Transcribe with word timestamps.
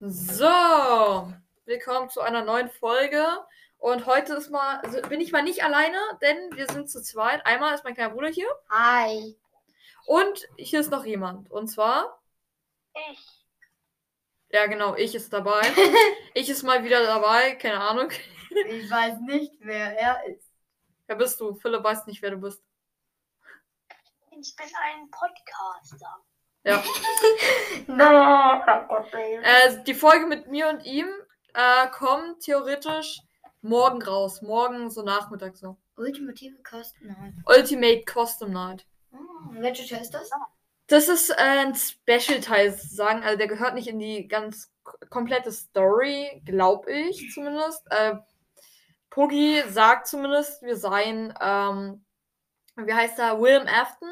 So, 0.00 1.32
willkommen 1.64 2.10
zu 2.10 2.20
einer 2.20 2.44
neuen 2.44 2.68
Folge. 2.68 3.24
Und 3.78 4.04
heute 4.04 4.34
ist 4.34 4.50
mal, 4.50 4.80
also 4.80 5.00
bin 5.08 5.22
ich 5.22 5.32
mal 5.32 5.42
nicht 5.42 5.64
alleine, 5.64 5.96
denn 6.20 6.54
wir 6.54 6.66
sind 6.66 6.90
zu 6.90 7.00
zweit. 7.02 7.46
Einmal 7.46 7.74
ist 7.74 7.84
mein 7.84 7.94
kleiner 7.94 8.12
Bruder 8.12 8.28
hier 8.28 8.48
Hi. 8.68 9.34
und 10.04 10.46
hier 10.58 10.80
ist 10.80 10.90
noch 10.90 11.06
jemand. 11.06 11.50
Und 11.50 11.68
zwar, 11.68 12.20
Ich. 13.12 13.46
ja 14.50 14.66
genau, 14.66 14.94
ich 14.94 15.14
ist 15.14 15.32
dabei. 15.32 15.62
ich 16.34 16.50
ist 16.50 16.64
mal 16.64 16.84
wieder 16.84 17.02
dabei, 17.02 17.54
keine 17.54 17.80
Ahnung. 17.80 18.10
Ich 18.68 18.90
weiß 18.90 19.20
nicht, 19.20 19.54
wer 19.60 19.98
er 19.98 20.26
ist. 20.26 20.43
Wer 21.06 21.16
bist 21.16 21.40
du? 21.40 21.54
Philipp 21.54 21.84
weiß 21.84 22.06
nicht, 22.06 22.22
wer 22.22 22.30
du 22.30 22.38
bist. 22.38 22.62
Ich 24.30 24.56
bin 24.56 24.66
ein 24.82 25.10
Podcaster. 25.10 26.22
Ja. 26.64 26.82
No. 27.86 28.62
Äh, 29.42 29.82
die 29.84 29.94
Folge 29.94 30.26
mit 30.26 30.48
mir 30.48 30.68
und 30.68 30.84
ihm 30.84 31.06
äh, 31.52 31.88
kommt 31.88 32.40
theoretisch 32.40 33.20
morgen 33.60 34.00
raus. 34.02 34.42
Morgen 34.42 34.90
so 34.90 35.02
Nachmittag 35.02 35.56
so. 35.56 35.76
Ultimative 35.96 36.56
Kosten. 36.62 37.08
Nein. 37.08 37.44
Ultimate 37.46 38.04
Custom 38.06 38.52
Night. 38.52 38.86
Oh, 39.12 39.18
welcher 39.50 39.86
Teil 39.86 40.02
ist 40.02 40.14
das? 40.14 40.30
Das 40.86 41.08
ist 41.08 41.30
äh, 41.30 41.34
ein 41.36 41.74
Special-Teil 41.74 42.72
sozusagen. 42.72 43.22
Also 43.22 43.38
der 43.38 43.48
gehört 43.48 43.74
nicht 43.74 43.88
in 43.88 43.98
die 43.98 44.28
ganz 44.28 44.72
komplette 45.10 45.52
Story, 45.52 46.42
glaube 46.44 46.90
ich 46.92 47.30
zumindest. 47.32 47.82
Äh, 47.90 48.16
Puggy 49.14 49.62
sagt 49.68 50.08
zumindest, 50.08 50.60
wir 50.62 50.76
seien, 50.76 51.32
ähm, 51.40 52.04
wie 52.74 52.92
heißt 52.92 53.16
er, 53.20 53.40
William 53.40 53.68
Afton. 53.68 54.08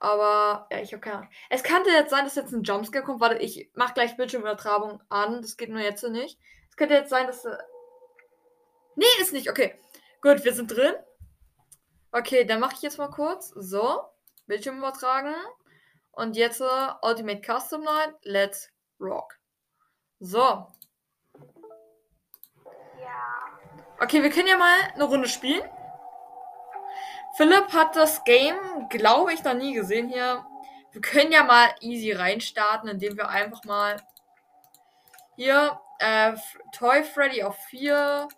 Aber 0.00 0.66
ja, 0.70 0.78
ich 0.78 0.92
habe 0.92 1.02
keine 1.02 1.16
Ahnung. 1.18 1.30
Es 1.50 1.62
könnte 1.62 1.90
jetzt 1.90 2.08
sein, 2.08 2.24
dass 2.24 2.34
jetzt 2.34 2.52
ein 2.52 2.62
Jumpscare 2.62 3.04
kommt. 3.04 3.20
Warte, 3.20 3.36
ich 3.36 3.70
mach 3.74 3.92
gleich 3.92 4.16
Bildschirmübertragung 4.16 5.02
an. 5.10 5.42
Das 5.42 5.58
geht 5.58 5.68
nur 5.68 5.82
jetzt 5.82 6.02
nicht. 6.04 6.40
Es 6.70 6.76
könnte 6.76 6.94
jetzt 6.94 7.10
sein, 7.10 7.26
dass. 7.26 7.44
Äh... 7.44 7.58
Nee, 8.96 9.04
ist 9.20 9.34
nicht. 9.34 9.50
Okay. 9.50 9.78
Gut, 10.22 10.42
wir 10.42 10.54
sind 10.54 10.74
drin. 10.74 10.94
Okay, 12.10 12.44
dann 12.44 12.60
mache 12.60 12.76
ich 12.76 12.82
jetzt 12.82 12.96
mal 12.96 13.10
kurz. 13.10 13.50
So. 13.56 14.00
Bildschirm 14.46 14.78
übertragen. 14.78 15.34
Und 16.12 16.34
jetzt 16.34 16.62
äh, 16.62 16.92
Ultimate 17.02 17.42
Custom 17.42 17.82
Night. 17.82 18.14
Let's 18.22 18.70
rock. 18.98 19.38
So. 20.18 20.66
Ja. 22.98 23.57
Okay, 24.00 24.22
wir 24.22 24.30
können 24.30 24.46
ja 24.46 24.56
mal 24.56 24.78
eine 24.94 25.04
Runde 25.04 25.28
spielen. 25.28 25.62
Philipp 27.36 27.72
hat 27.72 27.96
das 27.96 28.22
Game, 28.24 28.88
glaube 28.88 29.32
ich, 29.32 29.42
noch 29.42 29.54
nie 29.54 29.74
gesehen 29.74 30.08
hier. 30.08 30.46
Wir 30.92 31.00
können 31.00 31.32
ja 31.32 31.42
mal 31.42 31.68
easy 31.80 32.12
reinstarten, 32.12 32.88
indem 32.88 33.16
wir 33.16 33.28
einfach 33.28 33.64
mal 33.64 33.96
hier 35.36 35.80
äh, 35.98 36.32
Toy 36.72 37.02
Freddy 37.02 37.42
auf 37.42 37.56
4, 37.70 38.28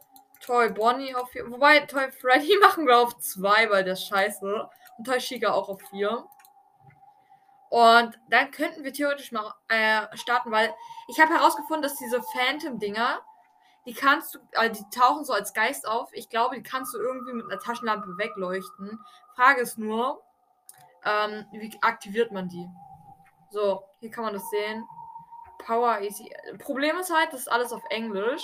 Toy 0.41 0.71
Bonnie 0.71 1.15
auf 1.15 1.31
4. 1.31 1.51
Wobei 1.51 1.81
Toy 1.81 2.11
Freddy 2.11 2.57
machen 2.63 2.87
wir 2.87 2.99
auf 2.99 3.19
2, 3.19 3.71
weil 3.71 3.87
ist 3.87 4.09
scheiße. 4.09 4.69
Und 4.97 5.05
Toy 5.05 5.19
Chica 5.19 5.53
auch 5.53 5.69
auf 5.69 5.81
4. 5.91 6.25
Und 7.69 8.19
dann 8.29 8.51
könnten 8.51 8.83
wir 8.83 8.93
theoretisch 8.93 9.31
mal 9.31 9.55
äh, 9.69 10.07
starten, 10.17 10.51
weil 10.51 10.75
ich 11.09 11.21
habe 11.21 11.35
herausgefunden, 11.35 11.83
dass 11.83 11.97
diese 11.97 12.21
Phantom-Dinger, 12.21 13.21
die 13.87 13.95
kannst 13.95 14.35
du, 14.35 14.39
also 14.55 14.83
die 14.83 14.99
tauchen 14.99 15.25
so 15.25 15.33
als 15.33 15.53
Geist 15.55 15.87
auf. 15.87 16.11
Ich 16.13 16.29
glaube, 16.29 16.57
die 16.57 16.63
kannst 16.63 16.95
du 16.95 16.99
irgendwie 16.99 17.33
mit 17.33 17.47
einer 17.47 17.61
Taschenlampe 17.61 18.19
wegleuchten. 18.19 18.99
Frage 19.35 19.63
ist 19.63 19.79
nur, 19.79 20.23
ähm, 21.05 21.47
wie 21.53 21.77
aktiviert 21.81 22.31
man 22.33 22.49
die? 22.49 22.69
So, 23.51 23.83
hier 24.01 24.11
kann 24.11 24.25
man 24.25 24.35
das 24.35 24.49
sehen. 24.51 24.85
Power 25.59 26.01
Easy. 26.01 26.31
Problem 26.59 26.97
ist 26.99 27.15
halt, 27.15 27.33
das 27.33 27.41
ist 27.41 27.49
alles 27.53 27.73
auf 27.73 27.83
Englisch. 27.91 28.43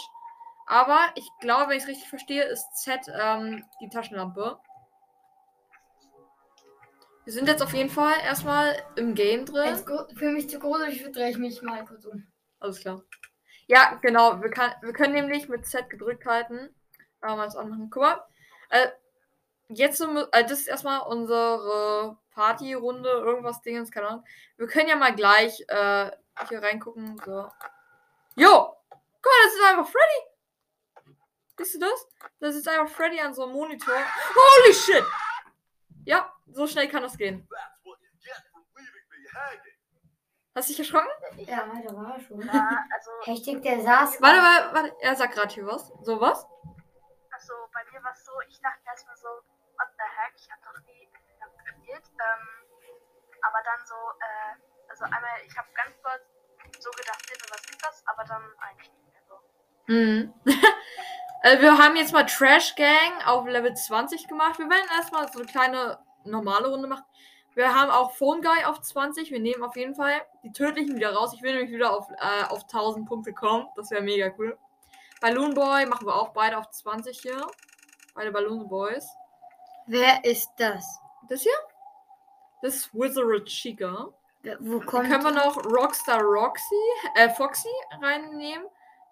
Aber 0.66 0.98
ich 1.14 1.30
glaube, 1.40 1.70
wenn 1.70 1.76
ich 1.76 1.84
es 1.84 1.88
richtig 1.88 2.08
verstehe, 2.08 2.44
ist 2.44 2.76
Z 2.76 3.00
ähm, 3.14 3.64
die 3.80 3.88
Taschenlampe. 3.88 4.58
Wir 7.24 7.32
sind 7.32 7.48
jetzt 7.48 7.62
auf 7.62 7.74
jeden 7.74 7.90
Fall 7.90 8.14
erstmal 8.24 8.76
im 8.96 9.14
Game 9.14 9.46
drin. 9.46 9.76
Für 10.16 10.30
mich 10.30 10.48
zu 10.48 10.58
drehe 10.58 11.30
ich 11.30 11.38
mich 11.38 11.62
mal 11.62 11.84
kurz 11.84 12.04
um. 12.04 12.26
Alles 12.60 12.80
klar. 12.80 13.02
Ja, 13.66 13.98
genau. 14.00 14.40
Wir, 14.42 14.50
kann, 14.50 14.72
wir 14.82 14.92
können 14.92 15.14
nämlich 15.14 15.48
mit 15.48 15.66
Z 15.66 15.90
gedrückt 15.90 16.24
halten. 16.26 16.74
Aber 17.20 17.36
mal 17.36 17.44
das 17.46 17.56
anmachen. 17.56 17.90
Guck 17.90 18.02
mal. 18.02 18.24
Äh, 18.70 18.88
jetzt, 19.68 20.00
äh, 20.00 20.42
das 20.44 20.60
ist 20.60 20.68
erstmal 20.68 21.00
unsere 21.02 22.16
Partyrunde, 22.30 23.08
irgendwas 23.08 23.62
Dingens, 23.62 23.90
keine 23.90 24.08
Ahnung. 24.08 24.24
Wir 24.56 24.66
können 24.66 24.88
ja 24.88 24.96
mal 24.96 25.14
gleich 25.14 25.60
äh, 25.68 26.10
hier 26.48 26.62
reingucken. 26.62 27.18
So. 27.24 27.50
Jo! 28.36 28.76
Guck 28.90 29.32
mal, 29.32 29.44
das 29.44 29.54
ist 29.54 29.64
einfach 29.64 29.88
Freddy! 29.88 31.14
Siehst 31.58 31.74
du 31.74 31.78
das? 31.80 32.08
Das 32.38 32.54
ist 32.54 32.68
einfach 32.68 32.94
Freddy 32.94 33.18
an 33.20 33.34
so 33.34 33.44
einem 33.44 33.52
Monitor. 33.52 33.94
Holy 33.94 34.74
shit! 34.74 35.04
Ja, 36.04 36.32
so 36.52 36.66
schnell 36.66 36.88
kann 36.88 37.02
das 37.02 37.16
gehen. 37.16 37.48
Hast 40.56 40.70
du 40.70 40.72
dich 40.72 40.78
erschrocken? 40.78 41.10
Ja, 41.36 41.68
da 41.84 41.94
war 41.94 42.14
er 42.14 42.20
schon. 42.20 42.40
Ja, 42.40 42.84
also, 42.90 43.10
Ich 43.26 43.42
denke, 43.42 43.60
der 43.60 43.82
saß. 43.82 44.22
Warte, 44.22 44.38
warte, 44.40 44.74
warte. 44.74 44.96
Er 45.00 45.14
sagt 45.14 45.34
gerade 45.34 45.52
hier 45.52 45.66
was. 45.66 45.92
So 46.00 46.18
was? 46.18 46.46
also 47.30 47.52
bei 47.74 47.84
mir 47.92 48.02
war 48.02 48.12
es 48.12 48.24
so, 48.24 48.32
ich 48.48 48.58
dachte 48.62 48.80
erstmal 48.86 49.16
so, 49.18 49.28
what 49.28 49.88
the 49.98 50.08
heck, 50.16 50.32
ich 50.34 50.48
habe 50.50 50.62
noch 50.64 50.80
nie 50.86 51.10
gespielt. 51.62 52.04
Ähm, 52.08 52.48
aber 53.42 53.58
dann 53.64 53.86
so, 53.86 53.94
äh, 53.94 54.88
also 54.88 55.04
einmal, 55.04 55.44
ich 55.46 55.54
habe 55.58 55.68
ganz 55.74 55.94
kurz 56.02 56.24
so 56.82 56.90
gedacht, 56.92 57.20
was 57.50 57.60
ist 57.60 57.84
das? 57.84 58.02
Aber 58.06 58.24
dann 58.24 58.42
eigentlich 58.58 58.90
nicht 58.92 59.12
mehr 59.12 59.22
so. 59.28 59.92
Mhm. 59.92 60.34
äh, 61.42 61.60
wir 61.60 61.76
haben 61.76 61.96
jetzt 61.96 62.14
mal 62.14 62.24
Trash 62.24 62.74
Gang 62.76 63.26
auf 63.26 63.46
Level 63.46 63.74
20 63.74 64.26
gemacht. 64.26 64.58
Wir 64.58 64.70
werden 64.70 64.88
erstmal 64.96 65.30
so 65.30 65.40
eine 65.40 65.48
kleine 65.48 65.98
normale 66.24 66.68
Runde 66.68 66.88
machen. 66.88 67.04
Wir 67.56 67.74
haben 67.74 67.90
auch 67.90 68.12
Phone 68.12 68.42
Guy 68.42 68.64
auf 68.64 68.82
20. 68.82 69.30
Wir 69.30 69.40
nehmen 69.40 69.64
auf 69.64 69.76
jeden 69.76 69.94
Fall 69.94 70.20
die 70.42 70.52
tödlichen 70.52 70.94
wieder 70.94 71.14
raus. 71.14 71.32
Ich 71.32 71.40
will 71.40 71.54
nämlich 71.54 71.72
wieder 71.72 71.90
auf, 71.90 72.06
äh, 72.10 72.44
auf 72.50 72.64
1000 72.64 73.08
Punkte 73.08 73.32
kommen. 73.32 73.66
Das 73.76 73.90
wäre 73.90 74.02
mega 74.02 74.30
cool. 74.36 74.58
Balloon 75.22 75.54
Boy 75.54 75.86
machen 75.86 76.06
wir 76.06 76.14
auch 76.14 76.34
beide 76.34 76.58
auf 76.58 76.70
20 76.70 77.18
hier. 77.18 77.46
Beide 78.14 78.30
Balloon 78.30 78.68
Boys. 78.68 79.08
Wer 79.86 80.22
ist 80.22 80.50
das? 80.58 81.00
Das 81.30 81.40
hier? 81.40 81.58
Das 82.60 82.76
ist 82.76 82.94
Wizard 82.94 83.46
Chica. 83.46 84.08
Wo 84.60 84.78
Dann 84.78 84.86
kommt 84.86 85.08
können 85.08 85.24
wir 85.24 85.30
noch 85.30 85.56
Rockstar 85.64 86.20
Roxy, 86.20 86.74
äh, 87.14 87.30
Foxy 87.30 87.70
reinnehmen. 88.02 88.66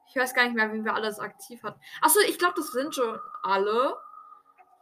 Ich 0.07 0.17
weiß 0.17 0.35
gar 0.35 0.45
nicht 0.45 0.55
mehr, 0.55 0.71
wie 0.71 0.85
wir 0.85 0.95
alles 0.95 1.19
aktiv 1.19 1.63
hatten. 1.63 1.81
Achso, 2.03 2.21
ich 2.21 2.39
glaube, 2.39 2.55
das 2.59 2.73
sind 2.73 2.95
schon 2.95 3.19
alle. 3.43 3.97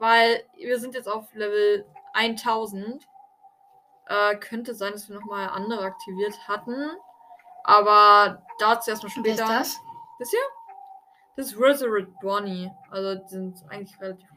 Weil 0.00 0.44
wir 0.56 0.80
sind 0.80 0.96
jetzt 0.96 1.08
auf 1.08 1.32
Level 1.32 1.86
1000. 2.14 3.06
Äh, 4.06 4.36
könnte 4.36 4.74
sein, 4.74 4.92
dass 4.92 5.08
wir 5.08 5.16
nochmal 5.16 5.48
andere 5.48 5.84
aktiviert 5.84 6.36
hatten. 6.48 6.90
Aber 7.64 8.44
dazu 8.58 8.90
erstmal 8.90 9.12
Wer 9.16 9.34
später. 9.34 9.44
ist 9.44 9.50
das? 9.50 9.80
Das 10.18 10.30
hier? 10.30 10.40
Das 11.36 11.46
ist 11.46 11.58
Wizard 11.58 12.20
Bonnie. 12.20 12.70
Also, 12.90 13.20
die 13.22 13.28
sind 13.28 13.58
eigentlich 13.68 13.98
relativ 14.00 14.28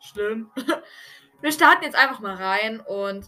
schlimm. 0.00 0.50
Wir 1.40 1.52
starten 1.52 1.84
jetzt 1.84 1.96
einfach 1.96 2.20
mal 2.20 2.34
rein 2.34 2.80
und 2.80 3.26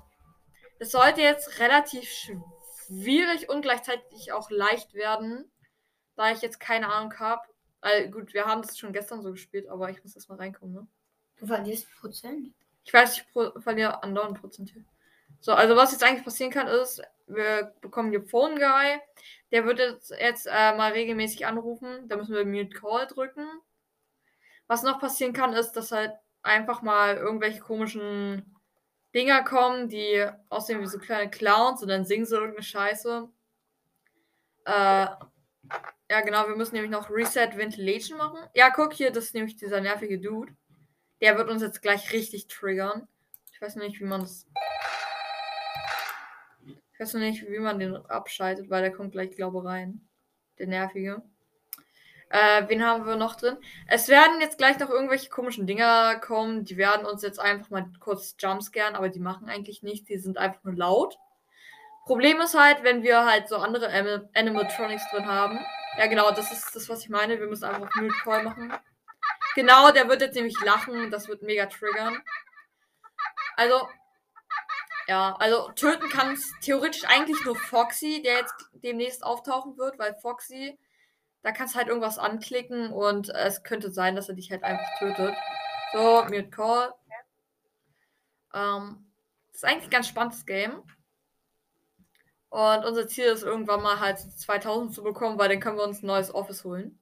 es 0.79 0.93
sollte 0.93 1.21
jetzt 1.21 1.61
relativ 1.61 2.09
schwierig 2.09 3.49
und 3.51 3.63
gleichzeitig 3.63 4.33
auch 4.33 4.51
leicht 4.51 4.95
werden, 4.95 5.51
da 6.17 6.31
ich 6.31 6.41
jetzt 6.41 6.59
keine 6.59 6.91
Ahnung 6.91 7.13
habe. 7.19 7.43
Also 7.81 8.11
gut, 8.11 8.33
wir 8.33 8.47
haben 8.47 8.63
das 8.63 8.79
schon 8.79 8.93
gestern 8.93 9.23
so 9.23 9.31
gespielt, 9.31 9.69
aber 9.69 9.91
ich 9.91 10.03
muss 10.03 10.17
erst 10.17 10.29
mal 10.29 10.37
reinkommen, 10.39 10.75
ne? 10.75 10.89
Du 11.37 11.47
verlierst 11.47 11.87
Prozent. 12.01 12.53
Ich 12.83 12.93
weiß, 12.93 13.19
ich 13.19 13.63
verliere 13.63 14.03
andauernd 14.03 14.41
Prozent 14.41 14.71
hier. 14.71 14.85
So, 15.41 15.53
also 15.53 15.77
was 15.77 15.93
jetzt 15.93 16.03
eigentlich 16.03 16.25
passieren 16.25 16.51
kann, 16.51 16.67
ist, 16.67 17.03
wir 17.27 17.75
bekommen 17.81 18.11
hier 18.11 18.23
Phone 18.23 18.57
Guy. 18.57 19.01
Der 19.53 19.65
wird 19.65 19.79
jetzt, 19.79 20.11
jetzt 20.11 20.47
äh, 20.47 20.77
mal 20.77 20.93
regelmäßig 20.93 21.47
anrufen. 21.47 22.09
Da 22.09 22.17
müssen 22.17 22.35
wir 22.35 22.45
Mute 22.45 22.79
Call 22.79 23.07
drücken. 23.07 23.47
Was 24.67 24.83
noch 24.83 25.01
passieren 25.01 25.33
kann, 25.33 25.55
ist, 25.55 25.73
dass 25.73 25.93
halt 25.93 26.13
einfach 26.43 26.83
mal 26.83 27.17
irgendwelche 27.17 27.61
komischen 27.61 28.55
Dinger 29.15 29.43
kommen, 29.43 29.89
die 29.89 30.27
aussehen 30.51 30.81
wie 30.81 30.87
so 30.87 30.99
kleine 30.99 31.31
Clowns 31.31 31.83
und 31.83 31.89
dann 31.89 32.05
singen 32.05 32.27
sie 32.27 32.35
irgendeine 32.35 32.63
Scheiße. 32.63 33.29
Äh, 34.67 35.07
ja, 36.11 36.21
genau, 36.25 36.49
wir 36.49 36.57
müssen 36.57 36.75
nämlich 36.75 36.91
noch 36.91 37.11
Reset 37.11 37.57
Ventilation 37.57 38.19
machen. 38.19 38.39
Ja, 38.55 38.71
guck 38.71 38.93
hier, 38.93 39.11
das 39.11 39.25
ist 39.25 39.35
nämlich 39.35 39.57
dieser 39.57 39.81
nervige 39.81 40.19
Dude. 40.19 40.55
Der 41.21 41.37
wird 41.37 41.49
uns 41.49 41.63
jetzt 41.63 41.83
gleich 41.83 42.13
richtig 42.13 42.47
triggern. 42.49 43.09
Ich 43.53 43.61
weiß 43.61 43.77
nicht, 43.77 43.99
wie 44.01 44.05
man 44.05 44.21
das. 44.21 44.47
Ich 46.99 47.03
weiß 47.03 47.15
noch 47.15 47.21
nicht, 47.21 47.49
wie 47.49 47.61
man 47.61 47.79
den 47.79 47.95
abschaltet, 47.95 48.71
weil 48.71 48.83
der 48.83 48.91
kommt 48.91 49.13
gleich, 49.13 49.31
glaube 49.31 49.59
ich, 49.59 49.65
rein. 49.65 50.01
Der 50.59 50.67
nervige. 50.67 51.23
Äh, 52.29 52.65
wen 52.67 52.85
haben 52.85 53.07
wir 53.07 53.15
noch 53.15 53.37
drin? 53.37 53.57
Es 53.87 54.09
werden 54.09 54.41
jetzt 54.41 54.59
gleich 54.59 54.81
noch 54.81 54.91
irgendwelche 54.91 55.31
komischen 55.31 55.69
Dinger 55.69 56.17
kommen. 56.17 56.65
Die 56.65 56.77
werden 56.77 57.07
uns 57.07 57.23
jetzt 57.23 57.39
einfach 57.39 57.71
mal 57.71 57.87
kurz 58.01 58.35
jumpscaren, 58.37 58.97
aber 58.97 59.11
die 59.11 59.21
machen 59.21 59.49
eigentlich 59.49 59.85
nichts. 59.85 60.09
Die 60.09 60.19
sind 60.19 60.39
einfach 60.39 60.65
nur 60.65 60.75
laut. 60.75 61.17
Problem 62.05 62.41
ist 62.41 62.59
halt, 62.59 62.83
wenn 62.83 63.05
wir 63.05 63.25
halt 63.25 63.49
so 63.49 63.59
andere 63.59 63.91
Anim 63.91 64.29
Animatronics 64.35 65.09
drin 65.13 65.27
haben. 65.27 65.61
Ja, 65.99 66.09
genau, 66.09 66.33
das 66.33 66.51
ist 66.51 66.75
das, 66.75 66.89
was 66.89 67.05
ich 67.05 67.11
meine. 67.11 67.39
Wir 67.39 67.47
müssen 67.47 67.65
einfach 67.65 67.83
auf 67.87 67.95
Mute 67.95 68.15
Call 68.25 68.43
machen. 68.43 68.73
Genau, 69.55 69.93
der 69.93 70.09
wird 70.09 70.21
jetzt 70.21 70.35
nämlich 70.35 70.61
lachen. 70.65 71.13
Das 71.13 71.29
wird 71.29 71.43
mega 71.43 71.67
triggern. 71.67 72.21
Also, 73.55 73.89
ja, 75.09 75.35
also 75.39 75.71
töten 75.73 76.09
kann 76.11 76.35
es 76.35 76.53
theoretisch 76.61 77.05
eigentlich 77.07 77.43
nur 77.47 77.57
Foxy, 77.57 78.21
der 78.23 78.41
jetzt 78.41 78.55
demnächst 78.73 79.25
auftauchen 79.25 79.79
wird, 79.79 79.99
weil 79.99 80.15
Foxy, 80.15 80.79
da 81.43 81.51
kannst 81.51 81.75
halt 81.75 81.89
irgendwas 81.89 82.19
anklicken 82.19 82.93
und 82.93 83.31
es 83.31 83.63
könnte 83.63 83.91
sein, 83.91 84.17
dass 84.17 84.29
er 84.29 84.35
dich 84.35 84.51
halt 84.51 84.65
einfach 84.65 84.99
tötet. 84.99 85.35
So, 85.93 86.25
Mute 86.25 86.51
Call. 86.51 86.93
Ähm, 88.53 89.07
das 89.47 89.57
ist 89.57 89.65
eigentlich 89.65 89.85
ein 89.85 89.91
ganz 89.91 90.09
spannendes 90.09 90.45
Game. 90.45 90.83
Und 92.51 92.85
unser 92.85 93.09
Ziel 93.09 93.27
ist 93.27 93.43
irgendwann 93.43 93.83
mal 93.83 94.01
halt 94.01 94.19
2000 94.19 94.95
zu 94.95 95.03
bekommen, 95.03 95.39
weil 95.39 95.49
dann 95.49 95.61
können 95.61 95.79
wir 95.79 95.85
uns 95.85 96.03
ein 96.03 96.07
neues 96.07 96.35
Office 96.35 96.65
holen. 96.65 96.99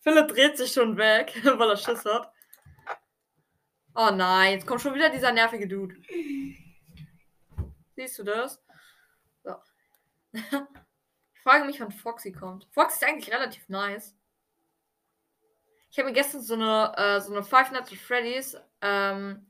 Philipp 0.00 0.28
dreht 0.28 0.56
sich 0.56 0.72
schon 0.72 0.96
weg, 0.96 1.34
weil 1.44 1.70
er 1.70 1.76
Schiss 1.76 2.04
hat. 2.04 2.32
Oh 3.96 4.10
nein, 4.12 4.52
jetzt 4.52 4.68
kommt 4.68 4.80
schon 4.80 4.94
wieder 4.94 5.10
dieser 5.10 5.32
nervige 5.32 5.66
Dude. 5.66 5.96
Siehst 8.00 8.18
du 8.18 8.22
das? 8.22 8.58
So. 9.44 9.56
ich 10.32 11.42
frage 11.42 11.66
mich, 11.66 11.80
wann 11.80 11.92
Foxy 11.92 12.32
kommt. 12.32 12.66
Foxy 12.72 12.96
ist 12.96 13.04
eigentlich 13.04 13.30
relativ 13.30 13.68
nice. 13.68 14.16
Ich 15.90 15.98
habe 15.98 16.08
mir 16.08 16.14
gestern 16.14 16.40
so 16.40 16.54
eine, 16.54 16.94
äh, 16.96 17.20
so 17.20 17.30
eine 17.30 17.42
Five 17.42 17.72
Nights 17.72 17.92
at 17.92 17.98
Freddy's 17.98 18.56
ähm, 18.80 19.46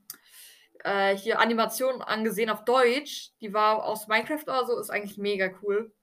äh, 0.83 1.15
hier 1.15 1.39
Animation 1.39 2.01
angesehen 2.01 2.49
auf 2.49 2.65
Deutsch. 2.65 3.31
Die 3.39 3.53
war 3.53 3.85
aus 3.85 4.09
Minecraft 4.09 4.43
oder 4.43 4.65
so. 4.65 4.77
Ist 4.77 4.89
eigentlich 4.89 5.17
mega 5.17 5.49
cool. 5.61 5.95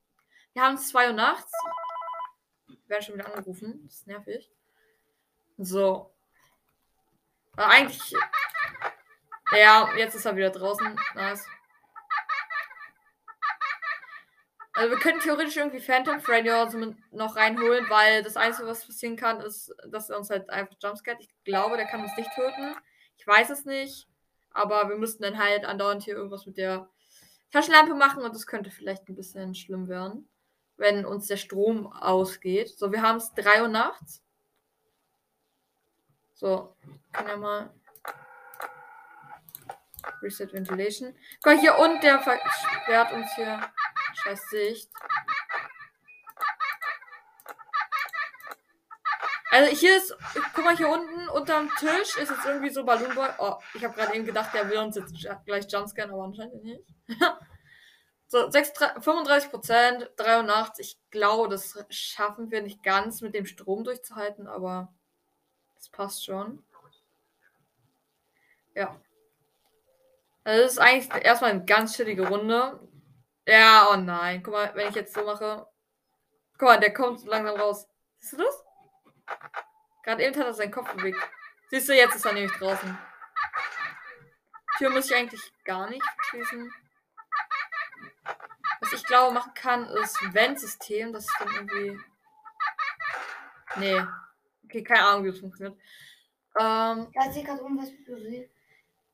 Wir 0.54 0.62
haben 0.62 0.76
es 0.76 0.88
2 0.88 1.08
Uhr 1.08 1.12
nachts. 1.12 1.52
Wir 2.66 2.78
werden 2.88 3.02
schon 3.02 3.14
wieder 3.16 3.26
angerufen. 3.26 3.82
Das 3.84 3.96
ist 3.96 4.06
nervig. 4.06 4.50
So. 5.58 6.14
Aber 7.52 7.66
eigentlich. 7.66 8.14
Ja, 9.52 9.94
jetzt 9.98 10.14
ist 10.14 10.24
er 10.24 10.34
wieder 10.34 10.48
draußen. 10.48 10.98
Nice. 11.14 11.44
Also 14.78 14.90
wir 14.92 15.00
können 15.00 15.18
theoretisch 15.18 15.56
irgendwie 15.56 15.80
Phantom 15.80 16.20
Freddy 16.20 16.50
oder 16.50 16.70
so 16.70 16.94
noch 17.10 17.34
reinholen, 17.34 17.90
weil 17.90 18.22
das 18.22 18.36
Einzige, 18.36 18.68
was 18.68 18.86
passieren 18.86 19.16
kann, 19.16 19.40
ist, 19.40 19.74
dass 19.88 20.08
er 20.08 20.16
uns 20.16 20.30
halt 20.30 20.48
einfach 20.50 20.76
jumpscared. 20.80 21.20
Ich 21.20 21.34
glaube, 21.42 21.76
der 21.76 21.86
kann 21.86 22.00
uns 22.00 22.16
nicht 22.16 22.30
töten. 22.32 22.76
Ich 23.16 23.26
weiß 23.26 23.50
es 23.50 23.64
nicht. 23.64 24.06
Aber 24.52 24.88
wir 24.88 24.94
müssten 24.94 25.24
dann 25.24 25.36
halt 25.36 25.64
andauernd 25.64 26.04
hier 26.04 26.14
irgendwas 26.14 26.46
mit 26.46 26.58
der 26.58 26.88
Taschenlampe 27.50 27.94
machen 27.94 28.22
und 28.22 28.32
das 28.32 28.46
könnte 28.46 28.70
vielleicht 28.70 29.08
ein 29.08 29.16
bisschen 29.16 29.56
schlimm 29.56 29.88
werden, 29.88 30.28
wenn 30.76 31.04
uns 31.04 31.26
der 31.26 31.38
Strom 31.38 31.92
ausgeht. 31.92 32.78
So, 32.78 32.92
wir 32.92 33.02
haben 33.02 33.16
es 33.16 33.34
3 33.34 33.62
Uhr 33.62 33.68
nachts. 33.68 34.22
So, 36.34 36.76
können 37.12 37.28
wir 37.28 37.36
mal 37.36 37.74
Reset 40.22 40.52
Ventilation. 40.52 41.16
Guck 41.42 41.54
mal, 41.54 41.60
hier 41.60 41.76
und 41.78 42.00
der 42.00 42.20
versperrt 42.20 43.12
uns 43.12 43.34
hier. 43.34 43.60
Scheiß 44.28 44.48
Sicht. 44.50 44.90
Also 49.50 49.74
hier 49.74 49.96
ist, 49.96 50.14
guck 50.54 50.64
mal 50.64 50.76
hier 50.76 50.90
unten 50.90 51.28
unterm 51.30 51.70
Tisch 51.78 52.18
ist 52.18 52.30
jetzt 52.30 52.44
irgendwie 52.44 52.68
so 52.68 52.84
Balloon 52.84 53.14
Boy. 53.14 53.30
Oh, 53.38 53.56
ich 53.72 53.82
habe 53.82 53.94
gerade 53.94 54.14
eben 54.14 54.26
gedacht, 54.26 54.52
der 54.52 54.68
will 54.68 54.76
uns 54.78 54.96
jetzt 54.96 55.14
gleich 55.46 55.66
Jumpscan, 55.72 56.10
aber 56.10 56.24
anscheinend 56.24 56.62
nicht. 56.62 56.84
so, 58.26 58.50
6, 58.50 58.72
35 59.00 59.50
Prozent, 59.50 60.10
83. 60.16 60.86
Ich 60.86 61.10
glaube, 61.10 61.48
das 61.48 61.82
schaffen 61.88 62.50
wir 62.50 62.60
nicht 62.60 62.82
ganz 62.82 63.22
mit 63.22 63.34
dem 63.34 63.46
Strom 63.46 63.84
durchzuhalten, 63.84 64.46
aber 64.46 64.92
das 65.76 65.88
passt 65.88 66.26
schon. 66.26 66.62
Ja. 68.74 69.00
Also 70.44 70.62
das 70.62 70.72
ist 70.72 70.78
eigentlich 70.78 71.24
erstmal 71.24 71.52
eine 71.52 71.64
ganz 71.64 71.96
chillige 71.96 72.28
Runde. 72.28 72.78
Ja, 73.48 73.88
oh 73.90 73.96
nein. 73.96 74.42
Guck 74.42 74.52
mal, 74.52 74.70
wenn 74.74 74.88
ich 74.90 74.94
jetzt 74.94 75.14
so 75.14 75.24
mache. 75.24 75.66
Guck 76.58 76.68
mal, 76.68 76.78
der 76.78 76.92
kommt 76.92 77.20
so 77.20 77.28
langsam 77.28 77.58
raus. 77.58 77.88
Siehst 78.18 78.34
du 78.34 78.36
das? 78.44 78.64
Gerade 80.02 80.22
eben 80.22 80.38
hat 80.38 80.46
er 80.46 80.52
seinen 80.52 80.70
Kopf 80.70 80.92
bewegt. 80.92 81.18
Siehst 81.70 81.88
du, 81.88 81.94
jetzt 81.94 82.14
ist 82.16 82.26
er 82.26 82.34
nämlich 82.34 82.52
draußen. 82.58 82.98
Tür 84.76 84.90
muss 84.90 85.10
ich 85.10 85.16
eigentlich 85.16 85.40
gar 85.64 85.88
nicht 85.88 86.04
schließen. 86.28 86.70
Was 88.80 88.92
ich 88.92 89.04
glaube 89.04 89.32
machen 89.32 89.54
kann, 89.54 89.86
ist 89.86 90.16
Vent-System. 90.34 91.14
Das 91.14 91.24
ist 91.24 91.34
dann 91.38 91.48
irgendwie. 91.54 91.98
Nee. 93.76 94.02
Okay, 94.64 94.82
keine 94.84 95.04
Ahnung, 95.06 95.24
wie 95.24 95.30
das 95.30 95.40
funktioniert. 95.40 95.74
Ähm, 96.60 97.10
Da 97.14 97.24
hat 97.24 97.32
sich 97.32 97.44
gerade 97.46 97.60
irgendwas 97.60 97.90
berührt. 98.04 98.50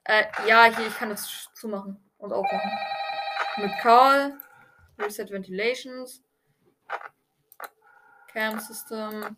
äh, 0.05 0.25
ja, 0.47 0.65
hier, 0.65 0.89
ich 0.89 0.99
kann 0.99 1.11
das 1.11 1.49
zumachen 1.55 2.03
und 2.19 2.33
aufmachen. 2.33 2.71
Mit 3.57 3.73
Call. 3.81 4.39
Reset 4.99 5.31
Ventilations. 5.31 6.23
Cam 8.33 8.59
System. 8.59 9.37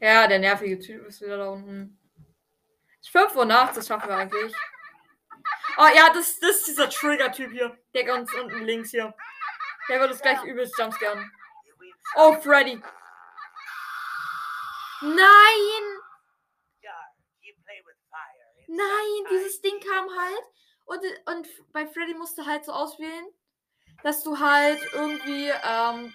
Ja, 0.00 0.26
der 0.28 0.38
nervige 0.38 0.78
Typ 0.78 1.06
ist 1.06 1.20
wieder 1.20 1.38
da 1.38 1.48
unten. 1.48 1.98
Es 3.00 3.08
ist 3.08 3.10
5 3.10 3.34
Uhr 3.34 3.44
nachts, 3.44 3.76
das 3.76 3.88
schaffen 3.88 4.08
wir 4.08 4.16
eigentlich. 4.16 4.54
Oh 5.78 5.88
ja, 5.94 6.12
das, 6.12 6.38
das 6.38 6.56
ist 6.56 6.68
dieser 6.68 6.88
Trigger-Typ 6.88 7.50
hier. 7.50 7.76
Der 7.94 8.04
ganz 8.04 8.32
unten 8.34 8.64
links 8.64 8.90
hier. 8.90 9.14
Der 9.88 10.00
wird 10.00 10.10
uns 10.10 10.22
gleich 10.22 10.42
übelst 10.44 10.78
jumpscaren. 10.78 11.30
Oh, 12.14 12.34
Freddy. 12.40 12.80
Nein! 15.02 15.95
Nein, 18.76 19.26
dieses 19.30 19.60
Ding 19.60 19.80
kam 19.80 20.08
halt. 20.10 20.42
Und, 20.84 21.00
und 21.26 21.72
bei 21.72 21.86
Freddy 21.86 22.14
musst 22.14 22.38
du 22.38 22.46
halt 22.46 22.64
so 22.64 22.72
auswählen, 22.72 23.26
dass 24.02 24.22
du 24.22 24.38
halt 24.38 24.80
irgendwie, 24.92 25.50
ähm, 25.64 26.14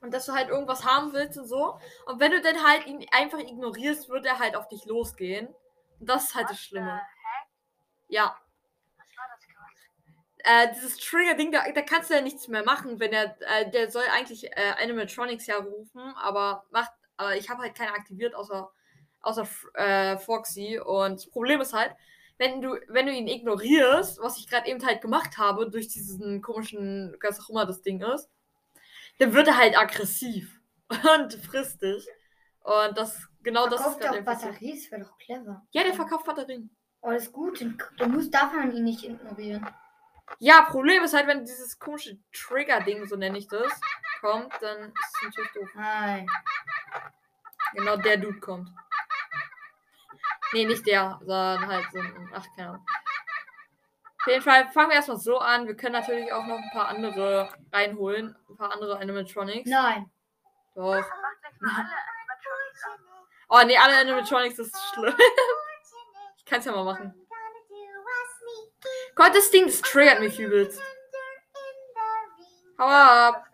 und 0.00 0.12
dass 0.12 0.26
du 0.26 0.32
halt 0.32 0.48
irgendwas 0.48 0.84
haben 0.84 1.12
willst 1.12 1.38
und 1.38 1.46
so. 1.46 1.78
Und 2.06 2.20
wenn 2.20 2.32
du 2.32 2.40
dann 2.40 2.62
halt 2.62 2.86
ihn 2.86 3.04
einfach 3.12 3.38
ignorierst, 3.38 4.08
wird 4.08 4.26
er 4.26 4.38
halt 4.38 4.56
auf 4.56 4.68
dich 4.68 4.84
losgehen. 4.84 5.48
Und 5.98 6.08
das 6.08 6.24
ist 6.24 6.34
halt 6.34 6.50
das 6.50 6.60
Schlimme. 6.60 7.00
Ja. 8.08 8.36
Was 8.96 9.06
war 9.16 9.24
das 9.34 9.46
gerade? 9.46 9.62
Äh, 10.44 10.74
dieses 10.74 10.98
Trigger-Ding, 10.98 11.52
da, 11.52 11.70
da 11.70 11.82
kannst 11.82 12.10
du 12.10 12.14
ja 12.14 12.20
nichts 12.20 12.48
mehr 12.48 12.64
machen, 12.64 12.98
wenn 12.98 13.12
er, 13.12 13.36
äh, 13.40 13.70
der 13.70 13.90
soll 13.90 14.04
eigentlich 14.12 14.44
äh, 14.44 14.74
Animatronics 14.80 15.46
ja 15.46 15.56
rufen, 15.56 16.00
aber 16.16 16.66
macht, 16.70 16.90
aber 17.16 17.36
ich 17.36 17.48
habe 17.48 17.62
halt 17.62 17.76
keine 17.76 17.92
aktiviert, 17.92 18.34
außer, 18.34 18.72
außer 19.22 19.46
äh, 19.74 20.18
Foxy. 20.18 20.78
Und 20.78 21.14
das 21.14 21.26
Problem 21.30 21.60
ist 21.60 21.72
halt, 21.72 21.94
wenn 22.38 22.60
du, 22.60 22.76
wenn 22.88 23.06
du 23.06 23.12
ihn 23.12 23.28
ignorierst, 23.28 24.20
was 24.20 24.38
ich 24.38 24.48
gerade 24.48 24.68
eben 24.68 24.84
halt 24.84 25.00
gemacht 25.00 25.38
habe, 25.38 25.70
durch 25.70 25.88
diesen 25.88 26.42
komischen, 26.42 27.16
was 27.22 27.40
auch 27.40 27.50
immer 27.50 27.66
das 27.66 27.82
Ding 27.82 28.00
ist, 28.02 28.28
dann 29.18 29.32
wird 29.34 29.48
er 29.48 29.56
halt 29.56 29.78
aggressiv 29.78 30.60
und 30.88 31.34
frisst 31.34 31.82
dich. 31.82 32.06
Und 32.60 32.96
das, 32.96 33.28
genau 33.42 33.68
das 33.68 33.80
ist 33.80 33.86
Verkauft 33.98 34.00
gerade. 34.00 34.22
Batterien, 34.22 34.76
das 34.76 34.90
wäre 34.90 35.02
doch 35.02 35.18
clever. 35.18 35.66
Ja, 35.72 35.82
der 35.84 35.94
verkauft 35.94 36.26
Batterien. 36.26 36.70
Oh, 37.00 37.10
ist 37.10 37.32
gut. 37.32 37.60
dann- 37.60 37.78
Du 37.98 38.06
musst, 38.06 38.32
darf 38.32 38.52
man 38.52 38.74
ihn 38.74 38.84
nicht 38.84 39.04
ignorieren. 39.04 39.66
Ja, 40.38 40.62
Problem 40.62 41.02
ist 41.02 41.12
halt, 41.14 41.26
wenn 41.26 41.44
dieses 41.44 41.78
komische 41.78 42.16
Trigger-Ding, 42.32 43.06
so 43.06 43.16
nenne 43.16 43.36
ich 43.38 43.48
das, 43.48 43.72
kommt, 44.20 44.52
dann 44.60 44.90
ist 44.92 44.94
es 45.16 45.22
natürlich 45.24 45.50
doof. 45.52 45.68
Nein. 45.74 46.26
Genau 47.74 47.96
der 47.96 48.16
Dude 48.18 48.38
kommt. 48.40 48.68
Nee, 50.52 50.64
nicht 50.66 50.86
der, 50.86 51.18
sondern 51.20 51.66
halt 51.66 51.86
so 51.92 51.98
ein. 51.98 52.30
Ach, 52.34 52.46
keine 52.56 52.68
Ahnung. 52.70 52.86
Auf 54.20 54.26
jeden 54.26 54.42
Fall 54.42 54.68
fangen 54.68 54.90
wir 54.90 54.96
erstmal 54.96 55.16
so 55.18 55.38
an. 55.38 55.66
Wir 55.66 55.76
können 55.76 55.94
natürlich 55.94 56.32
auch 56.32 56.46
noch 56.46 56.58
ein 56.58 56.70
paar 56.72 56.88
andere 56.88 57.52
reinholen. 57.72 58.36
Ein 58.48 58.56
paar 58.56 58.72
andere 58.72 58.98
Animatronics. 58.98 59.68
Nein. 59.68 60.10
Doch. 60.74 61.04
Oh, 63.54 63.60
nee, 63.66 63.76
alle 63.76 63.98
Animatronics 63.98 64.58
ist 64.58 64.74
schlimm. 64.94 65.14
ich 66.38 66.44
kann 66.46 66.60
es 66.60 66.64
ja 66.64 66.72
mal 66.72 66.84
machen. 66.84 67.12
Gott, 69.14 69.34
das 69.34 69.50
Ding, 69.50 69.66
das 69.66 69.82
triggert 69.82 70.20
mich 70.20 70.40
übelst. 70.40 70.80
Hau 72.78 72.86
ab. 72.86 73.46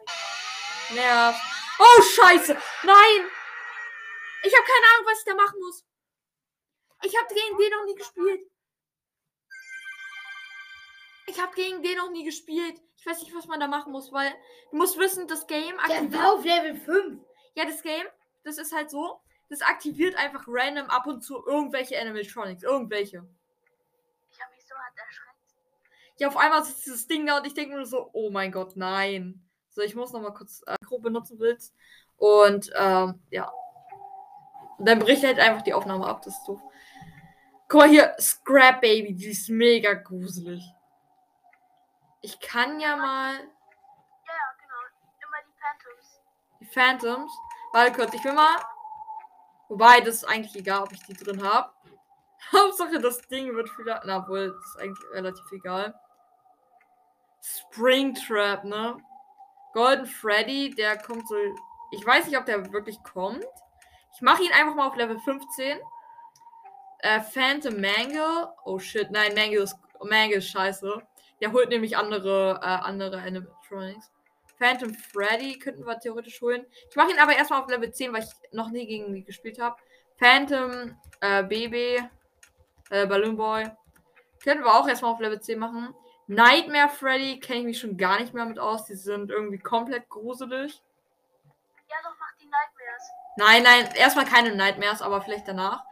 Nervt. 0.91 1.41
Oh, 1.81 2.03
scheiße. 2.03 2.57
Nein. 2.85 3.29
Ich 4.45 4.55
habe 4.55 4.65
keine 4.65 4.87
Ahnung, 4.95 5.07
was 5.07 5.19
ich 5.19 5.25
da 5.25 5.35
machen 5.35 5.59
muss. 5.59 5.85
Ich 7.05 7.17
habe 7.17 7.29
gegen 7.35 7.59
den 7.59 7.71
noch 7.71 7.85
nie 7.87 7.95
gespielt. 7.95 8.51
Ich 11.27 11.41
habe 11.41 11.55
gegen 11.55 11.83
den 11.83 11.97
noch 11.99 12.11
nie 12.11 12.25
gespielt. 12.25 12.81
Ich 12.97 13.07
weiß 13.07 13.21
nicht, 13.21 13.35
was 13.35 13.47
man 13.47 13.61
da 13.61 13.69
machen 13.69 13.93
muss, 13.93 14.13
weil 14.13 14.33
du 14.71 14.77
musst 14.77 14.99
wissen, 14.99 15.29
das 15.29 15.47
Game 15.47 15.77
Der 15.77 15.97
aktiviert. 15.99 16.15
war 16.15 16.33
auf 16.35 16.45
Level 16.45 16.75
5. 16.75 17.23
Ja, 17.55 17.65
das 17.65 17.83
Game, 17.83 18.07
das 18.45 18.59
ist 18.59 18.73
halt 18.75 18.91
so, 18.91 19.21
das 19.49 19.61
aktiviert 19.63 20.17
einfach 20.17 20.45
random 20.49 20.87
ab 20.87 21.07
und 21.07 21.23
zu 21.23 21.45
irgendwelche 21.47 22.01
Animatronics, 22.01 22.63
irgendwelche. 22.63 23.29
Ich 24.31 24.41
habe 24.41 24.55
mich 24.55 24.67
so 24.67 24.75
hart 24.75 24.97
erschreckt. 24.97 25.29
Ja, 26.19 26.29
auf 26.29 26.37
einmal 26.37 26.65
sitzt 26.65 26.87
dieses 26.87 27.07
Ding 27.07 27.27
da 27.27 27.39
und 27.39 27.47
ich 27.47 27.55
denke 27.55 27.71
mir 27.71 27.77
nur 27.77 27.87
so, 27.87 28.11
oh 28.13 28.31
mein 28.31 28.51
Gott, 28.51 28.77
nein. 28.77 29.47
So, 29.69 29.83
ich 29.83 29.95
muss 29.95 30.13
noch 30.13 30.21
mal 30.21 30.35
kurz 30.35 30.63
äh, 30.67 30.75
Mikro 30.81 30.99
benutzen 30.99 31.39
willst. 31.39 31.75
Und 32.17 32.71
ähm, 32.75 33.23
ja. 33.31 33.53
Und 34.79 34.87
dann 34.89 34.99
bricht 34.99 35.25
halt 35.25 35.39
einfach 35.39 35.63
die 35.63 35.75
Aufnahme 35.75 36.07
ab, 36.07 36.23
das 36.23 36.37
ist 36.39 36.49
doof. 36.49 36.61
Guck 37.69 37.81
mal 37.81 37.89
hier, 37.91 38.17
Scrap 38.19 38.81
Baby, 38.81 39.13
die 39.15 39.27
ist 39.27 39.51
mega 39.51 39.93
gruselig. 39.93 40.65
Ich 42.23 42.41
kann 42.41 42.81
ja 42.81 42.97
mal 42.97 43.35
Ja, 43.35 43.41
genau. 44.59 44.81
Immer 45.21 45.37
die 45.47 45.53
Phantoms. 45.61 46.21
die 46.61 46.67
Phantoms. 46.67 47.33
Warte 47.75 47.93
kurz, 47.93 48.15
ich 48.15 48.25
will 48.25 48.33
mal. 48.33 48.57
Wobei, 49.69 50.01
das 50.01 50.17
ist 50.17 50.25
eigentlich 50.25 50.57
egal, 50.57 50.85
ob 50.85 50.93
ich 50.93 51.03
die 51.05 51.13
drin 51.13 51.43
habe. 51.43 51.71
Hauptsache, 52.53 53.01
das 53.01 53.21
Ding 53.29 53.55
wird 53.55 53.69
wieder. 53.79 54.01
Na 54.07 54.27
wohl, 54.27 54.51
das 54.51 54.65
ist 54.65 54.81
eigentlich 54.81 55.05
relativ 55.13 55.53
egal. 55.53 55.95
Springtrap, 57.43 58.65
ne? 58.65 58.97
Golden 59.75 60.07
Freddy, 60.07 60.75
der 60.75 60.97
kommt 60.97 61.29
so. 61.29 61.37
Ich 61.93 62.05
weiß 62.05 62.27
nicht, 62.27 62.39
ob 62.39 62.47
der 62.47 62.73
wirklich 62.73 63.03
kommt. 63.03 63.45
Ich 64.15 64.23
mache 64.23 64.43
ihn 64.43 64.53
einfach 64.53 64.75
mal 64.75 64.89
auf 64.89 64.97
Level 64.97 65.19
15. 65.21 65.79
Äh, 66.99 67.21
Phantom 67.21 67.81
Mangle. 67.81 68.49
Oh 68.65 68.79
shit, 68.79 69.11
nein, 69.11 69.35
Mangle 69.35 69.63
ist, 69.63 69.77
Mangle 70.03 70.39
ist 70.39 70.49
scheiße. 70.49 71.03
Der 71.41 71.53
holt 71.53 71.69
nämlich 71.69 71.97
andere, 71.97 72.61
äh, 72.63 72.67
andere 72.67 73.21
Animatronics. 73.21 74.11
Phantom 74.59 74.93
Freddy 74.93 75.59
könnten 75.59 75.87
wir 75.87 75.99
theoretisch 75.99 76.41
holen. 76.41 76.67
Ich 76.91 76.97
mache 76.97 77.13
ihn 77.13 77.19
aber 77.19 77.37
erstmal 77.37 77.63
auf 77.63 77.71
Level 77.71 77.93
10, 77.93 78.13
weil 78.13 78.25
ich 78.25 78.53
noch 78.53 78.71
nie 78.71 78.87
gegen 78.87 79.15
die 79.15 79.25
gespielt 79.25 79.61
habe. 79.61 79.77
Phantom, 80.17 80.99
äh, 81.21 81.45
Baby, 81.45 82.03
äh, 82.91 83.07
Balloon 83.07 83.37
Boy. 83.37 83.71
Könnten 84.43 84.65
wir 84.65 84.75
auch 84.75 84.89
erstmal 84.89 85.13
auf 85.13 85.21
Level 85.21 85.41
10 85.41 85.59
machen. 85.59 85.95
Nightmare 86.27 86.89
Freddy 86.89 87.39
kenne 87.41 87.61
ich 87.61 87.65
mich 87.67 87.79
schon 87.79 87.97
gar 87.97 88.21
nicht 88.21 88.35
mehr 88.35 88.45
mit 88.45 88.59
aus. 88.59 88.85
Die 88.87 88.97
sind 88.97 89.31
irgendwie 89.31 89.59
komplett 89.59 90.09
gruselig. 90.09 90.83
Ja, 91.89 91.97
doch, 92.03 92.15
mach 92.19 92.37
die 92.41 92.47
Nightmares. 92.47 93.11
Nein, 93.37 93.63
nein, 93.63 93.95
erstmal 93.95 94.27
keine 94.27 94.55
Nightmares, 94.55 95.01
aber 95.01 95.23
vielleicht 95.23 95.47
danach. 95.47 95.85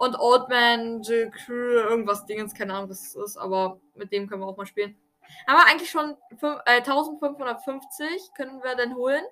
Und 0.00 0.18
Old 0.18 0.48
Man, 0.48 1.02
Jill 1.02 1.30
Crew, 1.30 1.72
irgendwas 1.74 2.24
Dingens, 2.24 2.54
keine 2.54 2.72
Ahnung, 2.72 2.88
was 2.88 3.02
es 3.02 3.14
ist, 3.16 3.36
aber 3.36 3.78
mit 3.94 4.10
dem 4.12 4.26
können 4.26 4.40
wir 4.40 4.46
auch 4.46 4.56
mal 4.56 4.64
spielen. 4.64 4.96
Haben 5.46 5.58
wir 5.58 5.66
eigentlich 5.66 5.90
schon 5.90 6.16
fünf- 6.38 6.62
äh, 6.64 6.80
1550 6.80 8.32
können 8.34 8.62
wir 8.62 8.76
denn 8.76 8.94
holen. 8.94 9.22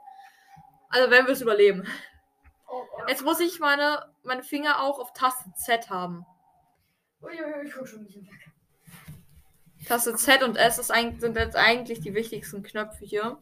Also 0.90 1.10
wenn 1.10 1.25
wir 1.25 1.32
es 1.32 1.40
überleben. 1.40 1.88
Oh, 2.68 2.82
oh. 2.82 3.02
Jetzt 3.08 3.25
muss 3.25 3.40
ich 3.40 3.60
meine, 3.60 4.12
meine 4.25 4.42
Finger 4.42 4.82
auch 4.82 4.98
auf 4.98 5.14
Taste 5.14 5.50
Z 5.54 5.88
haben. 5.88 6.26
Weg. 8.26 9.88
Taste 9.88 10.14
Z 10.16 10.42
und 10.42 10.56
S 10.56 10.78
ist 10.78 10.90
eigentlich, 10.90 11.22
sind 11.22 11.34
jetzt 11.34 11.56
eigentlich 11.56 12.00
die 12.00 12.12
wichtigsten 12.12 12.62
Knöpfe 12.62 13.06
hier. 13.06 13.38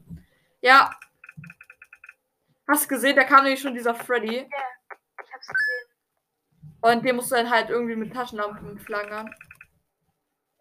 Ja. 0.61 0.93
Hast 2.69 2.85
du 2.85 2.89
gesehen, 2.95 3.17
da 3.17 3.25
kam 3.25 3.43
nämlich 3.43 3.61
schon 3.61 3.75
dieser 3.75 3.97
Freddy. 3.97 4.49
Ich 5.25 5.33
hab's 5.35 5.49
gesehen. 5.49 5.86
Und 6.81 7.05
den 7.05 7.17
musst 7.17 7.31
du 7.31 7.37
dann 7.37 7.51
halt 7.51 7.71
irgendwie 7.71 7.97
mit 7.97 8.13
Taschenlampen 8.13 8.79
flankern. 8.79 9.35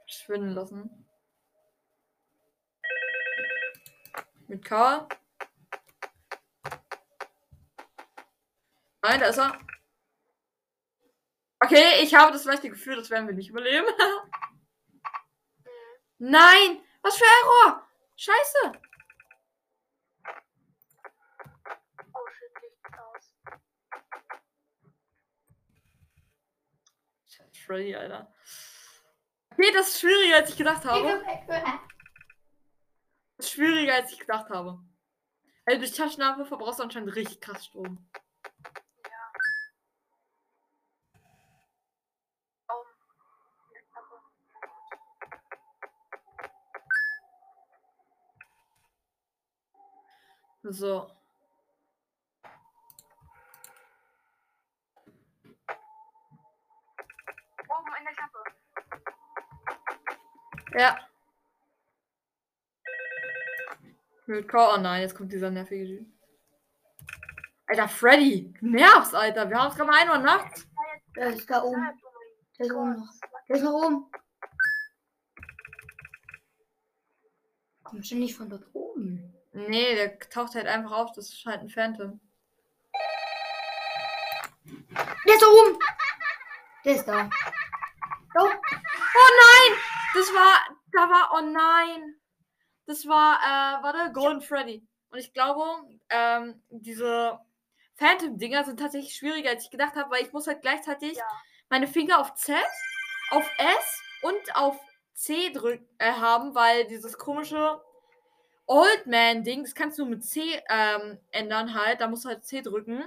Schwinden 0.08 0.52
lassen. 0.52 1.08
Mit 4.48 4.64
K. 4.64 5.08
Nein, 9.02 9.20
da 9.20 9.28
ist 9.28 9.38
er. 9.38 9.60
Okay, 11.60 12.04
ich 12.04 12.14
habe 12.14 12.32
das 12.32 12.46
leichte 12.46 12.70
Gefühl, 12.70 12.96
das 12.96 13.10
werden 13.10 13.28
wir 13.28 13.34
nicht 13.36 13.50
überleben. 13.50 13.88
Nein! 16.18 16.82
Was 17.02 17.18
für 17.18 17.26
Error! 17.26 17.88
Scheiße! 18.16 18.72
Oh 22.14 22.28
shit, 22.32 22.62
Licht 22.62 23.00
aus. 23.00 23.36
Freddy, 27.66 27.96
Alter. 27.96 28.32
Okay, 29.52 29.72
das 29.74 29.90
ist 29.90 30.00
schwieriger, 30.02 30.36
als 30.38 30.50
ich 30.50 30.58
gedacht 30.58 30.86
habe. 30.86 31.24
Das 33.38 33.48
ist 33.48 33.52
schwieriger, 33.52 33.96
als 33.96 34.12
ich 34.12 34.20
gedacht 34.20 34.50
habe. 34.50 34.80
Also 35.66 35.80
durch 35.80 35.94
Taschenlampe 35.94 36.46
verbrauchst 36.46 36.80
du 36.80 36.84
anscheinend 36.84 37.16
richtig 37.16 37.42
krass 37.42 37.66
Strom. 37.66 38.08
So. 50.64 51.15
Ja. 60.78 61.00
Mit 64.26 64.48
Call. 64.48 64.76
Oh 64.76 64.82
nein, 64.82 65.02
jetzt 65.02 65.16
kommt 65.16 65.32
dieser 65.32 65.50
nervige 65.50 65.86
Typ. 65.86 66.08
Alter, 67.68 67.88
Freddy. 67.88 68.54
du 68.60 68.68
Nervst, 68.68 69.16
Alter. 69.16 69.50
Wir 69.50 69.58
haben 69.58 69.70
es 69.72 69.76
gerade 69.76 69.90
mal 69.90 70.02
1 70.02 70.12
Uhr 70.12 70.18
nachts. 70.20 70.68
Der 71.16 71.28
ist 71.28 71.50
da 71.50 71.64
oben. 71.64 71.82
Oh 71.82 72.06
Der 72.58 72.66
ist 72.66 72.74
oben 72.74 72.94
noch. 72.94 73.14
Der 73.48 73.56
ist 73.56 73.64
noch 73.64 73.74
oben. 73.74 74.12
Kommt 77.84 78.06
schon 78.06 78.20
nicht 78.20 78.36
von 78.36 78.50
dort 78.50 78.68
oben. 78.74 79.34
Nee, 79.54 79.96
der 79.96 80.20
taucht 80.20 80.56
halt 80.56 80.68
einfach 80.68 80.92
auf. 80.92 81.12
Das 81.14 81.30
ist 81.30 81.46
halt 81.46 81.62
ein 81.62 81.70
Phantom. 81.70 82.20
Der 84.66 85.36
ist 85.36 85.42
da 85.42 85.48
oben. 85.48 85.80
Der 86.84 86.96
ist 86.96 87.06
da. 87.06 87.30
Da. 88.34 88.42
Oh 88.42 88.50
nein! 88.50 89.80
Das 90.16 90.34
war. 90.34 90.78
Da 90.92 91.10
war. 91.10 91.32
Oh 91.36 91.42
nein! 91.42 92.16
Das 92.88 93.08
war, 93.08 93.38
äh, 93.40 93.84
warte, 93.84 94.12
Golden 94.14 94.42
Freddy. 94.42 94.86
Und 95.10 95.20
ich 95.20 95.34
glaube, 95.34 95.64
ähm, 96.10 96.62
diese 96.70 97.40
Phantom-Dinger 97.96 98.64
sind 98.64 98.80
tatsächlich 98.80 99.16
schwieriger, 99.16 99.50
als 99.52 99.64
ich 99.64 99.72
gedacht 99.72 99.96
habe, 99.96 100.12
weil 100.12 100.24
ich 100.24 100.34
muss 100.34 100.46
halt 100.48 100.62
gleichzeitig 100.62 101.18
Ja. 101.18 101.24
meine 101.70 101.88
Finger 101.88 102.20
auf 102.20 102.36
Z, 102.36 102.56
auf 103.32 103.50
S 103.58 104.02
und 104.22 104.56
auf 104.56 104.80
C 105.14 105.52
drücken 105.52 105.88
äh, 105.98 106.12
haben, 106.12 106.54
weil 106.54 106.86
dieses 106.86 107.18
komische 107.18 107.82
Old 108.68 109.08
Man-Ding, 109.08 109.64
das 109.64 109.74
kannst 109.76 109.98
du 109.98 110.06
mit 110.06 110.24
C 110.24 110.62
ähm, 110.70 111.20
ändern 111.32 111.74
halt. 111.74 112.02
Da 112.02 112.08
musst 112.08 112.26
du 112.26 112.30
halt 112.30 112.46
C 112.46 112.62
drücken. 112.62 113.04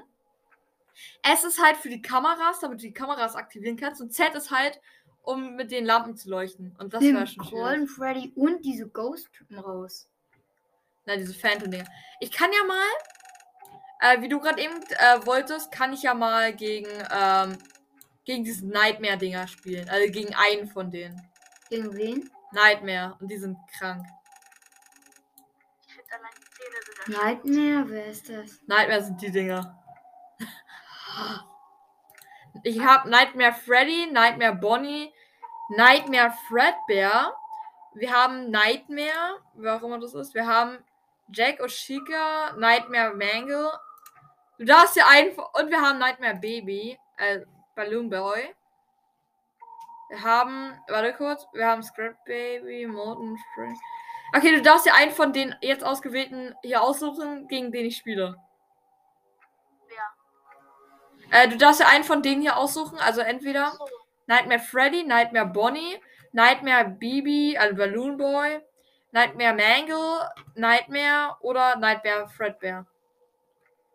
S 1.23 1.45
ist 1.45 1.63
halt 1.63 1.77
für 1.77 1.89
die 1.89 2.03
Kameras, 2.03 2.59
damit 2.61 2.79
du 2.81 2.87
die 2.87 2.93
Kameras 2.95 3.37
aktivieren 3.37 3.77
kannst. 3.77 4.01
Und 4.01 4.13
Z 4.13 4.35
ist 4.35 4.51
halt, 4.51 4.81
um 5.29 5.57
mit 5.57 5.71
den 5.71 5.85
Lampen 5.85 6.17
zu 6.17 6.31
leuchten. 6.31 6.75
Und 6.79 6.95
das 6.95 7.03
wäre 7.03 7.27
schon 7.27 7.45
schwierig. 7.45 7.51
Golden 7.51 7.87
Freddy 7.87 8.33
und 8.35 8.65
diese 8.65 8.89
Ghost-Typen 8.89 9.59
raus. 9.59 10.09
Na, 11.05 11.17
diese 11.17 11.35
Phantom-Dinger. 11.35 11.85
Ich 12.21 12.33
kann 12.33 12.51
ja 12.51 12.65
mal, 12.65 12.89
äh, 14.01 14.23
wie 14.23 14.29
du 14.31 14.41
gerade 14.41 14.63
eben 14.63 14.81
äh, 14.89 15.27
wolltest, 15.27 15.71
kann 15.71 15.93
ich 15.93 16.03
ja 16.03 16.15
mal 16.15 16.55
gegen, 16.55 16.89
ähm, 17.15 17.59
gegen 18.25 18.43
diese 18.43 18.67
Nightmare-Dinger 18.67 19.47
spielen. 19.49 19.87
Also 19.91 20.11
gegen 20.11 20.35
einen 20.35 20.67
von 20.67 20.91
denen. 20.91 21.21
Gegen 21.69 21.95
wen? 21.95 22.31
Nightmare. 22.53 23.15
Und 23.21 23.31
die 23.31 23.37
sind 23.37 23.59
krank. 23.79 24.07
Ich 25.87 25.95
finde 25.95 26.15
allein 26.15 26.31
die 26.39 26.51
Zähne 26.57 26.77
sind 26.87 26.99
da 27.07 27.23
Nightmare, 27.23 27.91
wer 27.91 28.07
ist 28.07 28.31
das? 28.31 28.63
Nightmare 28.67 29.05
sind 29.05 29.21
die 29.21 29.31
Dinger. 29.31 29.79
Ich 32.63 32.81
habe 32.81 33.11
Nightmare 33.11 33.53
Freddy, 33.53 34.07
Nightmare 34.11 34.55
Bonnie, 34.55 35.13
Nightmare 35.69 36.33
Fredbear. 36.49 37.35
Wir 37.95 38.13
haben 38.13 38.51
Nightmare, 38.51 39.41
wer 39.55 39.77
auch 39.77 39.83
immer 39.83 39.99
das 39.99 40.15
ist. 40.15 40.35
Wir 40.35 40.47
haben 40.47 40.79
Jack 41.33 41.61
Oshika, 41.61 42.55
Nightmare 42.57 43.15
Mangle. 43.15 43.71
Du 44.59 44.65
darfst 44.65 44.97
ja 44.97 45.07
einen. 45.09 45.31
Und 45.31 45.71
wir 45.71 45.81
haben 45.81 45.99
Nightmare 45.99 46.37
Baby, 46.37 46.99
äh, 47.17 47.41
Balloon 47.75 48.09
Boy. 48.09 48.55
Wir 50.09 50.23
haben, 50.23 50.79
warte 50.89 51.13
kurz, 51.13 51.47
wir 51.53 51.67
haben 51.67 51.83
Scrap 51.83 52.25
Baby, 52.25 52.87
Molten 52.87 53.37
Spring. 53.37 53.79
Okay, 54.35 54.55
du 54.55 54.63
darfst 54.63 54.87
ja 54.87 54.95
einen 54.95 55.13
von 55.13 55.33
den 55.33 55.55
jetzt 55.61 55.85
ausgewählten 55.85 56.55
hier 56.63 56.83
aussuchen, 56.83 57.47
gegen 57.49 57.73
den 57.73 57.87
ich 57.87 57.97
spiele. 57.99 58.37
Wer? 59.89 61.43
Äh, 61.43 61.49
du 61.49 61.59
darfst 61.59 61.81
ja 61.81 61.89
einen 61.89 62.05
von 62.05 62.23
denen 62.23 62.41
hier 62.41 62.57
aussuchen, 62.57 62.99
also 62.99 63.21
entweder 63.21 63.73
So, 63.73 63.87
Nightmare 64.29 64.61
Freddy, 64.61 65.05
Nightmare 65.05 65.47
Bonnie, 65.47 65.99
Nightmare 66.33 66.91
Bibi, 66.91 67.57
also 67.57 67.75
Balloon 67.75 68.17
Boy, 68.19 68.61
Nightmare 69.11 69.55
Mangle, 69.55 70.29
Nightmare 70.55 71.37
oder 71.41 71.77
Nightmare 71.77 72.29
Fredbear? 72.29 72.87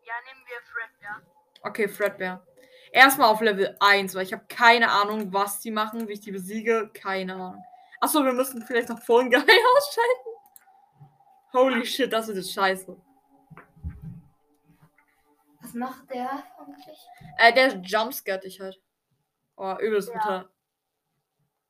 Ja, 0.03 0.13
nehmen 0.25 0.43
wir 0.47 0.57
Fredbear. 0.63 1.21
Okay, 1.61 1.87
Fredbear. 1.87 2.45
Erstmal 2.91 3.29
auf 3.29 3.41
Level 3.41 3.75
1, 3.79 4.15
weil 4.15 4.23
ich 4.23 4.33
habe 4.33 4.43
keine 4.49 4.89
Ahnung, 4.89 5.31
was 5.31 5.59
die 5.59 5.71
machen, 5.71 6.07
wie 6.07 6.13
ich 6.13 6.21
die 6.21 6.31
besiege. 6.31 6.89
Keine 6.93 7.33
Ahnung. 7.33 7.63
Achso, 8.01 8.23
wir 8.23 8.33
müssen 8.33 8.61
vielleicht 8.63 8.89
noch 8.89 9.01
Phone 9.01 9.29
Guy 9.29 9.39
ausschalten. 9.77 10.33
Holy 11.53 11.85
shit, 11.85 12.11
das 12.11 12.27
ist 12.29 12.37
jetzt 12.37 12.53
scheiße. 12.53 12.97
Was 15.61 15.73
macht 15.73 16.09
der 16.09 16.43
eigentlich? 16.59 16.97
Äh, 17.37 17.53
der 17.53 17.77
jumpscared 17.77 18.43
dich 18.43 18.59
halt. 18.59 18.79
Oh, 19.55 19.75
übelst 19.79 20.09
Ja. 20.09 20.13
brutal. 20.19 20.49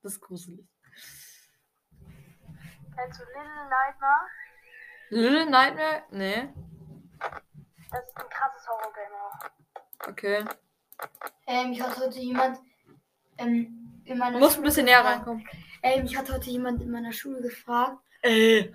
Das 0.02 0.14
ist 0.14 0.22
gruselig. 0.22 0.66
Kennst 2.96 3.20
du 3.20 3.24
Little 3.26 3.70
Nightmare? 3.70 4.28
Little 5.10 5.46
Nightmare? 5.50 6.04
Nee. 6.12 6.50
Das 7.20 8.06
ist 8.06 8.18
ein 8.18 8.30
krasses 8.30 8.68
Horror-Game 8.68 9.14
auch. 9.14 10.08
Okay. 10.10 10.46
Ähm, 11.48 11.72
ich 11.74 11.82
hatte 11.82 12.00
heute 12.02 12.20
jemand 12.20 12.60
ähm, 13.38 14.02
in 14.06 14.18
meiner 14.18 14.34
Du 14.34 14.40
musst 14.40 14.54
ein 14.54 14.56
Schule 14.58 14.68
bisschen 14.68 14.86
näher 14.86 14.98
gefragt- 15.00 15.18
reinkommen. 15.20 15.48
Ähm, 15.82 16.06
ich 16.06 16.18
hatte 16.18 16.34
heute 16.34 16.50
jemand 16.50 16.82
in 16.82 16.92
meiner 16.92 17.12
Schule 17.14 17.42
gefragt, 17.42 17.98
Äh. 18.22 18.72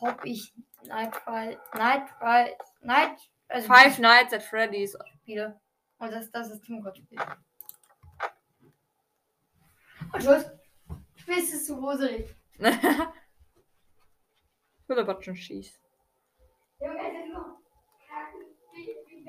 ob 0.00 0.24
ich 0.24 0.54
Nightfall, 0.84 1.60
Nightfall, 1.74 2.56
Night, 2.80 3.18
also 3.48 3.66
Five 3.72 3.98
Nights 3.98 4.32
at 4.32 4.42
Freddy's. 4.42 4.96
spiele. 5.22 5.60
Und 5.98 6.12
das, 6.12 6.30
das 6.30 6.50
ist 6.50 6.62
Tim 6.64 6.82
Gott 6.82 6.96
spiel. 6.96 7.18
Und 10.12 10.22
Schluss. 10.22 10.44
Spielst 11.16 11.54
es 11.54 11.66
zu 11.66 11.76
gruselig. 11.76 12.34
Oder 14.88 15.04
Button 15.04 15.36
schießt. 15.36 15.78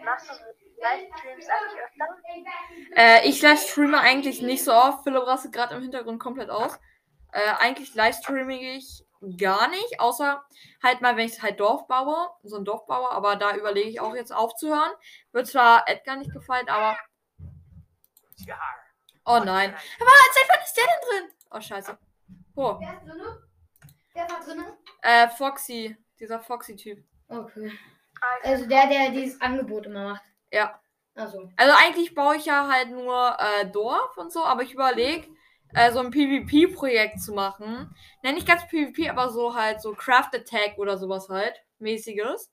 Machst 0.06 0.30
du 0.30 0.34
Livestreams 0.82 1.48
eigentlich 1.50 1.82
öfter? 1.84 2.06
Äh, 2.96 3.28
ich 3.28 3.42
livestreame 3.42 4.00
eigentlich 4.00 4.42
nicht 4.42 4.64
so 4.64 4.74
oft. 4.74 5.04
Philipp 5.04 5.28
rastet 5.28 5.52
gerade 5.52 5.76
im 5.76 5.82
Hintergrund 5.82 6.22
komplett 6.22 6.50
aus. 6.50 6.80
Äh, 7.32 7.52
eigentlich 7.60 7.94
livestreame 7.94 8.76
ich 8.78 9.06
gar 9.38 9.68
nicht, 9.70 10.00
außer 10.00 10.44
halt 10.82 11.02
mal, 11.02 11.18
wenn 11.18 11.28
ich 11.28 11.42
halt 11.42 11.60
Dorf 11.60 11.88
baue, 11.88 12.30
so 12.44 12.58
ein 12.58 12.66
Dorf 12.66 12.86
baue, 12.88 13.12
aber 13.12 13.36
da 13.36 13.56
überlege 13.56 13.90
ich 13.90 14.00
auch 14.00 14.16
jetzt 14.16 14.32
aufzuhören. 14.32 14.92
Wird 15.32 15.48
zwar 15.48 15.88
Edgar 15.88 16.16
nicht 16.16 16.32
gefallen, 16.32 16.70
aber. 16.70 16.98
Oh 19.30 19.40
nein. 19.46 19.70
Aber 19.72 20.10
seit 20.34 20.50
wann 20.50 20.64
ist 20.66 20.74
der 20.76 20.84
denn 20.86 21.10
drin? 21.28 21.36
Oh 21.52 21.62
scheiße. 21.62 21.98
Oh, 22.56 22.78
Wer 22.80 22.94
ist 22.94 23.06
drinne? 23.08 23.44
Wer 24.14 24.24
war 24.30 24.40
drinne? 24.44 24.78
äh, 25.04 25.28
Foxy. 25.30 25.96
Dieser 26.20 26.40
Foxy-Typ. 26.40 27.04
Okay. 27.30 27.68
Ich- 27.72 28.46
Also 28.50 28.66
der, 28.68 28.88
der 28.88 29.12
dieses 29.12 29.40
Angebot 29.40 29.86
immer 29.86 30.10
macht. 30.14 30.24
Ja. 30.52 30.82
Also. 31.16 31.50
Also 31.58 31.74
eigentlich 31.78 32.14
baue 32.16 32.36
ich 32.38 32.46
ja 32.46 32.68
halt 32.72 32.90
nur 32.92 33.38
äh, 33.40 33.66
Dorf 33.70 34.18
und 34.18 34.32
so, 34.32 34.44
aber 34.44 34.64
ich 34.64 34.74
überlege, 34.74 35.28
äh, 35.74 35.92
so 35.92 36.00
ein 36.00 36.12
PvP-Projekt 36.12 37.22
zu 37.22 37.34
machen. 37.34 37.94
Nenn 38.24 38.36
nicht 38.36 38.48
ganz 38.48 38.66
PvP, 38.68 39.10
aber 39.10 39.30
so 39.30 39.56
halt 39.56 39.82
so 39.82 39.94
Craft 39.94 40.30
Attack 40.34 40.78
oder 40.78 40.98
sowas 40.98 41.30
halt. 41.30 41.54
Mäßiges. 41.80 42.52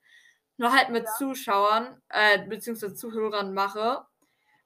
Nur 0.58 0.72
halt 0.72 0.90
mit 0.90 1.04
Ja. 1.04 1.10
Zuschauern, 1.18 2.00
äh, 2.08 2.38
beziehungsweise 2.46 2.94
Zuhörern 2.94 3.52
mache. 3.54 4.04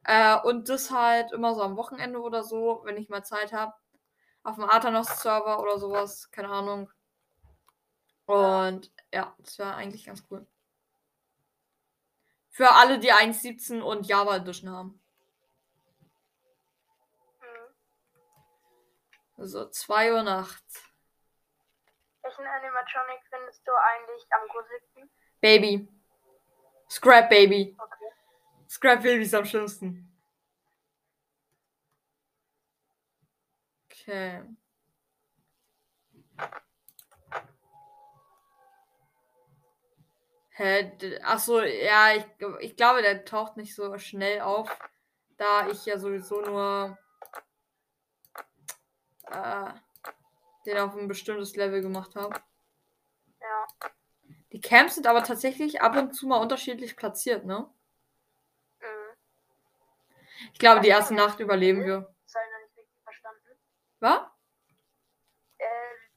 Äh, 0.04 0.38
und 0.40 0.69
das 0.69 0.90
halt 0.90 1.33
immer 1.33 1.54
so 1.54 1.62
am 1.62 1.76
Wochenende 1.76 2.21
oder 2.21 2.42
so, 2.42 2.80
wenn 2.85 2.97
ich 2.97 3.09
mal 3.09 3.25
Zeit 3.25 3.52
habe. 3.52 3.75
Auf 4.42 4.57
dem 4.57 4.64
Athanos-Server 4.64 5.61
oder 5.61 5.78
sowas, 5.78 6.30
keine 6.30 6.49
Ahnung. 6.49 6.90
Und 8.26 8.90
ja, 9.12 9.35
das 9.38 9.59
wäre 9.59 9.75
eigentlich 9.75 10.07
ganz 10.07 10.25
cool. 10.30 10.47
Für 12.50 12.73
alle, 12.73 12.99
die 12.99 13.12
1.17 13.12 13.80
und 13.80 14.07
Java 14.07 14.37
Edition 14.37 14.71
haben. 14.71 15.00
Mhm. 17.40 19.46
So, 19.46 19.68
2 19.68 20.12
Uhr 20.12 20.22
nachts. 20.22 20.85
Welchen 22.22 22.46
Animatronic 22.46 23.20
findest 23.31 23.66
du 23.66 23.72
eigentlich 23.72 24.27
am 24.31 24.48
gruseligsten? 24.48 25.11
Baby. 25.40 25.88
Scrap 26.88 27.31
Baby. 27.31 27.77
Okay. 27.79 27.99
Scrap 28.70 29.02
Baby 29.02 29.24
ist 29.24 29.35
am 29.35 29.44
schlimmsten. 29.44 30.11
Okay. 33.90 34.40
Hä? 40.50 40.83
d- 41.00 41.18
Ach 41.24 41.38
so, 41.38 41.61
ja, 41.62 42.14
ich, 42.16 42.24
ich 42.61 42.76
glaube, 42.76 43.02
der 43.02 43.24
taucht 43.24 43.56
nicht 43.56 43.74
so 43.74 43.96
schnell 43.98 44.40
auf, 44.40 44.68
da 45.38 45.68
ich 45.68 45.87
ja 45.87 45.98
sowieso 45.98 46.40
nur 46.42 46.98
äh, 49.30 49.72
den 50.66 50.78
auf 50.78 50.96
ein 50.96 51.09
bestimmtes 51.09 51.56
Level 51.56 51.83
gemacht 51.83 52.16
habe. 52.16 52.40
Ja. 53.40 53.66
Die 54.52 54.61
Camps 54.61 54.96
sind 54.96 55.06
aber 55.06 55.24
tatsächlich 55.24 55.80
ab 55.83 55.96
und 55.96 56.14
zu 56.14 56.26
mal 56.28 56.38
unterschiedlich 56.38 56.96
platziert, 56.96 57.46
ne? 57.46 57.68
Ich 60.52 60.58
glaube, 60.58 60.80
die 60.80 60.88
erste 60.88 61.14
Nacht 61.14 61.40
überleben 61.40 61.84
wir. 61.84 62.14
Das 62.24 62.34
habe 62.34 62.44
ich 62.46 62.52
noch 62.52 62.60
nicht 62.66 62.78
richtig 62.78 63.02
verstanden. 63.02 63.58
Was? 64.00 64.20
Äh, 65.58 65.64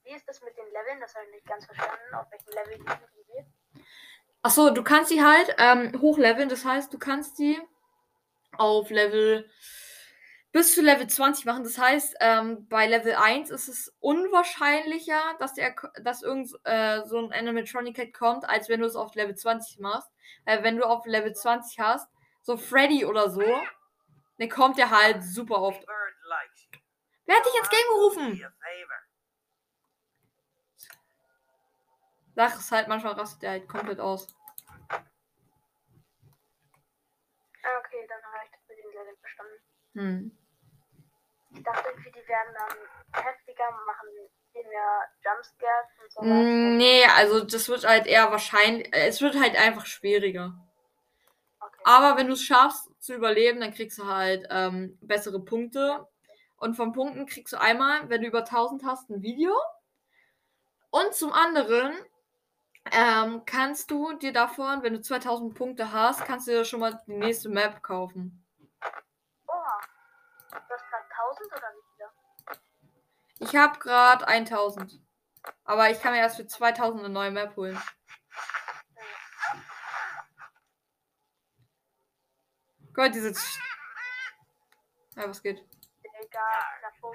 wie 0.03 0.15
ist 0.15 0.27
das 0.27 0.41
mit 0.41 0.57
den 0.57 0.65
Leveln? 0.65 0.99
Das 0.99 1.15
habe 1.15 1.25
ich 1.25 1.31
nicht 1.31 1.47
ganz 1.47 1.65
verstanden. 1.65 2.15
Auf 2.15 2.27
welchem 2.31 2.51
Level 2.51 2.77
die 2.77 3.33
sind. 3.33 3.83
Achso, 4.41 4.71
du 4.71 4.83
kannst 4.83 5.11
die 5.11 5.23
halt 5.23 5.55
ähm, 5.57 6.01
hochleveln. 6.01 6.49
Das 6.49 6.65
heißt, 6.65 6.93
du 6.93 6.99
kannst 6.99 7.39
die 7.39 7.59
auf 8.57 8.89
Level 8.89 9.49
bis 10.51 10.75
zu 10.75 10.81
Level 10.81 11.07
20 11.07 11.45
machen. 11.45 11.63
Das 11.63 11.77
heißt, 11.77 12.15
ähm, 12.19 12.67
bei 12.69 12.87
Level 12.87 13.15
1 13.15 13.49
ist 13.49 13.67
es 13.67 13.95
unwahrscheinlicher, 13.99 15.19
dass 15.39 15.53
der 15.55 15.73
dass 16.01 16.21
irgend 16.21 16.51
äh, 16.63 17.01
so 17.05 17.17
ein 17.17 17.33
Animatronic 17.33 17.95
Cat 17.95 18.13
kommt, 18.13 18.47
als 18.47 18.69
wenn 18.69 18.81
du 18.81 18.85
es 18.85 18.95
auf 18.95 19.15
Level 19.15 19.35
20 19.35 19.79
machst. 19.79 20.09
Äh, 20.45 20.61
wenn 20.61 20.77
du 20.77 20.83
auf 20.83 21.05
Level 21.05 21.33
20 21.33 21.79
hast, 21.79 22.07
so 22.41 22.55
Freddy 22.55 23.05
oder 23.05 23.29
so, 23.29 23.43
dann 24.37 24.49
kommt 24.49 24.77
der 24.77 24.89
halt 24.89 25.23
super 25.23 25.61
oft. 25.61 25.85
Wer 27.25 27.35
hat 27.37 27.45
dich 27.45 27.55
ins 27.57 27.69
Game 27.69 27.87
gerufen? 27.89 28.53
Sag 32.35 32.55
es 32.55 32.71
halt, 32.71 32.87
manchmal 32.87 33.13
rastet 33.13 33.43
der 33.43 33.51
halt 33.51 33.69
komplett 33.69 33.99
aus. 33.99 34.27
Ah, 37.63 37.77
okay, 37.79 38.05
dann 38.09 38.21
habe 38.23 38.45
ich 38.45 38.51
das 38.51 38.59
mit 38.67 38.77
den 38.77 38.91
Leveln 38.91 39.17
verstanden. 39.21 39.59
Hm. 39.93 40.37
Ich 41.55 41.63
dachte 41.63 41.89
irgendwie, 41.89 42.11
die 42.11 42.27
werden 42.27 42.53
dann 42.57 43.23
heftiger 43.23 43.71
machen, 43.85 44.09
viel 44.51 44.67
mehr 44.67 45.07
Jumpscares 45.23 45.87
und 46.01 46.11
sowas. 46.11 46.27
Mm, 46.27 46.77
Nee, 46.77 47.05
also 47.05 47.43
das 47.43 47.69
wird 47.69 47.85
halt 47.85 48.07
eher 48.07 48.31
wahrscheinlich. 48.31 48.89
Es 48.91 49.21
wird 49.21 49.35
halt 49.39 49.55
einfach 49.55 49.85
schwieriger. 49.85 50.53
Aber 51.83 52.17
wenn 52.17 52.27
du 52.27 52.33
es 52.33 52.43
schaffst 52.43 52.89
zu 52.99 53.13
überleben, 53.13 53.59
dann 53.59 53.73
kriegst 53.73 53.99
du 53.99 54.05
halt 54.05 54.47
ähm, 54.49 54.97
bessere 55.01 55.39
Punkte. 55.39 56.07
Und 56.57 56.75
von 56.75 56.93
Punkten 56.93 57.25
kriegst 57.25 57.53
du 57.53 57.59
einmal, 57.59 58.09
wenn 58.09 58.21
du 58.21 58.27
über 58.27 58.39
1000 58.39 58.85
hast, 58.85 59.09
ein 59.09 59.21
Video. 59.21 59.53
Und 60.89 61.13
zum 61.13 61.33
anderen 61.33 61.93
ähm, 62.91 63.43
kannst 63.45 63.91
du 63.91 64.13
dir 64.13 64.31
davon, 64.31 64.83
wenn 64.83 64.93
du 64.93 65.01
2000 65.01 65.55
Punkte 65.55 65.91
hast, 65.91 66.23
kannst 66.25 66.47
du 66.47 66.51
dir 66.51 66.65
schon 66.65 66.79
mal 66.79 67.01
die 67.07 67.13
nächste 67.13 67.49
Map 67.49 67.81
kaufen. 67.81 68.45
Oha. 69.47 69.81
Du 70.49 70.57
hast 70.57 70.85
gerade 70.89 71.05
1000 71.27 71.53
oder 71.53 71.71
wie 71.73 72.57
viele? 73.37 73.49
Ich 73.49 73.55
habe 73.55 73.79
gerade 73.79 74.27
1000. 74.27 74.99
Aber 75.65 75.89
ich 75.89 75.99
kann 76.01 76.13
mir 76.13 76.19
erst 76.19 76.37
für 76.37 76.47
2000 76.47 77.03
eine 77.03 77.13
neue 77.13 77.31
Map 77.31 77.55
holen. 77.55 77.81
Gott, 82.93 83.13
diese. 83.13 83.29
Sch- 83.29 83.59
Ja, 85.15 85.27
was 85.29 85.41
geht? 85.41 85.59
So? 86.99 87.13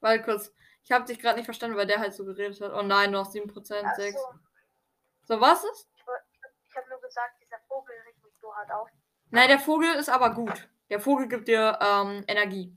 Warte 0.00 0.22
kurz. 0.22 0.52
Ich 0.84 0.92
habe 0.92 1.04
dich 1.04 1.18
gerade 1.18 1.36
nicht 1.36 1.44
verstanden, 1.46 1.76
weil 1.76 1.86
der 1.86 1.98
halt 1.98 2.14
so 2.14 2.24
geredet 2.24 2.60
hat. 2.60 2.72
Oh 2.72 2.82
nein, 2.82 3.10
noch 3.10 3.26
7%, 3.26 3.84
Ach 3.84 3.94
6. 3.96 4.18
so, 4.18 5.34
So, 5.34 5.40
was 5.40 5.64
ist? 5.64 5.88
ich, 5.96 6.76
habe 6.76 6.88
nur 6.88 7.00
gesagt, 7.00 7.34
dieser 7.42 7.58
Vogel 7.66 7.94
regt 8.06 8.22
mich 8.22 8.34
so 8.40 8.54
hart 8.54 8.70
auf. 8.70 8.88
Nein, 9.30 9.48
der 9.48 9.58
Vogel 9.58 9.94
ist 9.94 10.08
aber 10.08 10.30
gut. 10.34 10.68
Der 10.90 11.00
Vogel 11.00 11.28
gibt 11.28 11.48
dir 11.48 11.78
ähm, 11.82 12.24
Energie. 12.28 12.74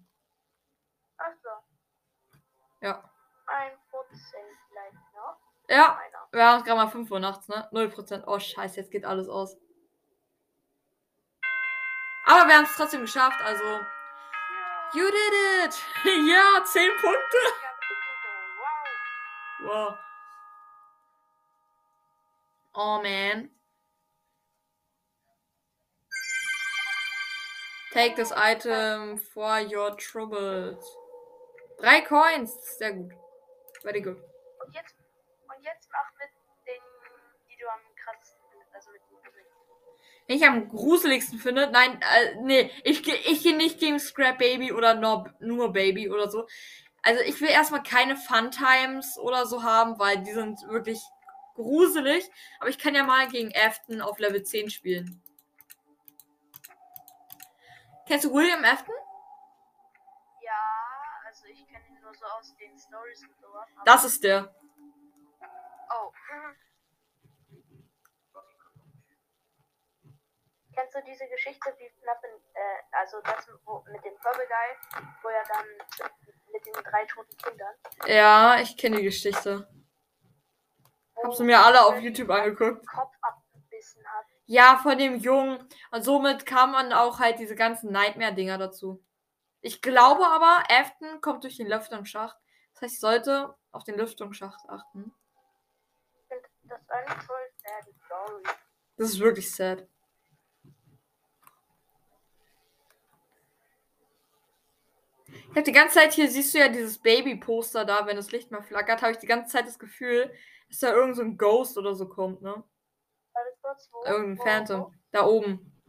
Achso, 1.18 1.50
Ja. 2.82 3.10
ein 3.46 3.78
Prozent 3.90 4.58
vielleicht 4.68 4.94
noch. 5.14 5.38
Ja, 5.70 6.00
wir 6.32 6.44
haben 6.46 6.60
es 6.60 6.66
gerade 6.66 6.78
mal 6.80 6.88
5 6.90 7.10
Uhr 7.12 7.20
nachts, 7.20 7.48
ne? 7.48 7.70
0%. 7.72 8.24
Oh, 8.28 8.40
scheiße, 8.40 8.78
jetzt 8.80 8.92
geht 8.92 9.06
alles 9.06 9.30
aus. 9.30 9.58
Aber 12.32 12.48
wir 12.48 12.56
haben 12.56 12.64
es 12.64 12.76
trotzdem 12.78 13.02
geschafft, 13.02 13.42
also. 13.42 13.82
You 14.94 15.06
did 15.06 15.34
it! 15.66 15.84
ja, 16.30 16.64
10 16.64 16.92
Punkte! 17.02 17.38
Wow. 19.64 19.98
Oh 22.74 23.02
man. 23.04 23.50
Take 27.92 28.16
this 28.16 28.32
item 28.32 29.18
for 29.18 29.60
your 29.60 29.98
troubles. 29.98 30.86
Drei 31.82 32.00
Coins. 32.00 32.54
Sehr 32.78 32.94
gut. 32.94 33.12
Very 33.84 34.00
good. 34.00 34.16
Und 34.66 34.74
jetzt, 34.74 34.96
und 35.50 35.64
jetzt 35.64 35.90
mach 35.92 36.11
ich 40.32 40.46
am 40.46 40.70
gruseligsten 40.70 41.40
finde, 41.40 41.70
nein, 41.72 42.00
äh, 42.02 42.36
nee, 42.42 42.72
ich, 42.84 43.08
ich 43.08 43.44
gehe 43.44 43.56
nicht 43.56 43.80
gegen 43.80 44.00
Scrap 44.00 44.38
Baby 44.38 44.72
oder 44.72 44.96
nur, 44.96 45.34
nur 45.40 45.74
Baby 45.74 46.10
oder 46.10 46.30
so. 46.30 46.48
Also 47.04 47.22
ich 47.22 47.42
will 47.42 47.50
erstmal 47.50 47.84
keine 47.84 48.16
Fun 48.16 48.52
Times 48.52 49.18
oder 49.18 49.46
so 49.46 49.64
haben, 49.64 49.98
weil 49.98 50.22
die 50.24 50.34
sind 50.34 50.62
wirklich 50.68 51.02
gruselig. 51.56 52.30
Aber 52.60 52.70
ich 52.70 52.78
kann 52.78 52.96
ja 52.96 53.04
mal 53.04 53.28
gegen 53.28 53.52
Afton 53.56 54.02
auf 54.02 54.20
Level 54.20 54.44
10 54.44 54.70
spielen. 54.70 55.22
Kennst 58.08 58.26
du 58.26 58.34
William 58.34 58.64
Afton? 58.64 58.94
Ja, 60.42 60.52
also 61.26 61.46
ich 61.48 61.66
kenne 61.68 61.88
ihn 61.88 62.02
nur 62.02 62.14
so 62.14 62.26
aus 62.26 62.56
den 62.58 62.78
Stories 62.78 63.24
und 63.24 63.40
sowas. 63.40 63.68
Das 63.86 64.04
ist 64.04 64.24
der. 64.24 64.54
Oh. 65.90 66.12
Kennst 70.82 70.96
du 70.96 71.04
diese 71.04 71.28
Geschichte, 71.28 71.76
wie 71.78 71.88
FNAF 71.90 72.24
in, 72.24 72.32
äh, 72.56 72.60
also 72.94 73.22
das 73.22 73.48
wo, 73.66 73.84
mit 73.92 74.04
dem 74.04 74.16
Purple 74.16 74.48
Guy, 74.48 75.04
wo 75.22 75.30
er 75.30 75.44
dann 75.48 75.66
mit 76.52 76.66
den 76.66 76.74
drei 76.74 77.06
toten 77.06 77.38
Kindern. 77.38 77.76
Ja, 78.08 78.60
ich 78.60 78.76
kenne 78.78 78.98
die 78.98 79.04
Geschichte. 79.04 79.68
wo 81.14 81.24
Hab 81.24 81.36
sie 81.36 81.44
mir 81.44 81.60
alle 81.60 81.86
auf 81.86 82.00
YouTube 82.00 82.32
angeguckt. 82.32 82.88
Kopf 82.88 83.14
abgebissen 83.22 84.04
hat. 84.08 84.26
Ja, 84.48 84.80
von 84.82 84.98
dem 84.98 85.18
Jungen. 85.18 85.70
Und 85.92 86.02
somit 86.02 86.48
kam 86.48 86.72
man 86.72 86.94
auch 86.94 87.20
halt 87.20 87.38
diese 87.38 87.56
ganzen 87.56 87.92
Nightmare-Dinger 87.92 88.58
dazu. 88.58 89.06
Ich 89.62 89.84
glaube 89.84 90.26
aber, 90.26 90.64
Afton 90.68 91.22
kommt 91.22 91.44
durch 91.44 91.58
den 91.58 91.68
Lüftungsschacht. 91.68 92.40
Das 92.74 92.82
heißt, 92.82 92.96
ich 92.96 93.00
sollte 93.00 93.56
auf 93.72 93.84
den 93.84 94.00
Lüftungsschacht 94.00 94.68
achten. 94.68 95.14
Ich 96.16 96.28
finde 96.28 96.50
das 96.64 96.90
eigentlich 96.90 97.24
voll 97.28 97.52
sad 97.58 97.86
story. 98.04 98.44
Das 98.98 99.10
ist 99.10 99.20
wirklich 99.20 99.56
sad. 99.56 99.88
Ich 105.52 105.58
habe 105.58 105.64
die 105.64 105.74
ganze 105.74 105.96
Zeit 105.96 106.14
hier, 106.14 106.32
siehst 106.32 106.54
du 106.54 106.60
ja 106.60 106.70
dieses 106.70 106.98
Baby-Poster 107.00 107.84
da, 107.84 108.06
wenn 108.08 108.16
das 108.16 108.32
Licht 108.32 108.52
mal 108.52 108.64
flackert, 108.64 109.02
habe 109.02 109.12
ich 109.12 109.18
die 109.18 109.28
ganze 109.28 109.52
Zeit 109.52 109.68
das 109.68 109.80
Gefühl, 109.80 110.34
dass 110.70 110.80
da 110.80 110.94
irgend 110.94 111.18
so 111.18 111.24
ein 111.24 111.38
Ghost 111.38 111.78
oder 111.78 111.94
so 111.94 112.08
kommt, 112.08 112.42
ne? 112.42 112.64
Wo? 113.92 114.06
Irgendein 114.06 114.38
wo, 114.38 114.44
Phantom. 114.44 114.96
Da 115.12 115.26
oben. 115.26 115.84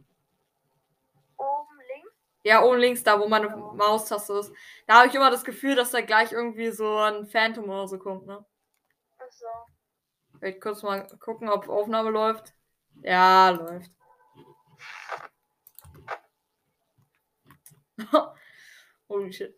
Wo? 1.37 1.45
Oben 1.45 1.79
links? 1.95 2.11
Ja, 2.43 2.61
oben 2.61 2.77
links, 2.77 3.03
da 3.03 3.17
wo 3.17 3.29
meine 3.29 3.47
Maustaste 3.55 4.33
ist. 4.33 4.51
Da 4.85 4.95
habe 4.95 5.07
ich 5.07 5.15
immer 5.15 5.31
das 5.31 5.45
Gefühl, 5.45 5.75
dass 5.75 5.91
da 5.91 6.01
gleich 6.01 6.33
irgendwie 6.33 6.71
so 6.71 6.97
ein 6.97 7.25
Phantom 7.25 7.69
oder 7.69 7.87
so 7.87 7.97
kommt, 7.99 8.25
ne? 8.25 8.45
Achso. 9.17 9.45
Vielleicht 10.39 10.59
kurz 10.59 10.83
mal 10.83 11.07
gucken, 11.21 11.47
ob 11.47 11.69
Aufnahme 11.69 12.09
läuft. 12.09 12.53
Ja, 13.01 13.51
läuft. 13.51 13.91
Holy 19.13 19.31
shit. 19.31 19.55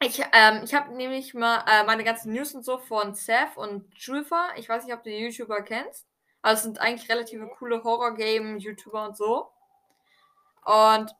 Ich, 0.00 0.22
ähm, 0.32 0.62
ich 0.62 0.72
habe 0.74 0.94
nämlich 0.94 1.34
mal 1.34 1.64
äh, 1.66 1.84
meine 1.84 2.04
ganzen 2.04 2.32
News 2.32 2.54
und 2.54 2.64
so 2.64 2.78
von 2.78 3.14
Seth 3.14 3.56
und 3.56 3.92
Julfa. 3.98 4.50
Ich 4.56 4.68
weiß 4.68 4.84
nicht, 4.84 4.94
ob 4.94 5.02
du 5.02 5.10
die 5.10 5.18
YouTuber 5.18 5.62
kennst. 5.62 6.06
Also 6.40 6.58
es 6.58 6.62
sind 6.62 6.78
eigentlich 6.78 7.10
relativ 7.10 7.42
coole 7.58 7.82
Horror-Game-YouTuber 7.82 9.08
und 9.08 9.16
so. 9.16 9.50
Und 10.64 11.12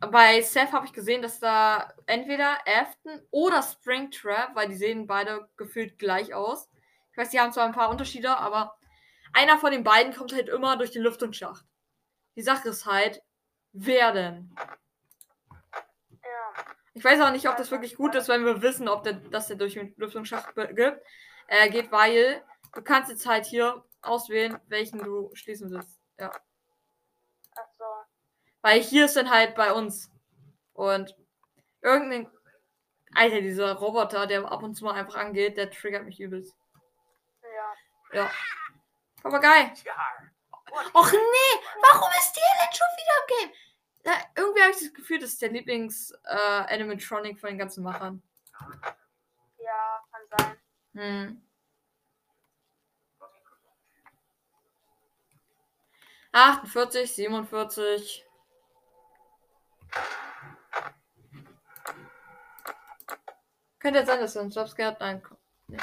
bei 0.00 0.42
Seth 0.42 0.72
habe 0.72 0.84
ich 0.84 0.92
gesehen, 0.92 1.22
dass 1.22 1.40
da 1.40 1.92
entweder 2.06 2.58
Afton 2.66 3.22
oder 3.30 3.62
Springtrap, 3.62 4.54
weil 4.54 4.68
die 4.68 4.76
sehen 4.76 5.06
beide 5.06 5.48
gefühlt 5.56 5.98
gleich 5.98 6.34
aus. 6.34 6.68
Ich 7.12 7.18
weiß, 7.18 7.30
die 7.30 7.40
haben 7.40 7.52
zwar 7.52 7.64
ein 7.64 7.72
paar 7.72 7.90
Unterschiede, 7.90 8.36
aber 8.36 8.76
einer 9.32 9.58
von 9.58 9.72
den 9.72 9.84
beiden 9.84 10.14
kommt 10.14 10.34
halt 10.34 10.50
immer 10.50 10.76
durch 10.76 10.90
den 10.90 11.02
Lüftungsschacht. 11.02 11.64
Die 12.36 12.42
Sache 12.42 12.68
ist 12.68 12.84
halt, 12.84 13.22
wer 13.72 14.12
denn? 14.12 14.54
Ich 16.94 17.04
weiß 17.04 17.20
auch 17.20 17.30
nicht, 17.30 17.48
ob 17.48 17.56
das 17.56 17.70
wirklich 17.70 17.96
gut 17.96 18.14
ist, 18.14 18.28
wenn 18.28 18.44
wir 18.44 18.62
wissen, 18.62 18.88
ob 18.88 19.04
der, 19.04 19.14
dass 19.14 19.46
der 19.46 19.56
durch 19.56 19.74
den 19.74 19.94
Lüftungsschacht 19.96 20.54
gibt, 20.54 21.00
äh, 21.46 21.70
geht, 21.70 21.92
weil 21.92 22.42
du 22.74 22.82
kannst 22.82 23.10
jetzt 23.10 23.26
halt 23.26 23.46
hier 23.46 23.84
auswählen, 24.02 24.58
welchen 24.66 24.98
du 24.98 25.30
schließen 25.34 25.70
willst. 25.70 26.00
Ja. 26.18 26.30
Achso. 27.54 27.84
Weil 28.62 28.80
hier 28.80 29.04
ist 29.06 29.16
dann 29.16 29.30
halt 29.30 29.54
bei 29.54 29.72
uns. 29.72 30.10
Und 30.72 31.16
irgendein. 31.80 32.30
Alter, 33.12 33.40
dieser 33.40 33.72
Roboter, 33.72 34.28
der 34.28 34.44
ab 34.50 34.62
und 34.62 34.76
zu 34.76 34.84
mal 34.84 34.94
einfach 34.94 35.16
angeht, 35.16 35.56
der 35.56 35.68
triggert 35.68 36.04
mich 36.04 36.20
übelst. 36.20 36.54
Ja. 38.12 38.20
Ja. 38.20 38.30
Aber 39.24 39.40
geil. 39.40 39.72
Och 40.94 41.12
nee, 41.12 41.60
warum 41.82 42.10
ist 42.20 42.32
die 42.32 42.40
Ellen 42.40 42.72
schon 42.72 42.86
wieder 42.96 43.16
im 43.18 43.26
Game? 43.50 43.58
Ja, 44.04 44.12
irgendwie 44.36 44.62
habe 44.62 44.72
ich 44.72 44.80
das 44.80 44.94
Gefühl, 44.94 45.18
das 45.18 45.30
ist 45.30 45.42
der 45.42 45.50
Lieblings-Animatronic 45.50 47.38
von 47.38 47.50
den 47.50 47.58
ganzen 47.58 47.84
Machern. 47.84 48.22
Ja, 49.58 50.02
kann 50.10 50.22
sein. 50.38 50.56
Hm. 50.94 51.42
48, 56.32 57.14
47. 57.14 58.26
Könnte 63.80 63.98
jetzt 63.98 64.08
sein, 64.08 64.20
dass 64.20 64.36
er 64.36 64.42
einen 64.42 64.50
Jobscare 64.50 64.90
hat. 64.90 65.00
Nein. 65.00 65.22
komm. 65.22 65.38
Nee. 65.66 65.78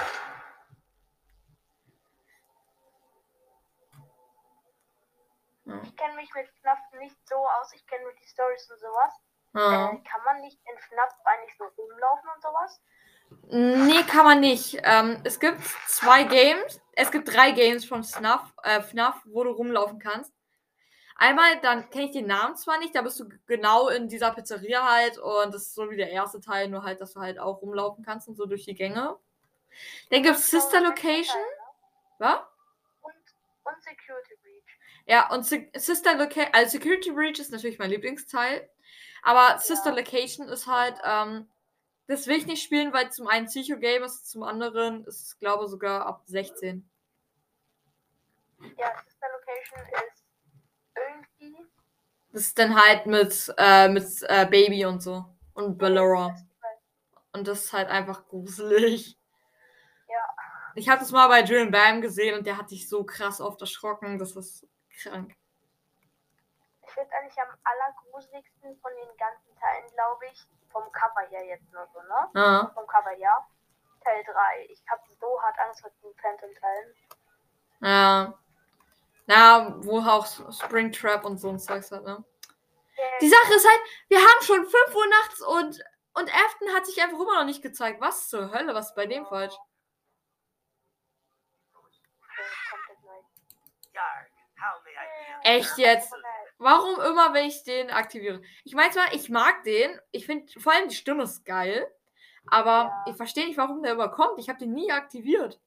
Ja. 5.67 5.81
Ich 5.83 5.95
kenne 5.95 6.15
mich 6.15 6.33
mit 6.33 6.47
FNAF 6.61 6.79
nicht 6.99 7.15
so 7.27 7.35
aus. 7.35 7.73
Ich 7.73 7.85
kenne 7.87 8.03
nur 8.03 8.13
die 8.13 8.27
Stories 8.27 8.69
und 8.71 8.79
sowas. 8.79 9.13
Ja. 9.53 9.91
Äh, 9.91 9.97
kann 10.09 10.23
man 10.23 10.41
nicht 10.41 10.59
in 10.65 10.77
FNAF 10.79 11.13
eigentlich 11.25 11.57
so 11.57 11.65
rumlaufen 11.65 12.29
und 12.33 12.41
sowas? 12.41 12.81
Nee, 13.49 14.03
kann 14.03 14.23
man 14.23 14.39
nicht. 14.39 14.79
Ähm, 14.83 15.21
es 15.25 15.39
gibt 15.39 15.61
zwei 15.87 16.23
Games. 16.23 16.79
Es 16.93 17.11
gibt 17.11 17.33
drei 17.33 17.51
Games 17.51 17.83
von 17.83 18.03
FNAF, 18.03 18.53
äh, 18.63 18.81
FNAF, 18.81 19.21
wo 19.25 19.43
du 19.43 19.51
rumlaufen 19.51 19.99
kannst. 19.99 20.33
Einmal, 21.15 21.59
dann 21.61 21.89
kenne 21.89 22.05
ich 22.05 22.11
den 22.11 22.27
Namen 22.27 22.55
zwar 22.55 22.77
nicht, 22.77 22.95
da 22.95 23.01
bist 23.01 23.19
du 23.19 23.27
genau 23.47 23.89
in 23.89 24.07
dieser 24.07 24.31
Pizzeria 24.31 24.87
halt 24.87 25.17
und 25.17 25.51
das 25.51 25.63
ist 25.63 25.73
so 25.73 25.89
wie 25.89 25.97
der 25.97 26.11
erste 26.11 26.39
Teil, 26.39 26.67
nur 26.67 26.83
halt, 26.83 27.01
dass 27.01 27.13
du 27.13 27.19
halt 27.19 27.39
auch 27.39 27.59
rumlaufen 27.61 28.05
kannst 28.05 28.27
und 28.27 28.35
so 28.35 28.45
durch 28.45 28.65
die 28.65 28.75
Gänge. 28.75 29.17
Dann 30.11 30.23
gibt 30.23 30.35
es 30.35 30.49
Sister 30.49 30.79
Location. 30.79 31.41
Was? 32.19 32.39
Und, 33.01 33.13
und 33.63 33.83
Security. 33.83 34.37
Ja, 35.07 35.33
und 35.33 35.45
Sister 35.45 36.17
Location, 36.17 36.53
also 36.53 36.71
Security 36.71 37.11
Breach 37.11 37.39
ist 37.39 37.51
natürlich 37.51 37.79
mein 37.79 37.89
Lieblingsteil. 37.89 38.69
Aber 39.23 39.57
Sister 39.59 39.95
Location 39.95 40.49
ist 40.49 40.67
halt, 40.67 40.95
ähm, 41.03 41.47
das 42.07 42.27
will 42.27 42.37
ich 42.37 42.45
nicht 42.45 42.61
spielen, 42.61 42.91
weil 42.91 43.09
zum 43.11 43.27
einen 43.27 43.47
Psycho-Game 43.47 44.03
ist, 44.03 44.29
zum 44.29 44.43
anderen 44.43 45.05
ist 45.05 45.21
es, 45.21 45.39
glaube 45.39 45.63
ich, 45.63 45.71
sogar 45.71 46.05
ab 46.05 46.23
16. 46.25 46.87
Ja, 48.77 48.91
Sister 49.05 49.27
Location 49.31 49.79
ist 49.93 50.23
irgendwie. 50.95 51.67
Das 52.33 52.41
ist 52.41 52.59
dann 52.59 52.75
halt 52.75 53.05
mit, 53.05 53.53
äh, 53.57 53.87
mit 53.87 54.05
äh, 54.23 54.45
Baby 54.45 54.85
und 54.85 55.01
so. 55.01 55.25
Und 55.53 55.77
Ballora. 55.77 56.35
Und 57.31 57.47
das 57.47 57.65
ist 57.65 57.73
halt 57.73 57.87
einfach 57.87 58.27
gruselig. 58.27 59.17
Ja. 60.07 60.15
Ich 60.75 60.89
habe 60.89 60.99
das 60.99 61.11
mal 61.11 61.27
bei 61.29 61.43
Julian 61.43 61.71
Bam 61.71 62.01
gesehen 62.01 62.37
und 62.37 62.45
der 62.45 62.57
hat 62.57 62.69
sich 62.69 62.89
so 62.89 63.05
krass 63.05 63.39
oft 63.39 63.61
erschrocken. 63.61 64.19
Das 64.19 64.35
ist 64.35 64.67
krank. 65.01 65.35
Ich 66.85 66.93
finde 66.93 67.13
eigentlich 67.15 67.37
am 67.39 67.55
allergruseligsten 67.63 68.79
von 68.79 68.91
den 68.95 69.17
ganzen 69.17 69.55
Teilen, 69.59 69.87
glaube 69.93 70.25
ich, 70.31 70.45
vom 70.71 70.91
Cover 70.91 71.27
her 71.29 71.45
jetzt 71.45 71.71
nur 71.71 71.87
so, 71.93 72.01
ne? 72.01 72.29
Ja. 72.33 72.71
Vom 72.73 72.87
Cover 72.87 73.11
her. 73.11 73.47
Teil 74.03 74.23
3. 74.23 74.67
Ich 74.69 74.81
habe 74.89 75.01
so 75.19 75.41
hart 75.41 75.59
Angst 75.59 75.81
vor 75.81 75.91
den 76.01 76.15
Phantom-Teilen. 76.15 76.95
Ja. 77.81 78.33
Ja, 79.27 79.75
wo 79.83 79.99
auch 79.99 80.25
Springtrap 80.25 81.25
und 81.25 81.37
so 81.37 81.49
ein 81.49 81.59
Zeugs 81.59 81.91
hat, 81.91 82.03
ne? 82.03 82.23
Die 83.21 83.29
Sache 83.29 83.53
ist 83.53 83.67
halt, 83.67 83.81
wir 84.07 84.19
haben 84.19 84.43
schon 84.43 84.65
5 84.65 84.95
Uhr 84.95 85.07
nachts 85.07 85.41
und, 85.41 85.83
und 86.13 86.33
Afton 86.33 86.73
hat 86.73 86.85
sich 86.85 87.01
einfach 87.01 87.19
immer 87.19 87.39
noch 87.39 87.45
nicht 87.45 87.61
gezeigt. 87.61 88.01
Was 88.01 88.29
zur 88.29 88.51
Hölle? 88.51 88.73
Was 88.73 88.87
ist 88.89 88.95
bei 88.95 89.05
dem 89.05 89.25
falsch? 89.25 89.55
komplett 92.69 93.03
neu. 93.03 93.21
Yarg, 93.93 94.31
how 94.59 94.81
may 94.83 94.93
I 94.93 95.05
help? 95.27 95.36
Echt 95.47 95.77
jetzt? 95.77 96.11
Warum 96.57 96.99
immer, 96.99 97.33
wenn 97.33 97.45
ich 97.47 97.63
den 97.63 97.91
aktiviere? 97.91 98.41
Ich 98.63 98.73
meine 98.73 98.91
zwar, 98.91 99.13
ich 99.13 99.29
mag 99.29 99.63
den. 99.63 99.99
Ich 100.11 100.25
finde 100.25 100.51
vor 100.59 100.73
allem 100.73 100.89
die 100.89 100.95
Stimme 100.95 101.23
ist 101.23 101.45
geil. 101.45 101.87
Aber 102.47 102.69
Ja. 102.69 103.05
ich 103.07 103.15
verstehe 103.15 103.45
nicht, 103.45 103.57
warum 103.57 103.83
der 103.83 103.93
überkommt. 103.93 104.39
Ich 104.39 104.49
habe 104.49 104.59
den 104.59 104.73
nie 104.73 104.91
aktiviert. 104.91 105.59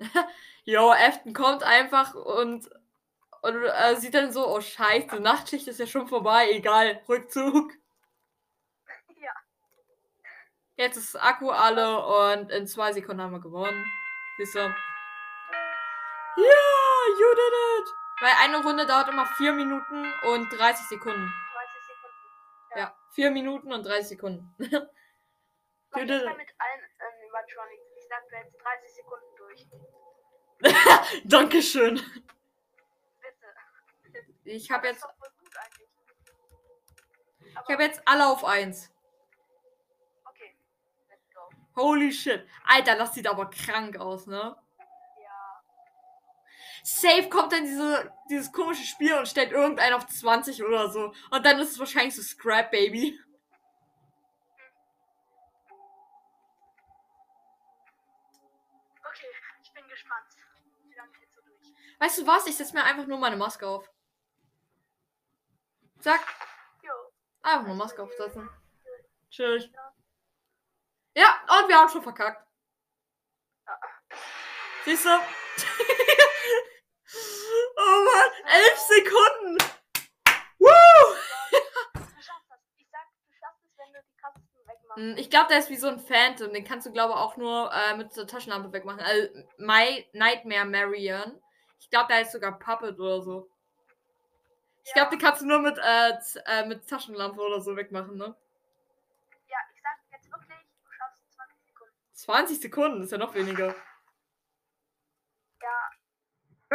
Jo, 0.64 0.90
Afton 0.90 1.32
kommt 1.34 1.62
einfach 1.62 2.14
und, 2.14 2.68
und 3.42 3.62
äh, 3.64 3.96
sieht 3.96 4.14
dann 4.14 4.32
so, 4.32 4.48
oh 4.48 4.60
scheiße, 4.60 5.20
Nachtschicht 5.20 5.68
ist 5.68 5.78
ja 5.78 5.86
schon 5.86 6.08
vorbei, 6.08 6.50
egal, 6.50 7.02
Rückzug. 7.08 7.72
Ja. 9.16 9.32
Jetzt 10.76 10.96
ist 10.96 11.16
Akku 11.22 11.50
alle 11.50 12.04
und 12.38 12.50
in 12.50 12.66
zwei 12.66 12.92
Sekunden 12.92 13.22
haben 13.22 13.32
wir 13.32 13.40
gewonnen. 13.40 13.84
Siehst 14.38 14.54
du? 14.54 14.60
Ja, 16.36 16.73
you 17.18 17.34
did 17.34 17.54
it! 17.78 17.94
Weil 18.20 18.32
eine 18.42 18.62
Runde 18.62 18.86
dauert 18.86 19.08
immer 19.08 19.26
4 19.26 19.52
Minuten 19.52 20.12
und 20.22 20.48
30 20.50 20.86
Sekunden. 20.86 21.32
30 21.52 21.86
Sekunden. 21.86 22.78
Ja, 22.78 22.96
4 23.12 23.30
Minuten 23.30 23.72
und 23.72 23.84
30 23.84 24.08
Sekunden. 24.08 24.54
Du, 24.58 24.66
das 26.06 26.20
du- 26.22 26.24
mal 26.28 26.36
mit 26.36 26.48
allen 26.58 26.80
ähm, 26.80 27.06
Animatronics. 27.22 27.82
Ich 27.96 28.08
sag 28.08 28.28
du 28.28 28.36
jetzt 28.36 28.56
30 28.62 28.92
Sekunden 28.94 29.36
durch. 29.36 29.66
Dankeschön. 31.24 31.96
Bitte. 33.20 34.22
Ich 34.44 34.70
habe 34.70 34.86
jetzt, 34.88 35.04
ich 37.44 37.56
habe 37.56 37.82
jetzt 37.82 38.02
alle 38.06 38.26
auf 38.28 38.44
1. 38.44 38.90
Okay. 40.24 40.56
Let's 41.08 41.28
go. 41.34 41.48
Holy 41.76 42.12
shit. 42.12 42.46
Alter, 42.66 42.96
das 42.96 43.14
sieht 43.14 43.26
aber 43.28 43.50
krank 43.50 43.96
aus, 43.98 44.26
ne? 44.26 44.56
Safe 46.86 47.30
kommt 47.30 47.50
dann 47.50 47.64
diese, 47.64 48.12
dieses 48.28 48.52
komische 48.52 48.84
Spiel 48.84 49.14
und 49.14 49.26
stellt 49.26 49.52
irgendein 49.52 49.94
auf 49.94 50.06
20 50.06 50.62
oder 50.62 50.90
so. 50.90 51.14
Und 51.30 51.46
dann 51.46 51.58
ist 51.58 51.72
es 51.72 51.78
wahrscheinlich 51.78 52.14
so 52.14 52.20
Scrap 52.20 52.70
Baby. 52.70 53.18
Okay, 59.00 59.26
ich 59.62 59.72
bin 59.72 59.88
gespannt. 59.88 60.26
Wie 60.82 60.94
lange 60.94 61.10
hältst 61.18 61.38
du 61.38 61.40
durch? 61.40 61.72
Weißt 62.00 62.18
du 62.18 62.26
was? 62.26 62.46
Ich 62.48 62.56
setze 62.58 62.74
mir 62.74 62.84
einfach 62.84 63.06
nur 63.06 63.16
meine 63.16 63.38
Maske 63.38 63.66
auf. 63.66 63.90
Zack. 66.00 66.20
Jo. 66.82 66.92
Einfach 67.40 67.66
nur 67.66 67.76
Maske 67.76 68.02
aufsetzen. 68.02 68.50
Tschüss. 69.30 69.70
Ja, 71.14 71.40
und 71.60 71.68
wir 71.68 71.76
haben 71.78 71.88
schon 71.88 72.02
verkackt. 72.02 72.46
Siehst 74.84 75.06
du? 75.06 75.08
oh 77.84 78.04
Mann, 78.04 78.30
elf 78.46 78.78
Sekunden. 78.78 79.58
Woo! 80.58 80.68
Ich 82.78 82.88
sag, 82.90 83.06
du 83.26 83.32
schaffst 83.38 83.64
es, 83.64 83.78
wenn 83.78 83.92
du 83.92 84.00
die 84.02 84.16
Kasten 84.16 84.66
wegmachst. 84.66 85.20
Ich 85.20 85.30
glaube, 85.30 85.48
der 85.48 85.58
ist 85.58 85.70
wie 85.70 85.76
so 85.76 85.88
ein 85.88 85.98
Phantom. 85.98 86.52
Den 86.52 86.64
kannst 86.64 86.86
du, 86.86 86.92
glaube 86.92 87.12
ich, 87.12 87.18
auch 87.18 87.36
nur 87.36 87.70
äh, 87.72 87.96
mit 87.96 88.16
der 88.16 88.26
Taschenlampe 88.26 88.72
wegmachen. 88.72 89.00
Also, 89.00 89.28
My 89.58 90.06
Nightmare 90.12 90.64
Marion. 90.64 91.40
Ich 91.80 91.90
glaube, 91.90 92.06
da 92.08 92.20
ist 92.20 92.32
sogar 92.32 92.58
Puppet 92.58 92.98
oder 92.98 93.22
so. 93.22 93.50
Ich 94.84 94.92
glaube, 94.92 95.10
die 95.16 95.18
kannst 95.18 95.42
du 95.42 95.46
nur 95.46 95.60
mit, 95.60 95.78
äh, 95.78 96.12
äh, 96.46 96.66
mit 96.66 96.88
Taschenlampe 96.88 97.40
oder 97.40 97.60
so 97.60 97.76
wegmachen, 97.76 98.16
ne? 98.16 98.36
Ja, 99.48 99.58
ich 99.74 99.82
sag 99.82 99.96
jetzt 100.12 100.30
wirklich, 100.30 100.58
du 100.84 100.92
schaffst 100.92 101.22
20 101.34 101.56
Sekunden. 101.66 101.94
20 102.12 102.60
Sekunden 102.60 103.02
ist 103.02 103.12
ja 103.12 103.18
noch 103.18 103.34
weniger. 103.34 103.74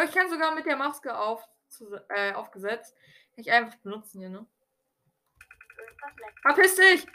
Ich 0.03 0.13
kann 0.13 0.29
sogar 0.29 0.53
mit 0.53 0.65
der 0.65 0.77
Maske 0.77 1.17
auf, 1.17 1.45
zu, 1.67 1.93
äh, 2.09 2.33
aufgesetzt. 2.33 2.95
Kann 3.35 3.41
ich 3.41 3.51
einfach 3.51 3.75
benutzen 3.79 4.19
hier, 4.19 4.29
ne? 4.29 4.45
Verpiss 6.41 6.75
dich! 6.75 7.05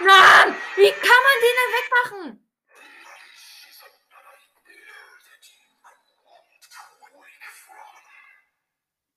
Mann! 0.00 0.54
Wie 0.76 0.90
kann 0.90 1.22
man 1.24 1.36
den 1.42 1.56
denn 1.56 1.72
wegmachen? 1.74 2.42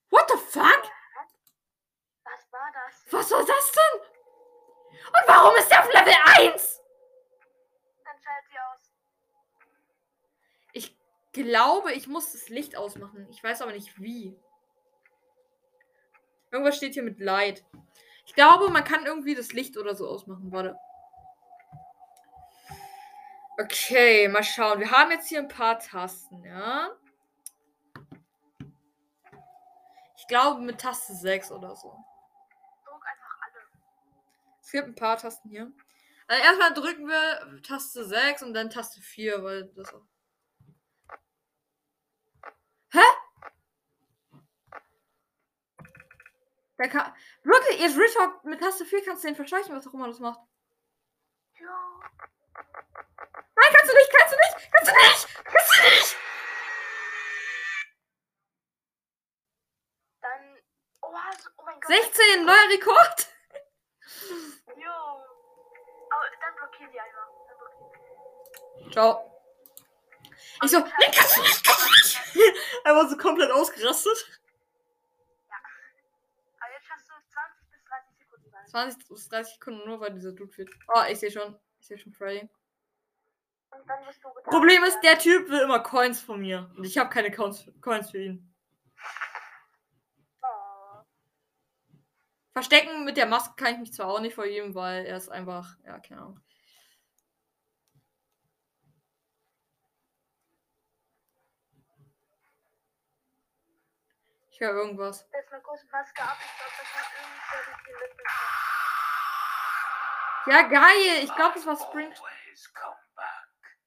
What 0.10 0.30
the 0.30 0.38
fuck? 0.38 0.84
Was 2.24 2.52
war 2.52 2.72
das? 2.74 3.14
Was 3.14 3.32
war 3.32 3.46
das 3.46 3.72
denn? 3.72 4.02
Und 4.02 5.28
warum 5.28 5.56
ist 5.58 5.70
der 5.70 5.82
auf 5.82 5.94
Level 5.94 6.14
1? 6.38 6.79
Glaube, 11.32 11.94
ich 11.94 12.08
muss 12.08 12.32
das 12.32 12.50
Licht 12.50 12.76
ausmachen. 12.76 13.28
Ich 13.30 13.44
weiß 13.44 13.62
aber 13.62 13.72
nicht 13.72 14.00
wie. 14.00 14.38
Irgendwas 16.52 16.78
steht 16.78 16.94
hier 16.94 17.04
mit 17.04 17.20
Light. 17.20 17.64
Ich 18.26 18.34
glaube, 18.34 18.70
man 18.70 18.84
kann 18.84 19.06
irgendwie 19.06 19.36
das 19.36 19.54
Licht 19.54 19.78
oder 19.78 19.96
so 19.96 20.08
ausmachen. 20.08 20.52
Warte. 20.52 20.76
Okay, 23.62 24.28
mal 24.30 24.44
schauen. 24.44 24.80
Wir 24.80 24.90
haben 24.92 25.12
jetzt 25.12 25.28
hier 25.28 25.40
ein 25.40 25.48
paar 25.48 25.80
Tasten, 25.80 26.44
ja? 26.46 26.96
Ich 30.16 30.28
glaube 30.28 30.62
mit 30.62 30.80
Taste 30.80 31.14
6 31.14 31.52
oder 31.52 31.76
so. 31.76 31.90
Druck 32.86 33.06
einfach 33.06 33.42
alle. 33.42 33.62
Es 34.62 34.72
gibt 34.72 34.88
ein 34.88 34.96
paar 34.96 35.18
Tasten 35.18 35.50
hier. 35.50 35.72
Also 36.28 36.44
erstmal 36.44 36.74
drücken 36.74 37.08
wir 37.08 37.62
Taste 37.64 38.06
6 38.06 38.44
und 38.44 38.54
dann 38.54 38.70
Taste 38.70 39.02
4, 39.02 39.44
weil 39.44 39.66
das 39.76 39.94
auch. 39.94 40.06
Hä? 42.92 43.00
Der 46.78 46.88
kann. 46.90 47.14
Wirklich, 47.44 47.80
jetzt 47.82 47.98
Richard 47.98 48.44
mit 48.46 48.60
Taste 48.62 48.86
4 48.86 49.04
kannst 49.04 49.24
du 49.24 49.28
den 49.28 49.36
verscheuchen, 49.36 49.76
was 49.76 49.86
auch 49.88 49.94
immer 49.94 50.08
das 50.08 50.20
macht. 50.20 50.40
Jo. 51.60 51.68
Nein, 51.68 53.74
kannst 53.74 53.92
du 53.92 53.96
nicht, 53.96 54.12
kannst 54.18 54.34
du 54.34 54.38
nicht, 54.38 54.72
kannst 54.72 54.92
du 54.92 54.96
nicht, 54.96 55.28
kannst 55.46 55.76
du 55.76 55.82
nicht! 55.84 56.18
Dann. 60.22 60.58
Oh, 61.02 61.14
hast- 61.14 61.52
oh 61.58 61.64
mein 61.66 61.80
Gott. 61.82 61.92
16, 61.92 62.46
neuer 62.46 62.70
Rekord! 62.70 63.28
Jo. 64.78 64.92
Aber 66.12 66.26
dann 66.42 66.56
blockier 66.56 66.90
sie 66.92 67.00
einfach. 67.00 67.28
Dann. 68.84 68.92
Ciao. 68.92 69.39
Ich 70.64 70.72
so, 70.72 70.80
nee, 70.80 71.12
kannst 71.14 71.38
du 71.38 71.42
nicht, 71.42 71.64
kannst 71.64 71.84
du 71.84 72.40
nicht! 72.40 72.56
Er 72.86 72.96
war 72.96 73.10
so 73.10 73.18
komplett 73.18 73.52
ausgerastet. 73.52 74.40
Aber 76.60 76.74
jetzt 76.74 76.90
hast 76.90 77.10
du 77.10 77.14
20 77.28 77.70
bis 77.70 77.84
30 77.84 78.18
Sekunden. 78.18 78.52
Lang. 78.52 78.68
20 78.68 79.08
bis 79.08 79.30
30 79.30 79.54
Sekunden 79.54 79.88
nur, 79.88 80.00
weil 80.00 80.14
dieser 80.14 80.32
Dude 80.32 80.58
wird. 80.58 80.70
Oh, 80.88 81.04
ich 81.10 81.20
sehe 81.20 81.32
schon. 81.32 81.60
Ich 81.80 81.88
sehe 81.88 81.98
schon 81.98 82.14
Freddy. 82.14 82.50
Problem 84.46 84.84
ist, 84.84 85.00
der 85.02 85.20
Typ 85.20 85.50
will 85.50 85.62
immer 85.62 85.80
Coins 85.80 86.22
von 86.22 86.40
mir. 86.40 86.72
Und 86.76 86.84
ich 86.84 86.98
habe 86.98 87.10
keine 87.10 87.32
Coins, 87.32 87.72
Coins 87.82 88.10
für 88.12 88.22
ihn. 88.22 88.54
Oh. 90.42 91.04
Verstecken 92.54 93.06
mit 93.06 93.18
der 93.18 93.28
Maske 93.28 93.54
kann 93.56 93.74
ich 93.74 93.80
mich 93.80 93.94
zwar 93.94 94.08
auch 94.08 94.20
nicht 94.20 94.36
vor 94.36 94.46
ihm, 94.46 94.74
weil 94.74 95.06
er 95.06 95.18
ist 95.18 95.30
einfach. 95.30 95.78
Ja, 95.86 96.00
keine 96.00 96.22
Ahnung. 96.22 96.40
Ich 104.60 104.66
höre 104.68 104.74
irgendwas. 104.76 105.26
Jetzt 105.32 105.50
mal 105.52 105.62
kurz 105.62 105.80
Maske 105.90 106.22
ab. 106.22 106.38
Ich 106.38 106.58
glaube, 106.58 106.74
das 106.78 106.94
hat 106.94 107.12
irgendwer 107.16 107.64
durch 107.64 107.78
die 107.86 107.94
Lippen. 108.04 108.26
Ja, 110.48 110.62
geil. 110.64 111.24
Ich 111.24 111.34
glaube, 111.34 111.54
das 111.54 111.66
war 111.66 111.78
Spring. 111.78 112.12
Always 112.12 112.74
come 112.74 112.98
back. 113.16 113.78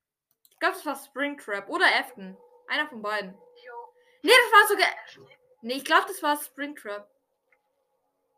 Ich 0.49 0.59
glaube, 0.59 0.75
das 0.77 0.87
war 0.87 0.97
Springtrap 0.97 1.69
oder 1.69 1.85
Afton. 2.01 2.39
Einer 2.69 2.89
von 2.89 3.03
beiden. 3.03 3.35
Jo. 3.35 3.95
Nee, 4.23 4.31
das 4.31 4.53
war 4.61 4.67
sogar. 4.69 4.89
Nee, 5.61 5.75
ich 5.75 5.85
glaube, 5.85 6.07
das 6.09 6.23
war 6.23 6.39
Springtrap. 6.43 7.07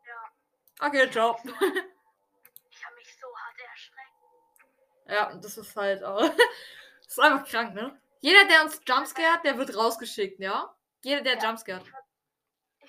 Ja. 0.05 0.87
Okay, 0.87 1.09
ciao. 1.09 1.39
Ich 1.41 2.85
habe 2.85 2.95
mich 2.95 3.17
so 3.17 3.27
hart 3.27 3.59
erschreckt. 3.71 4.11
Ja, 5.07 5.33
das 5.35 5.57
ist 5.57 5.75
halt 5.77 6.03
auch. 6.03 6.19
Das 7.07 7.17
ist 7.19 7.19
einfach 7.19 7.47
krank, 7.49 7.75
ne? 7.75 8.01
Jeder, 8.19 8.45
der 8.49 8.63
uns 8.63 8.81
jumpscared, 8.85 9.45
der 9.45 9.57
wird 9.57 9.73
rausgeschickt, 9.77 10.39
ja? 10.39 10.75
Jeder, 11.03 11.21
der 11.21 11.35
Ja. 11.37 11.43
jumpscared. 11.47 11.85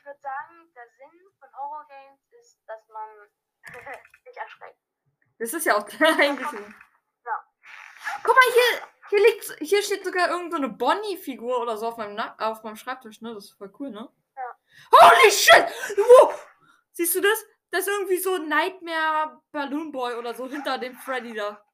Ich 0.07 0.09
würde 0.09 0.21
sagen, 0.21 0.73
der 0.73 0.88
Sinn 0.90 1.21
von 1.40 1.49
Horror 1.57 1.85
Games 1.88 2.21
ist, 2.40 2.61
dass 2.69 2.79
man 2.90 3.09
sich 4.25 4.37
erschreckt. 4.37 4.79
Das 5.40 5.53
ist 5.53 5.66
ja 5.66 5.77
auch 5.77 5.85
eigentlich. 6.01 6.53
Ja. 7.25 7.45
Guck 8.23 8.37
mal, 8.37 8.53
hier, 8.53 8.88
hier 9.09 9.19
liegt, 9.19 9.57
hier 9.59 9.83
steht 9.83 10.05
sogar 10.05 10.29
irgendeine 10.29 10.69
so 10.69 10.77
Bonnie-Figur 10.77 11.61
oder 11.61 11.77
so 11.77 11.88
auf 11.88 11.97
meinem, 11.97 12.14
Na 12.14 12.37
auf 12.38 12.62
meinem 12.62 12.77
Schreibtisch, 12.77 13.21
ne? 13.21 13.35
Das 13.35 13.47
ist 13.47 13.59
voll 13.59 13.75
cool, 13.81 13.90
ne? 13.90 14.09
Ja. 14.37 14.57
Holy 14.92 15.33
shit! 15.33 15.66
Wow! 15.97 16.49
Siehst 16.92 17.16
du 17.16 17.21
das? 17.21 17.45
Das 17.73 17.81
ist 17.81 17.88
irgendwie 17.88 18.19
so 18.19 18.37
ein 18.37 18.49
Nightmare 18.49 19.42
Balloon 19.51 19.90
Boy 19.90 20.14
oder 20.14 20.35
so 20.35 20.49
hinter 20.49 20.79
dem 20.79 20.95
Freddy 20.95 21.35
da. 21.35 21.66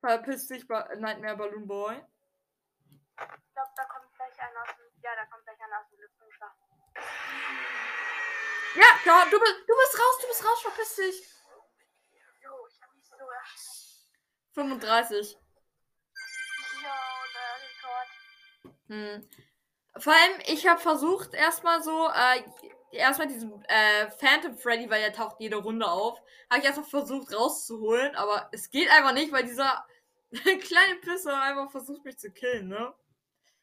Verpiss 0.00 0.48
dich, 0.48 0.66
ba 0.66 0.88
Nightmare 0.96 1.36
Balloon 1.36 1.68
Boy. 1.68 1.94
Ich 3.20 3.52
glaube, 3.52 3.70
da 3.76 3.84
kommt 3.84 4.12
gleich 4.14 4.40
einer 4.40 4.62
aus. 4.62 4.79
Ja, 5.02 5.14
da 5.16 5.24
kommt 5.26 5.44
gleich 5.44 5.60
einer 5.60 5.80
aus 5.80 5.88
dem 5.90 6.00
Lüftungsschlag. 6.00 6.52
Ja, 8.74 8.86
ja, 9.04 9.24
du 9.30 9.40
bist, 9.40 9.54
du 9.66 9.74
bist 9.76 9.98
raus, 9.98 10.18
du 10.20 10.26
bist 10.28 10.44
raus, 10.44 10.62
verpiss 10.62 10.94
dich. 10.96 11.28
Jo, 12.42 12.66
ich 12.68 12.82
habe 12.82 12.94
mich 12.94 13.06
so 13.06 13.14
erschreckt. 13.14 13.80
35. 14.54 15.38
Ja, 16.82 17.24
der 17.34 17.58
Rekord. 17.62 18.80
Hm. 18.88 19.30
Vor 19.96 20.12
allem, 20.12 20.40
ich 20.46 20.66
habe 20.66 20.80
versucht, 20.80 21.34
erstmal 21.34 21.82
so, 21.82 22.08
äh, 22.08 22.42
erstmal 22.92 23.26
diesen 23.26 23.64
äh, 23.64 24.10
Phantom 24.10 24.56
Freddy, 24.56 24.88
weil 24.90 25.00
der 25.00 25.12
taucht 25.12 25.40
jede 25.40 25.56
Runde 25.56 25.86
auf, 25.86 26.18
habe 26.50 26.60
ich 26.60 26.64
erstmal 26.64 26.88
versucht 26.88 27.34
rauszuholen, 27.34 28.14
aber 28.16 28.48
es 28.52 28.70
geht 28.70 28.90
einfach 28.90 29.12
nicht, 29.12 29.32
weil 29.32 29.44
dieser 29.44 29.86
kleine 30.30 30.96
Pisser 31.00 31.40
einfach 31.40 31.70
versucht 31.70 32.04
mich 32.04 32.18
zu 32.18 32.30
killen, 32.30 32.68
ne? 32.68 32.94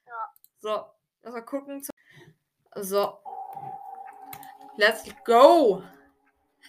Ja. 0.06 0.34
So, 0.60 0.97
lass 1.22 1.34
mal 1.34 1.42
gucken. 1.42 1.84
So. 2.76 3.20
Let's 4.78 5.04
go! 5.26 5.82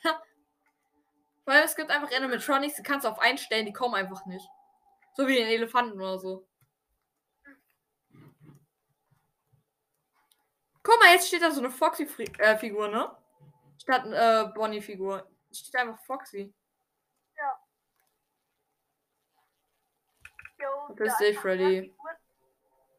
Vor 1.44 1.52
allem, 1.54 1.64
es 1.64 1.76
gibt 1.76 1.90
einfach 1.90 2.10
Animatronics, 2.14 2.76
die 2.76 2.82
kannst 2.82 3.04
du 3.04 3.10
auf 3.10 3.18
einstellen, 3.18 3.66
die 3.66 3.72
kommen 3.72 3.94
einfach 3.94 4.24
nicht. 4.26 4.46
So 5.14 5.26
wie 5.26 5.34
den 5.34 5.48
Elefanten 5.48 6.00
oder 6.00 6.18
so. 6.18 6.46
Guck 10.82 10.98
mal, 11.00 11.12
jetzt 11.12 11.28
steht 11.28 11.42
da 11.42 11.50
so 11.50 11.60
eine 11.60 11.70
Foxy-Figur, 11.70 12.88
ne? 12.88 13.14
Statt 13.78 14.06
äh, 14.06 14.50
Bonnie-Figur. 14.54 15.28
Steht 15.52 15.76
einfach 15.76 15.98
Foxy. 16.04 16.54
Jo, 20.60 20.86
Verpiss 20.86 21.16
dich, 21.18 21.38
Freddy. 21.38 21.82
Figuren- 21.82 22.16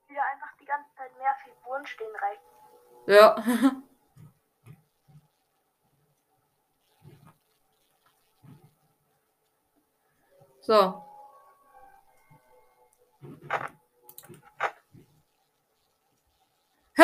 Wieder 0.08 0.24
einfach 0.24 0.56
die 0.60 0.66
ganze 0.66 0.90
Zeit 0.96 1.12
Figuren 1.70 1.86
stehen 1.86 2.16
reicht. 2.16 2.42
Ja. 3.06 3.36
so. 10.62 11.06
Hä? 16.96 17.04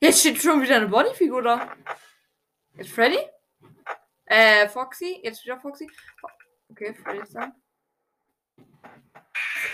Jetzt 0.00 0.20
steht 0.20 0.40
schon 0.40 0.62
wieder 0.62 0.76
eine 0.76 0.88
Bodyfigur 0.88 1.42
da. 1.42 1.76
Jetzt 2.74 2.92
Freddy? 2.92 3.18
Äh, 4.24 4.68
Foxy? 4.68 5.20
Jetzt 5.22 5.44
wieder 5.44 5.60
Foxy? 5.60 5.90
Okay, 6.70 6.94
Freddy 6.94 7.20
ist 7.20 7.34
da. 7.34 7.52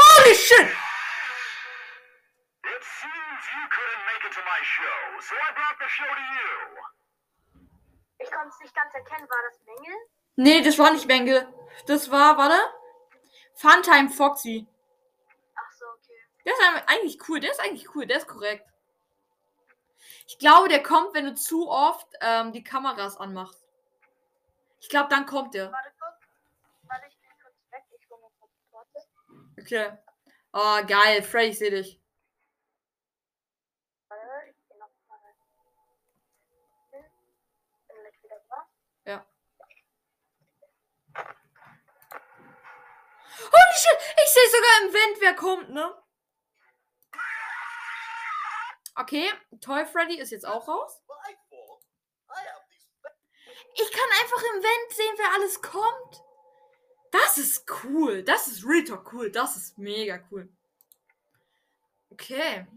Holy 0.01 0.35
shit! 0.35 0.66
You 3.47 3.65
couldn't 3.71 4.05
make 4.07 4.25
it 4.27 4.33
to 4.35 4.43
my 4.43 4.61
show, 4.63 5.21
so 5.21 5.35
I 5.37 5.53
brought 5.55 5.79
the 5.79 5.89
show 5.89 6.11
to 6.21 6.25
you. 6.37 6.51
Ich 8.19 8.31
konnte 8.31 8.49
es 8.49 8.61
nicht 8.61 8.75
ganz 8.75 8.95
erkennen, 8.95 9.29
war 9.29 9.43
das 9.51 9.61
Mängel? 9.65 9.95
Nee, 10.37 10.63
das 10.63 10.79
war 10.79 10.91
nicht 10.91 11.07
Mengel. 11.07 11.49
Das 11.87 12.11
war, 12.11 12.37
warte. 12.37 12.59
Funtime 13.55 14.11
Foxy. 14.11 14.67
Ach 15.55 15.73
so, 15.73 15.87
okay. 15.87 16.21
Der 16.45 16.53
ist 16.53 16.61
eigentlich 16.89 17.29
cool. 17.29 17.41
Der 17.41 17.51
ist 17.51 17.61
eigentlich 17.61 17.95
cool. 17.95 18.07
Der 18.07 18.19
ist 18.19 18.29
korrekt. 18.29 18.69
Ich 20.27 20.39
glaube, 20.39 20.69
der 20.69 20.83
kommt, 20.83 21.15
wenn 21.15 21.25
du 21.25 21.35
zu 21.35 21.71
oft 21.71 22.07
ähm, 22.21 22.53
die 22.53 22.63
Kameras 22.63 23.17
anmachst. 23.17 23.67
Ich 24.81 24.91
glaube, 24.91 25.09
dann 25.09 25.25
kommt 25.25 25.55
der. 25.55 25.73
Warte 25.73 25.93
kurz. 25.99 26.21
Warte, 26.83 27.07
ich 27.09 27.19
bin 27.19 27.31
kurz 27.41 27.55
weg. 27.71 27.85
Ich 27.99 28.11
mal 28.11 28.19
kurz 28.39 28.53
Torte. 28.71 29.07
Okay. 29.59 29.97
Oh, 30.53 30.85
geil. 30.87 31.23
Freddy, 31.23 31.49
ich 31.49 31.59
sehe 31.59 31.71
dich. 31.71 32.01
Warte, 34.09 34.51
ich 34.51 34.57
geh 34.69 34.79
noch 34.79 34.91
mal 35.09 35.19
rein. 35.19 35.35
Bin 37.89 37.97
gleich 38.01 38.23
wieder 38.23 38.41
da. 38.49 38.69
Holy 43.39 43.77
shit. 43.77 43.99
Ich 44.47 44.53
sogar 44.53 44.83
im 44.83 44.95
Vent, 44.95 45.21
wer 45.21 45.35
kommt, 45.35 45.71
ne? 45.71 45.93
Okay. 48.95 49.33
Toy 49.61 49.85
Freddy 49.85 50.19
ist 50.19 50.31
jetzt 50.31 50.47
auch 50.47 50.69
raus. 50.69 51.03
Ich 53.75 53.91
kann 53.91 54.09
einfach 54.21 54.43
im 54.55 54.63
Vent 54.63 54.93
sehen, 54.93 55.15
wer 55.17 55.33
alles 55.35 55.61
kommt. 55.61 56.23
Das 57.11 57.39
ist 57.39 57.67
cool. 57.83 58.23
Das 58.23 58.47
ist 58.47 58.65
real 58.65 58.85
talk 58.85 59.13
cool. 59.13 59.33
Das 59.33 59.57
ist 59.57 59.79
mega 59.79 60.23
cool. 60.31 60.49
Okay. 62.11 62.69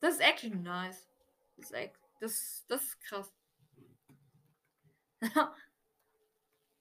Das 0.00 0.16
ist 0.16 0.20
actually 0.20 0.54
nice. 0.54 1.08
Das 1.56 1.70
ist, 1.70 1.94
das, 2.20 2.64
das 2.68 2.82
ist 2.82 3.00
krass. 3.00 3.32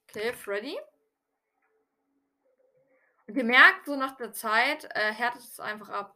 okay, 0.10 0.34
Freddy. 0.34 0.78
Und 3.34 3.38
ihr 3.38 3.46
merkt, 3.46 3.88
so 3.88 3.96
nach 3.96 4.16
der 4.16 4.32
Zeit 4.32 4.88
äh, 4.94 5.12
härtet 5.12 5.42
es 5.42 5.60
einfach 5.60 5.90
ab. 5.90 6.16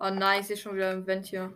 Oh 0.00 0.08
nein, 0.08 0.40
ich 0.40 0.46
sehe 0.46 0.56
schon 0.56 0.76
wieder 0.76 0.92
im 0.92 1.06
Vent 1.06 1.26
hier. 1.26 1.54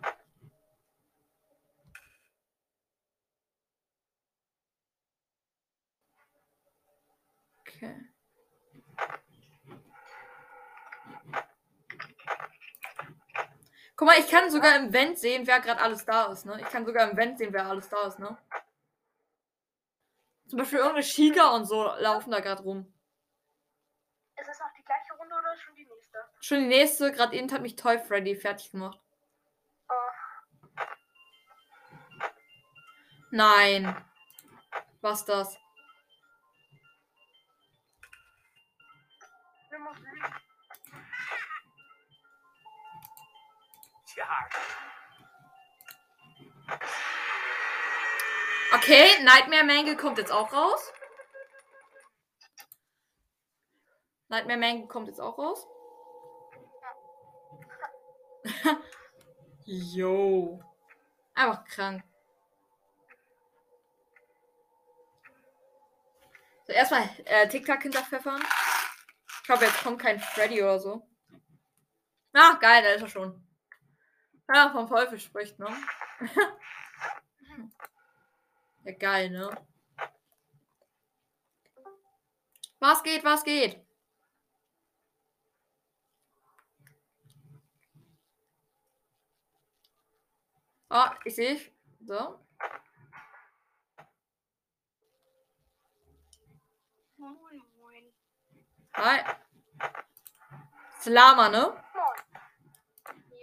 Okay. 7.61 8.05
Guck 13.95 14.07
mal, 14.07 14.19
ich 14.19 14.29
kann 14.29 14.51
sogar 14.51 14.75
im 14.75 14.93
Vent 14.93 15.17
sehen, 15.17 15.47
wer 15.47 15.59
gerade 15.59 15.81
alles 15.81 16.05
da 16.05 16.31
ist, 16.31 16.45
ne? 16.45 16.61
Ich 16.61 16.67
kann 16.69 16.85
sogar 16.85 17.09
im 17.09 17.17
Vent 17.17 17.39
sehen, 17.39 17.51
wer 17.51 17.65
alles 17.65 17.89
da 17.89 18.05
ist, 18.05 18.19
ne? 18.19 18.37
Zum 20.49 20.57
Beispiel 20.57 20.79
irgendeine 20.79 21.05
Chica 21.05 21.51
und 21.51 21.65
so 21.65 21.83
laufen 21.99 22.31
da 22.31 22.39
gerade 22.39 22.63
rum. 22.63 22.91
Ist 24.35 24.49
es 24.49 24.59
noch 24.59 24.73
die 24.75 24.83
gleiche 24.83 25.13
Runde 25.13 25.35
oder 25.35 25.55
schon 25.55 25.75
die 25.75 25.85
nächste? 25.85 26.17
Schon 26.39 26.59
die 26.61 26.67
nächste, 26.67 27.11
gerade 27.11 27.35
eben 27.35 27.51
hat 27.51 27.61
mich 27.61 27.75
Toy 27.75 27.99
Freddy 27.99 28.35
fertig 28.35 28.71
gemacht. 28.71 28.99
Oh, 29.89 29.93
Nein. 33.29 33.95
Was 35.01 35.23
das? 35.23 35.55
Limousine. 39.69 40.19
Okay, 48.71 49.23
Nightmare 49.23 49.63
Mangle 49.63 49.97
kommt 49.97 50.19
jetzt 50.19 50.31
auch 50.31 50.53
raus. 50.53 50.93
Nightmare 54.27 54.59
Mangle 54.59 54.87
kommt 54.87 55.07
jetzt 55.07 55.19
auch 55.19 55.39
raus. 55.39 55.65
Yo. 59.65 60.61
Einfach 61.33 61.65
krank. 61.65 62.03
So, 66.67 66.73
erstmal 66.73 67.09
äh, 67.25 67.47
TikTok 67.47 67.81
hinterpfeffern. 67.81 68.43
Ich 69.43 69.49
hoffe, 69.49 69.65
jetzt 69.65 69.83
kommt 69.83 69.99
kein 69.99 70.19
Freddy 70.19 70.61
oder 70.61 70.79
so. 70.79 71.07
Ah, 72.33 72.53
geil, 72.61 72.83
da 72.83 72.89
ist 72.89 73.01
er 73.01 73.09
schon. 73.09 73.43
Ja, 74.53 74.69
vom 74.69 74.87
Teufel 74.87 75.19
spricht, 75.19 75.57
ne? 75.57 75.75
ja, 78.83 78.91
geil, 78.93 79.29
ne? 79.29 79.49
Was 82.79 83.03
geht, 83.03 83.23
was 83.23 83.43
geht? 83.43 83.85
Ah, 90.89 91.15
ich 91.23 91.35
sehe. 91.35 91.59
So. 91.99 92.39
Moin, 97.17 97.61
moin. 97.77 98.13
Hi. 98.93 99.23
Slama, 101.01 101.49
ne? 101.49 101.59
Moin. 101.59 102.17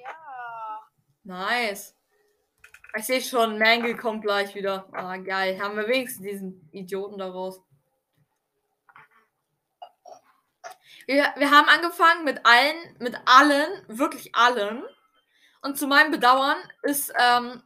Ja. 0.03 0.89
Nice. 1.25 1.96
Ich 2.97 3.05
sehe 3.05 3.21
schon, 3.21 3.59
Mangle 3.59 3.95
kommt 3.95 4.23
gleich 4.23 4.55
wieder. 4.55 4.89
Ah, 4.93 5.19
geil. 5.19 5.61
Haben 5.61 5.77
wir 5.77 5.87
wenigstens 5.87 6.25
diesen 6.25 6.69
Idioten 6.73 7.19
daraus. 7.19 7.61
Wir, 11.07 11.31
wir 11.37 11.51
haben 11.51 11.69
angefangen 11.69 12.25
mit 12.25 12.45
allen, 12.47 12.97
mit 12.99 13.15
allen, 13.27 13.85
wirklich 13.89 14.35
allen. 14.35 14.83
Und 15.61 15.77
zu 15.77 15.87
meinem 15.87 16.11
Bedauern 16.11 16.57
ist, 16.83 17.13
ähm. 17.19 17.63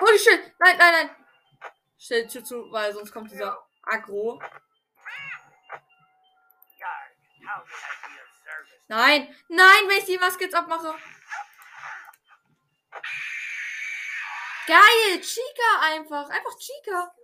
Holy 0.00 0.18
shit! 0.18 0.40
Nein, 0.58 0.78
nein, 0.78 0.92
nein! 0.92 1.10
Stell 1.98 2.26
die 2.26 2.42
zu, 2.42 2.72
weil 2.72 2.92
sonst 2.94 3.12
kommt 3.12 3.30
dieser 3.30 3.58
Agro. 3.82 4.40
Nein, 8.88 9.28
nein, 9.48 9.88
wenn 9.88 9.98
ich 9.98 10.06
die 10.06 10.18
Maske 10.18 10.44
jetzt 10.44 10.54
abmache. 10.54 10.94
Geil, 14.66 15.20
Chica 15.20 15.80
einfach. 15.80 16.28
Einfach 16.28 16.56
Chica. 16.58 17.14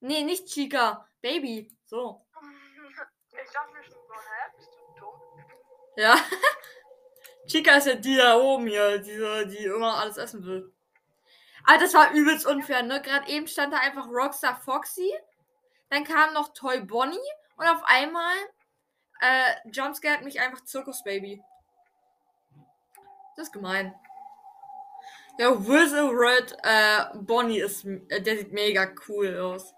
Nee, 0.00 0.24
nicht 0.24 0.46
Chica. 0.46 1.08
Baby. 1.20 1.70
So. 1.86 2.24
Ich 3.30 3.52
dachte 3.52 3.72
mir 3.72 3.82
schon 3.82 3.94
so, 3.94 4.14
hä? 4.14 4.56
Bist 4.56 4.70
du 4.72 5.00
dumm? 5.00 5.44
Ja. 5.96 6.16
Chica 7.46 7.76
ist 7.76 7.86
ja 7.86 7.94
die 7.94 8.16
da 8.16 8.36
oben 8.36 8.66
hier, 8.66 8.98
diese, 8.98 9.46
die 9.46 9.64
immer 9.64 9.96
alles 9.98 10.18
essen 10.18 10.44
will. 10.44 10.72
Aber 11.64 11.78
das 11.78 11.94
war 11.94 12.12
übelst 12.12 12.46
unfair, 12.46 12.82
ne? 12.82 13.00
Gerade 13.02 13.28
eben 13.28 13.46
stand 13.46 13.72
da 13.72 13.78
einfach 13.78 14.06
Rockstar 14.08 14.60
Foxy. 14.60 15.12
Dann 15.90 16.04
kam 16.04 16.34
noch 16.34 16.52
Toy 16.52 16.80
Bonnie. 16.80 17.18
Und 17.56 17.66
auf 17.66 17.82
einmal 17.84 18.36
äh, 19.20 19.54
Jumpscare 19.70 20.22
mich 20.22 20.40
einfach 20.40 20.64
Zirkus 20.64 21.02
Baby. 21.02 21.42
Das 23.36 23.46
ist 23.48 23.52
gemein. 23.52 23.94
Ja, 25.38 25.56
Wizard 25.56 26.56
äh, 26.64 27.16
Bonnie 27.16 27.60
ist, 27.60 27.84
äh, 27.84 28.20
der 28.20 28.38
sieht 28.38 28.52
mega 28.52 28.90
cool 29.06 29.38
aus. 29.38 29.72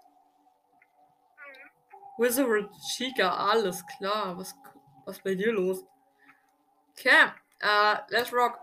Wizard 2.17 2.71
Chica, 2.95 3.29
alles 3.29 3.85
klar. 3.85 4.35
Was, 4.39 4.55
was 5.05 5.19
bei 5.19 5.35
dir 5.35 5.53
los? 5.53 5.85
Okay, 6.91 7.31
äh, 7.59 7.97
let's 8.09 8.33
rock. 8.33 8.59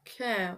Okay. 0.00 0.56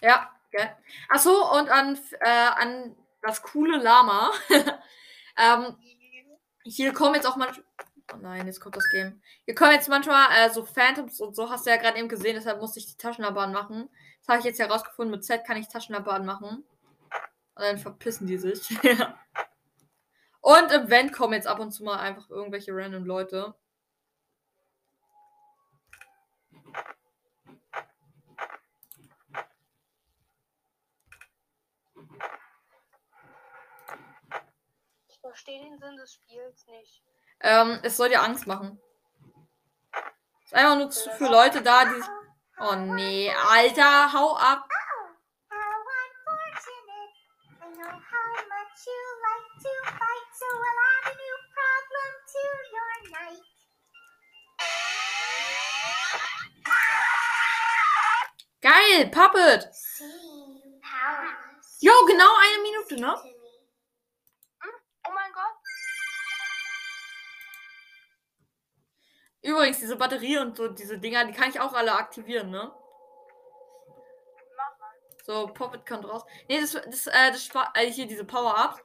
Ja, 0.00 0.30
okay. 0.46 0.70
Achso, 1.08 1.58
und 1.58 1.68
an, 1.70 1.98
äh, 2.20 2.28
an 2.28 2.96
das 3.20 3.42
coole 3.42 3.78
Lama. 3.78 4.30
ähm, 5.36 5.76
hier 6.64 6.92
kommen 6.92 7.14
jetzt 7.14 7.26
auch 7.26 7.36
manchmal. 7.36 7.64
Oh 8.12 8.18
nein, 8.20 8.46
jetzt 8.46 8.60
kommt 8.60 8.76
das 8.76 8.88
Game. 8.90 9.22
Hier 9.44 9.54
kommen 9.54 9.72
jetzt 9.72 9.88
manchmal 9.88 10.26
äh, 10.32 10.50
so 10.50 10.64
Phantoms 10.64 11.20
und 11.20 11.34
so, 11.34 11.48
hast 11.48 11.66
du 11.66 11.70
ja 11.70 11.76
gerade 11.76 11.98
eben 11.98 12.08
gesehen, 12.08 12.34
deshalb 12.34 12.60
musste 12.60 12.78
ich 12.78 12.86
die 12.86 12.96
Taschenlampe 12.96 13.40
anmachen. 13.40 13.88
Das 14.20 14.28
habe 14.28 14.38
ich 14.40 14.44
jetzt 14.44 14.60
herausgefunden, 14.60 15.10
mit 15.10 15.24
Z 15.24 15.44
kann 15.46 15.56
ich 15.56 15.68
Taschenlampe 15.68 16.10
anmachen. 16.10 16.64
Und 17.54 17.62
dann 17.62 17.78
verpissen 17.78 18.26
die 18.26 18.38
sich. 18.38 18.70
und 20.40 20.72
im 20.72 20.90
Vent 20.90 21.12
kommen 21.12 21.34
jetzt 21.34 21.46
ab 21.46 21.58
und 21.58 21.70
zu 21.72 21.84
mal 21.84 21.98
einfach 21.98 22.28
irgendwelche 22.28 22.72
random 22.74 23.04
Leute. 23.04 23.54
Verstehe 35.32 35.60
den 35.62 35.78
Sinn 35.78 35.96
des 35.96 36.12
Spiels 36.12 36.66
nicht. 36.66 37.02
Ähm, 37.40 37.80
es 37.82 37.96
soll 37.96 38.10
dir 38.10 38.22
Angst 38.22 38.46
machen. 38.46 38.78
Ist 40.44 40.54
einfach 40.54 40.76
nur 40.76 40.90
zu- 40.90 41.10
für 41.12 41.28
Leute 41.28 41.62
da, 41.62 41.86
die. 41.86 42.02
Oh 42.60 42.74
nee, 42.74 43.32
Alter, 43.50 44.12
hau 44.12 44.36
ab. 44.36 44.68
Geil, 58.60 59.10
Puppet. 59.10 59.68
Jo, 61.80 61.92
genau 62.06 62.30
eine 62.36 62.62
Minute, 62.62 62.94
ne? 63.00 63.31
Übrigens, 69.62 69.78
diese 69.78 69.94
Batterie 69.94 70.38
und 70.38 70.56
so, 70.56 70.66
diese 70.66 70.98
Dinger, 70.98 71.24
die 71.24 71.32
kann 71.32 71.48
ich 71.48 71.60
auch 71.60 71.72
alle 71.72 71.92
aktivieren, 71.92 72.50
ne? 72.50 72.72
So, 75.22 75.46
Puppet 75.46 75.86
kommt 75.86 76.04
raus. 76.04 76.24
Nee, 76.48 76.60
das, 76.60 76.72
das, 76.72 77.06
äh, 77.06 77.30
das 77.30 77.48
äh, 77.74 77.88
hier 77.88 78.08
diese 78.08 78.24
Power-Ups. 78.24 78.80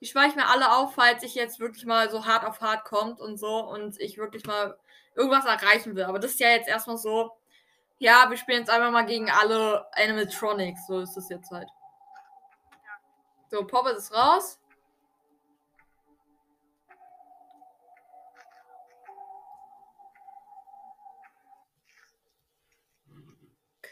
Die 0.00 0.06
spare 0.06 0.28
ich 0.28 0.36
mir 0.36 0.46
alle 0.46 0.70
auf, 0.76 0.94
falls 0.94 1.24
ich 1.24 1.34
jetzt 1.34 1.58
wirklich 1.58 1.84
mal 1.84 2.08
so 2.10 2.26
hart 2.26 2.44
auf 2.44 2.60
hart 2.60 2.84
kommt 2.84 3.20
und 3.20 3.38
so 3.38 3.58
und 3.70 3.98
ich 3.98 4.18
wirklich 4.18 4.46
mal 4.46 4.78
irgendwas 5.16 5.46
erreichen 5.46 5.96
will. 5.96 6.04
Aber 6.04 6.20
das 6.20 6.30
ist 6.30 6.40
ja 6.40 6.50
jetzt 6.50 6.68
erstmal 6.68 6.96
so, 6.96 7.32
ja, 7.98 8.30
wir 8.30 8.36
spielen 8.36 8.60
jetzt 8.60 8.70
einfach 8.70 8.92
mal 8.92 9.06
gegen 9.06 9.28
alle 9.32 9.84
Animatronics. 9.96 10.86
So 10.86 11.00
ist 11.00 11.16
das 11.16 11.28
jetzt 11.28 11.50
halt. 11.50 11.68
So, 13.50 13.66
Puppet 13.66 13.96
ist 13.96 14.14
raus. 14.14 14.60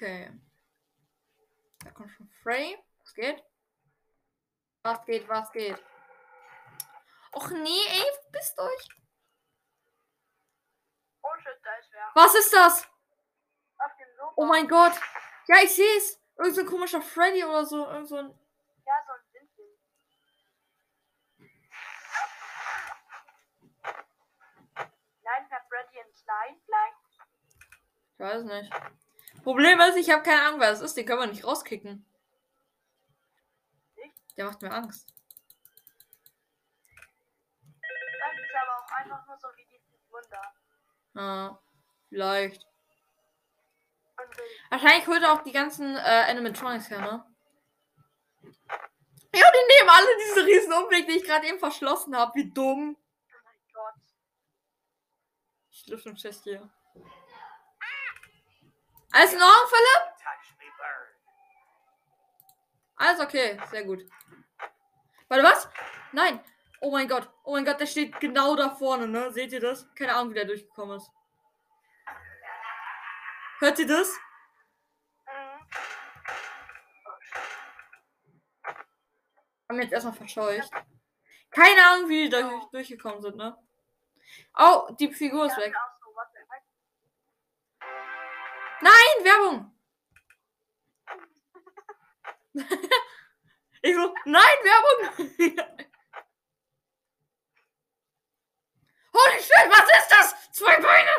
Okay. 0.00 0.30
Da 1.84 1.90
kommt 1.90 2.12
schon 2.12 2.28
Frey. 2.40 2.78
Was 3.00 3.14
geht? 3.14 3.42
Was 4.84 5.04
geht, 5.04 5.28
was 5.28 5.50
geht? 5.50 5.76
Och 7.32 7.50
nee, 7.50 7.84
ey, 7.88 8.04
bist 8.30 8.56
euch. 8.60 8.88
Oh 11.20 11.36
shit, 11.40 11.58
da 11.64 11.74
ist 11.74 11.90
wer. 11.90 12.10
Was 12.14 12.34
ist 12.36 12.52
das? 12.52 12.88
Auf 13.78 13.96
dem 13.98 14.16
Sofa. 14.16 14.32
Oh 14.36 14.46
mein 14.46 14.68
Gott. 14.68 14.92
Ja, 15.48 15.56
ich 15.64 15.74
sehe 15.74 15.96
es. 15.96 16.20
Irgend 16.36 16.54
so 16.54 16.60
ein 16.60 16.66
komischer 16.68 17.02
Freddy 17.02 17.42
oder 17.44 17.66
so. 17.66 17.84
Irgend 17.84 18.06
so 18.06 18.18
ein. 18.18 18.38
Ja, 18.86 19.04
so 19.04 19.12
ein 19.14 19.20
Windwind. 19.32 19.80
Nein, 25.24 25.46
Herr 25.48 25.66
Freddy 25.68 25.98
in 25.98 26.14
klein 26.22 26.60
vielleicht? 26.64 26.96
Ich 28.12 28.20
weiß 28.20 28.44
nicht. 28.44 28.72
Problem 29.42 29.80
ist, 29.80 29.96
ich 29.96 30.10
habe 30.10 30.22
keine 30.22 30.42
Ahnung, 30.42 30.60
wer 30.60 30.70
das 30.70 30.80
ist. 30.80 30.96
Den 30.96 31.06
können 31.06 31.20
wir 31.20 31.26
nicht 31.26 31.44
rauskicken. 31.44 32.04
Der 34.36 34.44
macht 34.44 34.62
mir 34.62 34.72
Angst. 34.72 35.12
Das 37.80 38.32
ist 38.38 38.54
aber 38.62 38.78
auch 38.78 38.90
einfach 38.92 39.26
nur 39.26 39.36
so 39.38 39.48
wie 39.56 39.66
dieses 39.66 40.10
Wunder. 40.10 40.54
Ja, 41.14 41.58
vielleicht. 42.08 42.66
Wahrscheinlich 44.70 45.06
holt 45.06 45.22
er 45.22 45.32
auch 45.32 45.42
die 45.42 45.52
ganzen 45.52 45.96
äh, 45.96 46.24
Animatronics 46.28 46.90
her, 46.90 47.00
ne? 47.00 47.24
Ja, 49.34 49.50
die 49.52 49.74
nehmen 49.76 49.90
alle 49.90 50.08
diese 50.26 50.46
riesen 50.46 50.72
Umweg, 50.72 51.06
die 51.06 51.18
ich 51.18 51.24
gerade 51.24 51.46
eben 51.46 51.58
verschlossen 51.58 52.16
habe. 52.16 52.34
Wie 52.34 52.50
dumm. 52.50 52.96
Oh 52.96 53.36
mein 53.44 53.72
Gott. 53.72 53.94
Ich 55.70 55.86
lüfte 55.86 56.10
den 56.10 56.16
Chest 56.16 56.44
hier. 56.44 56.70
Alles 59.12 59.32
in 59.32 59.42
Ordnung, 59.42 59.68
Philipp? 59.68 60.18
Alles 62.96 63.20
okay, 63.20 63.58
sehr 63.70 63.84
gut. 63.84 64.04
Warte, 65.28 65.44
was? 65.44 65.68
Nein. 66.12 66.42
Oh 66.80 66.90
mein 66.90 67.08
Gott. 67.08 67.28
Oh 67.44 67.52
mein 67.52 67.64
Gott, 67.64 67.80
der 67.80 67.86
steht 67.86 68.18
genau 68.20 68.54
da 68.56 68.70
vorne, 68.70 69.08
ne? 69.08 69.32
Seht 69.32 69.52
ihr 69.52 69.60
das? 69.60 69.92
Keine 69.94 70.14
Ahnung, 70.14 70.30
wie 70.30 70.34
der 70.34 70.44
durchgekommen 70.44 70.96
ist. 70.96 71.10
Hört 73.58 73.78
ihr 73.78 73.86
das? 73.86 74.16
Haben 79.68 79.82
jetzt 79.82 79.92
erstmal 79.92 80.14
verscheucht. 80.14 80.70
Keine 81.50 81.84
Ahnung, 81.84 82.08
wie 82.08 82.24
die 82.24 82.28
da 82.30 82.42
durch, 82.42 82.64
durchgekommen 82.70 83.20
sind, 83.20 83.36
ne? 83.36 83.56
Oh, 84.56 84.88
die 84.98 85.12
Figur 85.12 85.46
ist 85.46 85.56
weg. 85.56 85.74
Nein, 88.80 89.24
Werbung! 89.24 89.72
ich 93.82 93.94
so, 93.94 94.14
nein, 94.24 94.58
Werbung! 94.62 95.28
Holy 99.12 99.40
shit, 99.40 99.70
was 99.70 99.88
ist 99.98 100.10
das? 100.10 100.52
Zwei 100.52 100.80
Beine! 100.80 101.10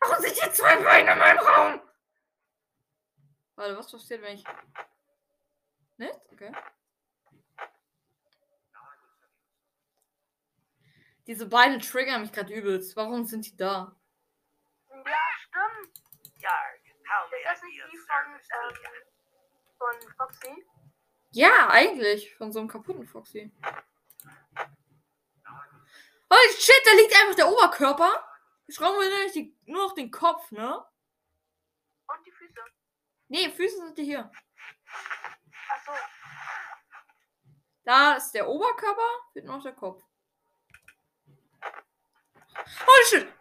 Warum 0.00 0.22
sind 0.22 0.36
hier 0.36 0.52
zwei 0.52 0.76
Beine 0.76 1.12
in 1.12 1.18
meinem 1.18 1.38
Raum? 1.38 1.80
Warte, 3.56 3.76
was 3.76 3.90
passiert, 3.90 4.22
wenn 4.22 4.36
ich. 4.36 4.44
Nichts? 5.98 6.32
Okay. 6.32 6.52
Diese 11.26 11.46
Beine 11.46 11.78
triggern 11.78 12.22
mich 12.22 12.32
gerade 12.32 12.52
übelst. 12.54 12.96
Warum 12.96 13.26
sind 13.26 13.46
die 13.46 13.56
da? 13.56 13.99
Ja, 15.06 15.26
stimmt. 15.38 16.00
Yarg, 16.38 16.80
how 17.08 17.30
may 17.30 17.40
Ist 17.40 17.46
das 17.46 17.62
nicht 17.62 17.82
die 17.92 17.98
von, 17.98 18.40
ähm, 18.58 18.76
von 19.78 20.14
Foxy? 20.16 20.66
Ja, 21.32 21.68
eigentlich. 21.70 22.34
Von 22.36 22.52
so 22.52 22.60
einem 22.60 22.68
kaputten 22.68 23.06
Foxy. 23.06 23.52
Holy 26.32 26.52
shit, 26.58 26.82
da 26.84 26.92
liegt 26.92 27.14
einfach 27.14 27.34
der 27.36 27.48
Oberkörper. 27.48 28.24
Jetzt 28.66 28.78
brauchen 28.78 29.00
wir 29.00 29.08
nämlich 29.08 29.32
die, 29.32 29.56
nur 29.66 29.88
noch 29.88 29.94
den 29.94 30.10
Kopf, 30.10 30.50
ne? 30.52 30.76
Und 32.06 32.26
die 32.26 32.30
Füße. 32.30 32.60
Nee, 33.28 33.50
Füße 33.50 33.76
sind 33.76 33.98
die 33.98 34.04
hier. 34.04 34.30
Achso. 35.68 35.92
Da 37.84 38.14
ist 38.14 38.32
der 38.32 38.48
Oberkörper, 38.48 39.08
fehlt 39.32 39.46
noch 39.46 39.62
der 39.62 39.72
Kopf. 39.72 40.04
Holy 42.86 43.06
shit! 43.06 43.39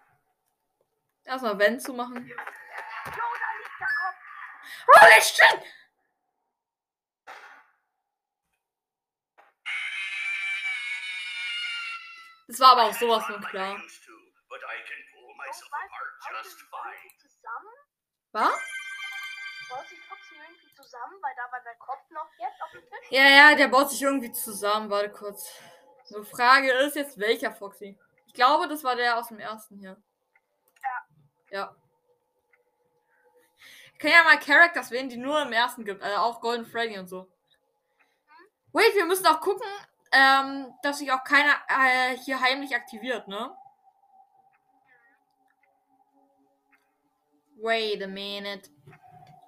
Erstmal 1.30 1.60
Wenn 1.60 1.80
zu 1.80 1.94
machen. 1.94 2.34
Holy 4.88 5.22
shit! 5.22 5.62
Das 12.48 12.60
war 12.60 12.72
aber 12.72 12.86
auch 12.86 12.94
sowas 12.94 13.24
von 13.26 13.40
klar. 13.44 13.80
Was? 18.32 18.52
Ja, 23.12 23.30
ja, 23.30 23.56
der 23.56 23.68
baut 23.68 23.92
sich 23.92 24.02
irgendwie 24.02 24.32
zusammen. 24.32 24.90
Warte 24.90 25.12
kurz. 25.12 25.48
So, 26.06 26.24
Frage 26.24 26.72
ist 26.72 26.96
jetzt, 26.96 27.20
welcher 27.20 27.52
Foxy? 27.52 28.00
Ich 28.26 28.34
glaube, 28.34 28.68
das 28.68 28.84
war 28.84 28.96
der 28.96 29.16
aus 29.18 29.28
dem 29.28 29.40
ersten 29.40 29.78
hier. 29.78 30.02
Ja. 31.52 31.76
Ich 33.94 34.00
kann 34.00 34.12
ja 34.12 34.24
mal 34.24 34.40
Characters 34.40 34.92
wählen, 34.92 35.10
die 35.10 35.18
nur 35.18 35.42
im 35.42 35.52
ersten 35.52 35.84
gibt. 35.84 36.02
Also 36.02 36.18
auch 36.18 36.42
Golden 36.42 36.66
Freddy 36.66 36.98
und 36.98 37.08
so. 37.08 37.28
Wait, 38.72 38.96
wir 38.96 39.06
müssen 39.06 39.26
auch 39.26 39.42
gucken, 39.42 39.68
ähm, 40.12 40.74
dass 40.84 41.00
sich 41.00 41.12
auch 41.12 41.24
keiner 41.24 41.54
äh, 41.68 42.16
hier 42.18 42.40
heimlich 42.40 42.76
aktiviert, 42.76 43.28
ne? 43.28 43.56
Wait 47.58 48.02
a 48.02 48.08
minute. 48.08 48.70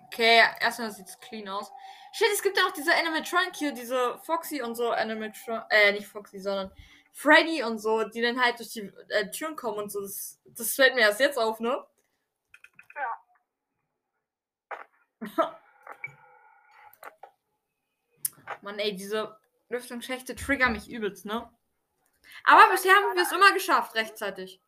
Okay, 0.07 0.43
erstmal 0.59 0.91
sieht's 0.91 1.19
clean 1.19 1.47
aus. 1.47 1.71
Shit, 2.11 2.27
es 2.33 2.43
gibt 2.43 2.57
ja 2.57 2.63
noch 2.63 2.73
diese 2.73 2.93
Animatronic 2.93 3.55
hier, 3.55 3.71
diese 3.71 4.17
Foxy 4.23 4.61
und 4.61 4.75
so 4.75 4.91
Animatronic, 4.91 5.63
äh, 5.69 5.93
nicht 5.93 6.07
Foxy, 6.07 6.39
sondern 6.39 6.71
Freddy 7.11 7.63
und 7.63 7.79
so, 7.79 8.03
die 8.03 8.21
dann 8.21 8.41
halt 8.41 8.59
durch 8.59 8.69
die 8.69 8.91
äh, 9.09 9.29
Türen 9.29 9.55
kommen 9.55 9.79
und 9.79 9.91
so. 9.91 10.01
Das, 10.01 10.39
das 10.45 10.73
fällt 10.75 10.95
mir 10.95 11.01
erst 11.01 11.19
jetzt 11.19 11.37
auf, 11.37 11.59
ne? 11.59 11.85
Ja. 12.95 13.21
Mann, 18.61 18.79
ey, 18.79 18.95
diese 18.95 19.37
Lüftungsschächte 19.69 20.35
triggern 20.35 20.73
mich 20.73 20.89
übelst, 20.89 21.25
ne? 21.25 21.49
Aber 22.43 22.71
bisher 22.71 22.93
haben 22.93 23.15
wir 23.15 23.23
es 23.23 23.31
immer 23.31 23.51
geschafft, 23.53 23.95
rechtzeitig. 23.95 24.61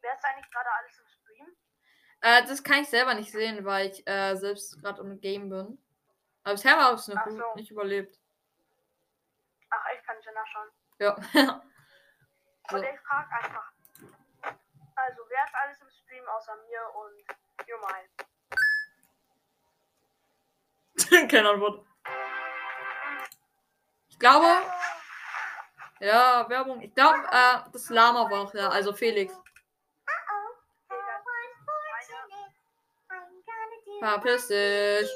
Wer 0.00 0.14
ist 0.14 0.24
eigentlich 0.24 0.50
gerade 0.50 0.70
alles 0.70 0.98
im 0.98 1.06
Stream? 1.06 1.56
Äh, 2.20 2.46
das 2.46 2.62
kann 2.62 2.82
ich 2.82 2.88
selber 2.88 3.14
nicht 3.14 3.32
sehen, 3.32 3.64
weil 3.64 3.90
ich 3.90 4.06
äh, 4.06 4.36
selbst 4.36 4.80
gerade 4.80 5.00
im 5.02 5.20
Game 5.20 5.48
bin. 5.48 5.78
Aber 6.42 6.54
bisher 6.54 6.78
habe 6.78 6.94
ich 6.94 7.00
es 7.00 7.08
noch 7.08 7.26
so. 7.26 7.54
nicht 7.56 7.70
überlebt. 7.70 8.18
Ach, 9.70 9.84
ich 9.96 10.04
kann 10.04 10.16
nicht 10.16 10.28
nachschauen. 10.32 10.68
Ja. 11.00 11.16
So. 11.16 11.40
Und 12.76 12.84
ich 12.84 13.00
frage 13.00 13.32
einfach. 13.32 13.72
Also, 14.94 15.22
wer 15.28 15.44
ist 15.44 15.54
alles 15.54 15.80
im 15.80 15.90
Stream 15.90 16.28
außer 16.28 16.56
mir 16.68 16.82
und 16.94 17.24
Jumai? 17.66 18.08
Keine 21.28 21.50
Antwort. 21.50 21.84
Ich 24.10 24.18
glaube, 24.18 24.46
ja, 26.00 26.48
Werbung. 26.48 26.80
Ich 26.82 26.94
glaube, 26.94 27.18
äh, 27.30 27.58
das 27.72 27.90
Lama 27.90 28.30
war 28.30 28.42
auch 28.42 28.52
da, 28.52 28.68
also 28.68 28.92
Felix. 28.92 29.34
Do 29.34 29.42
Verpiss 34.00 34.48
dich. 34.48 35.10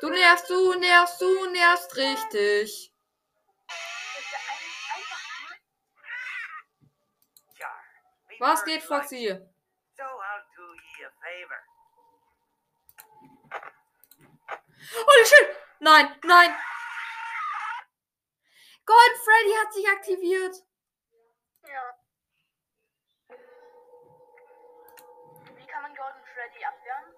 Du 0.00 0.08
nervst, 0.08 0.48
du 0.48 0.74
nervst, 0.74 1.20
du 1.20 1.50
nervst 1.50 1.96
richtig. 1.96 2.92
Das 3.66 3.76
ist 4.18 4.32
ja 4.32 4.38
eigentlich 4.48 4.86
einfach 4.94 5.22
nur. 5.36 5.58
Char, 7.58 7.82
we 8.28 8.29
Was 8.40 8.64
geht, 8.64 8.82
Foxy? 8.82 9.24
you, 9.28 9.34
So 9.96 10.02
I'll 10.02 10.44
do 10.56 10.62
ye 10.72 11.04
a 11.04 11.10
favor. 11.20 11.60
Holy 14.96 15.26
shit! 15.26 15.56
Nein, 15.80 16.06
nein! 16.24 16.50
Gold 18.86 19.16
Freddy 19.24 19.52
hat 19.62 19.72
sich 19.74 19.88
aktiviert. 19.88 20.56
Ja. 21.68 21.94
Wie 25.54 25.66
kann 25.66 25.82
man 25.82 25.94
Golden 25.94 26.24
Freddy 26.24 26.64
abwehren? 26.64 27.14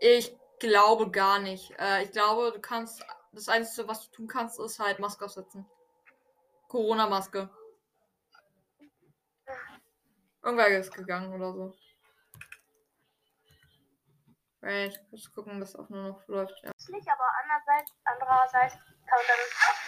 Ich 0.00 0.36
glaube 0.58 1.10
gar 1.10 1.38
nicht. 1.38 1.70
Äh, 1.78 2.04
ich 2.04 2.12
glaube, 2.12 2.52
du 2.52 2.60
kannst. 2.60 3.02
Das 3.32 3.48
Einzige, 3.48 3.88
was 3.88 4.04
du 4.04 4.16
tun 4.16 4.26
kannst, 4.26 4.58
ist 4.60 4.78
halt 4.78 4.98
Maske 4.98 5.24
aufsetzen. 5.24 5.66
Corona-Maske. 6.68 7.48
Irgendwer 10.48 10.78
ist 10.78 10.94
gegangen 10.94 11.30
oder 11.34 11.52
so. 11.52 11.74
Right, 14.62 14.98
muss 15.10 15.30
gucken, 15.30 15.60
dass 15.60 15.76
auch 15.76 15.90
nur 15.90 16.08
noch 16.08 16.26
läuft. 16.26 16.58
Ja. 16.64 16.70
Nicht, 16.88 17.06
aber 17.06 17.24
andererseits, 17.42 17.92
andererseits 18.04 18.74
kann 18.74 19.18
man 19.18 19.26
damit 19.28 19.50
auch 19.68 19.84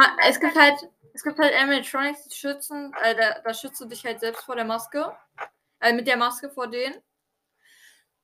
nicht. 0.00 0.16
Ja, 0.22 0.26
es 0.26 0.40
gibt 0.40 0.58
halt, 0.58 0.90
es 1.12 1.22
gibt 1.22 1.38
halt 1.38 1.54
Animatronics, 1.54 2.28
die 2.28 2.34
schützen, 2.34 2.94
äh, 3.02 3.14
da, 3.14 3.40
da 3.40 3.52
schützt 3.52 3.78
du 3.78 3.84
dich 3.84 4.06
halt 4.06 4.20
selbst 4.20 4.42
vor 4.42 4.56
der 4.56 4.64
Maske. 4.64 5.14
Äh, 5.80 5.92
mit 5.92 6.06
der 6.06 6.16
Maske 6.16 6.48
vor 6.48 6.68
denen. 6.68 6.94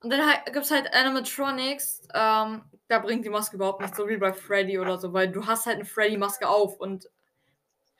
Und 0.01 0.09
dann 0.09 0.27
halt, 0.27 0.47
gibt 0.47 0.65
es 0.65 0.71
halt 0.71 0.95
Animatronics, 0.95 2.09
ähm, 2.15 2.65
da 2.89 2.99
bringt 3.01 3.27
die 3.27 3.29
Maske 3.29 3.57
überhaupt 3.57 3.83
nichts, 3.83 3.99
so 3.99 4.09
wie 4.09 4.17
bei 4.17 4.33
Freddy 4.33 4.79
oder 4.79 4.97
so, 4.97 5.13
weil 5.13 5.31
du 5.31 5.47
hast 5.47 5.67
halt 5.67 5.77
eine 5.77 5.85
Freddy-Maske 5.85 6.49
auf 6.49 6.81
und 6.81 7.07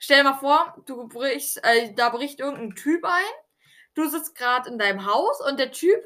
stell 0.01 0.23
dir 0.23 0.31
mal 0.31 0.39
vor, 0.39 0.75
du 0.85 1.07
brichst, 1.07 1.63
äh, 1.63 1.93
da 1.93 2.09
bricht 2.09 2.39
irgendein 2.39 2.75
Typ 2.75 3.05
ein, 3.05 3.33
du 3.93 4.09
sitzt 4.09 4.35
gerade 4.35 4.69
in 4.69 4.77
deinem 4.77 5.05
Haus 5.05 5.39
und 5.41 5.59
der 5.59 5.71
Typ 5.71 6.03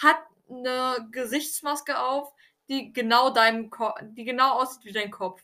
hat 0.00 0.16
eine 0.48 1.08
Gesichtsmaske 1.10 1.98
auf, 1.98 2.32
die 2.68 2.92
genau 2.92 3.30
deinem 3.30 3.68
Ko 3.68 3.92
die 4.00 4.24
genau 4.24 4.60
aussieht 4.60 4.84
wie 4.84 4.92
dein 4.92 5.10
Kopf. 5.10 5.42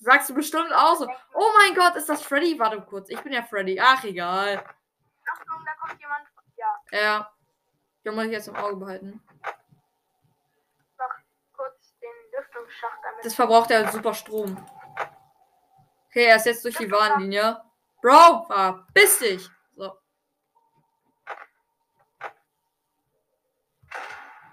Sagst 0.00 0.28
du 0.30 0.34
bestimmt 0.34 0.72
auch 0.72 0.96
so, 0.96 1.06
oh 1.34 1.50
mein 1.60 1.76
Gott, 1.76 1.94
ist 1.94 2.08
das 2.08 2.22
Freddy? 2.22 2.58
Warte 2.58 2.82
kurz, 2.82 3.08
ich 3.08 3.20
bin 3.20 3.32
ja 3.32 3.44
Freddy. 3.44 3.78
Ach, 3.80 4.02
egal. 4.02 4.58
Achtung, 4.58 5.64
da 5.64 5.86
kommt 5.86 6.00
jemand. 6.00 6.26
Ja, 6.56 6.98
Ja. 6.98 7.32
Ich 8.04 8.10
muss 8.10 8.24
ich 8.24 8.32
jetzt 8.32 8.48
im 8.48 8.56
Auge 8.56 8.76
behalten. 8.76 9.22
noch 10.98 11.14
kurz 11.52 11.94
den 12.00 12.10
Lüftungsschacht 12.36 12.98
damit. 13.00 13.24
Das 13.24 13.34
verbraucht 13.34 13.70
ja 13.70 13.92
super 13.92 14.12
Strom. 14.12 14.56
Okay, 16.12 16.26
er 16.26 16.36
ist 16.36 16.44
jetzt 16.44 16.62
durch 16.62 16.76
die 16.76 16.90
Warnlinie. 16.90 17.58
Bro, 18.02 18.44
verpiss 18.44 19.18
dich. 19.18 19.48
So. 19.74 19.98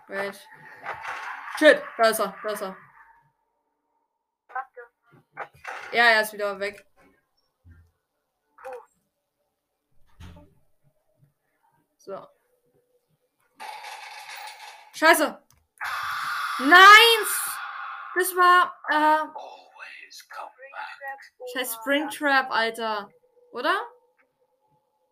Wait. 0.07 0.47
Shit, 1.57 1.83
da 1.97 2.07
ist 2.07 2.19
er, 2.19 2.33
da 2.41 2.49
ist 2.49 2.61
er. 2.61 2.77
Ja, 5.91 6.05
er 6.05 6.21
ist 6.21 6.31
wieder 6.31 6.57
weg. 6.61 6.85
So. 11.97 12.25
Scheiße. 14.93 15.43
Nein! 16.59 17.27
Das 18.15 18.33
war, 18.33 18.73
äh, 18.87 19.27
Scheiß 21.53 21.75
Springtrap, 21.75 22.51
Alter. 22.51 23.09
Oder? 23.51 23.73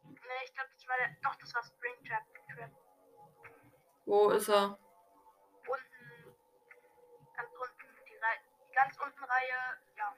Nee, 0.04 0.46
ich 0.46 0.54
glaube, 0.54 0.70
das 0.74 0.88
war 0.88 0.96
der. 0.98 1.16
Doch, 1.24 1.36
das 1.36 1.54
war 1.56 1.64
Springtrap. 1.64 2.24
Trap. 2.56 2.72
Wo 4.06 4.30
ist 4.30 4.50
er? 4.50 4.78
Unten. 5.68 6.36
Ganz 7.36 7.50
unten. 7.54 8.06
Die, 8.06 8.16
Reihe, 8.16 8.40
die 8.70 8.74
ganz 8.74 8.98
unten 8.98 9.24
Reihe. 9.24 9.78
Ja. 9.98 10.14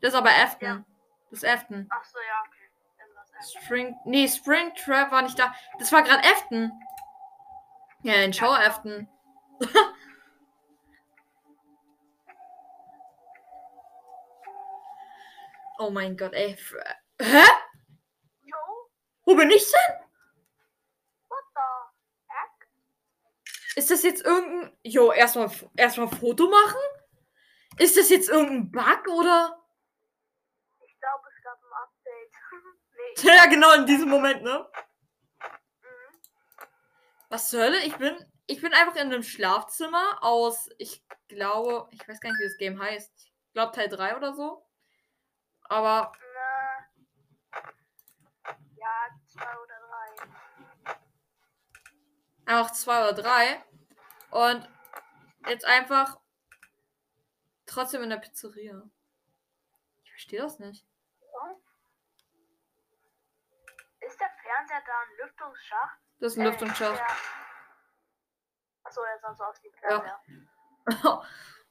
Das 0.00 0.12
ist 0.12 0.18
aber 0.18 0.30
Afton. 0.30 0.68
Ja. 0.68 0.84
Das 1.30 1.42
ist 1.42 1.48
Afton. 1.48 1.86
Ach 1.90 2.04
so, 2.04 2.18
ja, 2.18 2.42
okay. 2.46 2.66
Spring. 3.42 3.96
Nee, 4.04 4.28
Springtrap 4.28 5.10
war 5.10 5.22
nicht 5.22 5.38
da. 5.38 5.54
Das 5.78 5.92
war 5.92 6.02
gerade 6.02 6.22
Afton. 6.24 6.72
Ja, 8.02 8.14
in 8.14 8.32
Show 8.32 8.46
Afton. 8.46 9.08
oh 15.86 15.90
mein 15.90 16.16
Gott, 16.16 16.32
ey. 16.34 16.56
Hä? 17.20 17.44
Jo, 18.42 18.56
Wo 19.24 19.34
bin 19.36 19.50
ich 19.50 19.64
denn? 19.70 19.94
what 21.28 21.44
the 21.54 21.60
heck? 22.26 22.68
Ist 23.76 23.90
das 23.90 24.02
jetzt 24.02 24.24
irgendein. 24.24 24.76
Jo, 24.82 25.12
erstmal 25.12 25.50
erstmal 25.76 26.08
Foto 26.08 26.48
machen? 26.48 26.80
Ist 27.78 27.96
das 27.96 28.08
jetzt 28.08 28.28
irgendein 28.28 28.70
Bug 28.72 29.08
oder? 29.08 29.62
Ich 30.84 30.98
glaube, 30.98 31.24
es 31.28 31.44
gab 31.44 31.58
ein 31.62 31.72
Update. 31.84 32.32
nee. 33.24 33.36
Ja, 33.36 33.46
genau 33.46 33.72
in 33.74 33.86
diesem 33.86 34.08
Moment, 34.08 34.42
ne? 34.42 34.68
Mhm. 35.82 36.18
Was 37.28 37.50
zur 37.50 37.60
Hölle? 37.60 37.80
Ich 37.84 37.94
bin. 37.96 38.16
ich 38.46 38.60
bin 38.60 38.72
einfach 38.72 38.96
in 38.96 39.12
einem 39.12 39.22
Schlafzimmer 39.22 40.18
aus, 40.22 40.68
ich 40.78 41.04
glaube, 41.28 41.88
ich 41.92 42.08
weiß 42.08 42.20
gar 42.20 42.30
nicht, 42.30 42.40
wie 42.40 42.44
das 42.48 42.58
Game 42.58 42.80
heißt. 42.80 43.12
Ich 43.16 43.52
glaube 43.52 43.72
Teil 43.72 43.88
3 43.88 44.16
oder 44.16 44.34
so. 44.34 44.65
Aber 45.68 46.12
Na, 46.34 46.88
ja, 48.76 49.10
zwei 49.26 49.58
oder 49.58 49.78
drei. 49.80 50.96
einfach 52.46 52.70
zwei 52.72 53.02
oder 53.02 53.14
drei. 53.22 53.64
Und 54.30 54.68
jetzt 55.46 55.64
einfach 55.64 56.18
trotzdem 57.66 58.02
in 58.02 58.10
der 58.10 58.18
Pizzeria. 58.18 58.82
Ich 60.04 60.10
verstehe 60.10 60.40
das 60.42 60.58
nicht. 60.58 60.86
Ist 64.00 64.20
der 64.20 64.30
Fernseher 64.40 64.82
da 64.86 65.00
ein 65.00 65.16
Lüftungsschacht? 65.22 65.98
Das 66.20 66.32
ist 66.32 66.38
ein 66.38 66.46
Äh, 66.46 66.50
Lüftungsschacht. 66.50 66.98
der- 66.98 67.16
Achso, 68.84 69.02
er 69.02 69.18
sah 69.18 69.34
so 69.34 69.44
aus 69.44 69.60
wie 69.64 69.72
ein 69.82 69.90
Ja. 69.90 70.20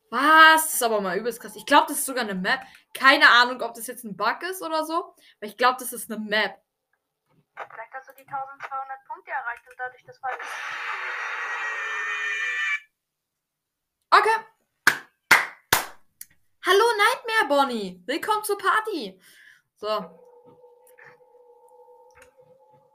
Was? 0.09 0.63
Das 0.65 0.73
ist 0.73 0.83
aber 0.83 1.01
mal 1.01 1.17
übelst 1.17 1.41
krass. 1.41 1.55
Ich 1.55 1.65
glaube, 1.65 1.87
das 1.87 1.99
ist 1.99 2.05
sogar 2.05 2.23
eine 2.23 2.35
Map. 2.35 2.61
Keine 2.93 3.29
Ahnung, 3.29 3.61
ob 3.61 3.73
das 3.73 3.87
jetzt 3.87 4.03
ein 4.03 4.15
Bug 4.15 4.41
ist 4.43 4.61
oder 4.61 4.85
so. 4.85 4.93
Aber 4.93 5.15
ich 5.41 5.57
glaube, 5.57 5.77
das 5.79 5.93
ist 5.93 6.11
eine 6.11 6.19
Map. 6.19 6.61
Vielleicht 7.55 7.93
hast 7.93 8.09
du 8.09 8.13
die 8.13 8.27
1200 8.27 9.05
Punkte 9.07 9.31
erreicht 9.31 9.63
und 9.69 9.79
dadurch 9.79 10.03
das 10.03 10.19
Fall. 10.19 10.33
Okay. 14.11 14.45
Hallo 16.65 16.83
Nightmare 16.97 17.47
Bonnie. 17.47 18.01
Willkommen 18.05 18.43
zur 18.43 18.57
Party. 18.57 19.19
So. 19.75 20.21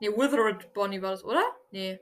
Nee, 0.00 0.08
Withered 0.08 0.72
Bonnie 0.72 1.00
war 1.02 1.10
das, 1.10 1.24
oder? 1.24 1.56
Nee. 1.70 2.00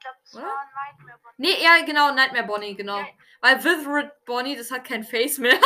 Ich 0.00 0.04
glaube, 0.04 0.18
das 0.24 0.34
Oder? 0.34 0.44
war 0.46 0.70
Nightmare. 0.74 1.18
Bonnie. 1.22 1.34
Nee, 1.36 1.62
ja, 1.62 1.84
genau, 1.84 2.12
Nightmare 2.14 2.46
Bonnie, 2.46 2.74
genau. 2.74 3.00
Ja. 3.00 3.08
Weil 3.42 3.62
Withered 3.62 4.24
Bonnie, 4.24 4.56
das 4.56 4.70
hat 4.70 4.84
kein 4.84 5.04
Face 5.04 5.36
mehr. 5.36 5.60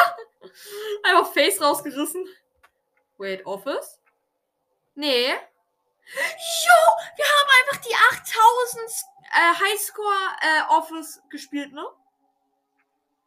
Einfach 1.04 1.32
Face 1.32 1.62
rausgerissen. 1.62 2.26
Wait, 3.16 3.46
Office? 3.46 4.00
Nee. 4.96 5.28
Jo, 5.28 6.78
wir 7.16 7.24
haben 7.24 7.50
einfach 7.60 7.80
die 7.86 7.94
8000 7.94 8.90
äh, 9.30 9.54
Highscore 9.64 10.36
äh, 10.40 10.62
Office 10.68 11.22
gespielt, 11.30 11.72
ne? 11.72 11.86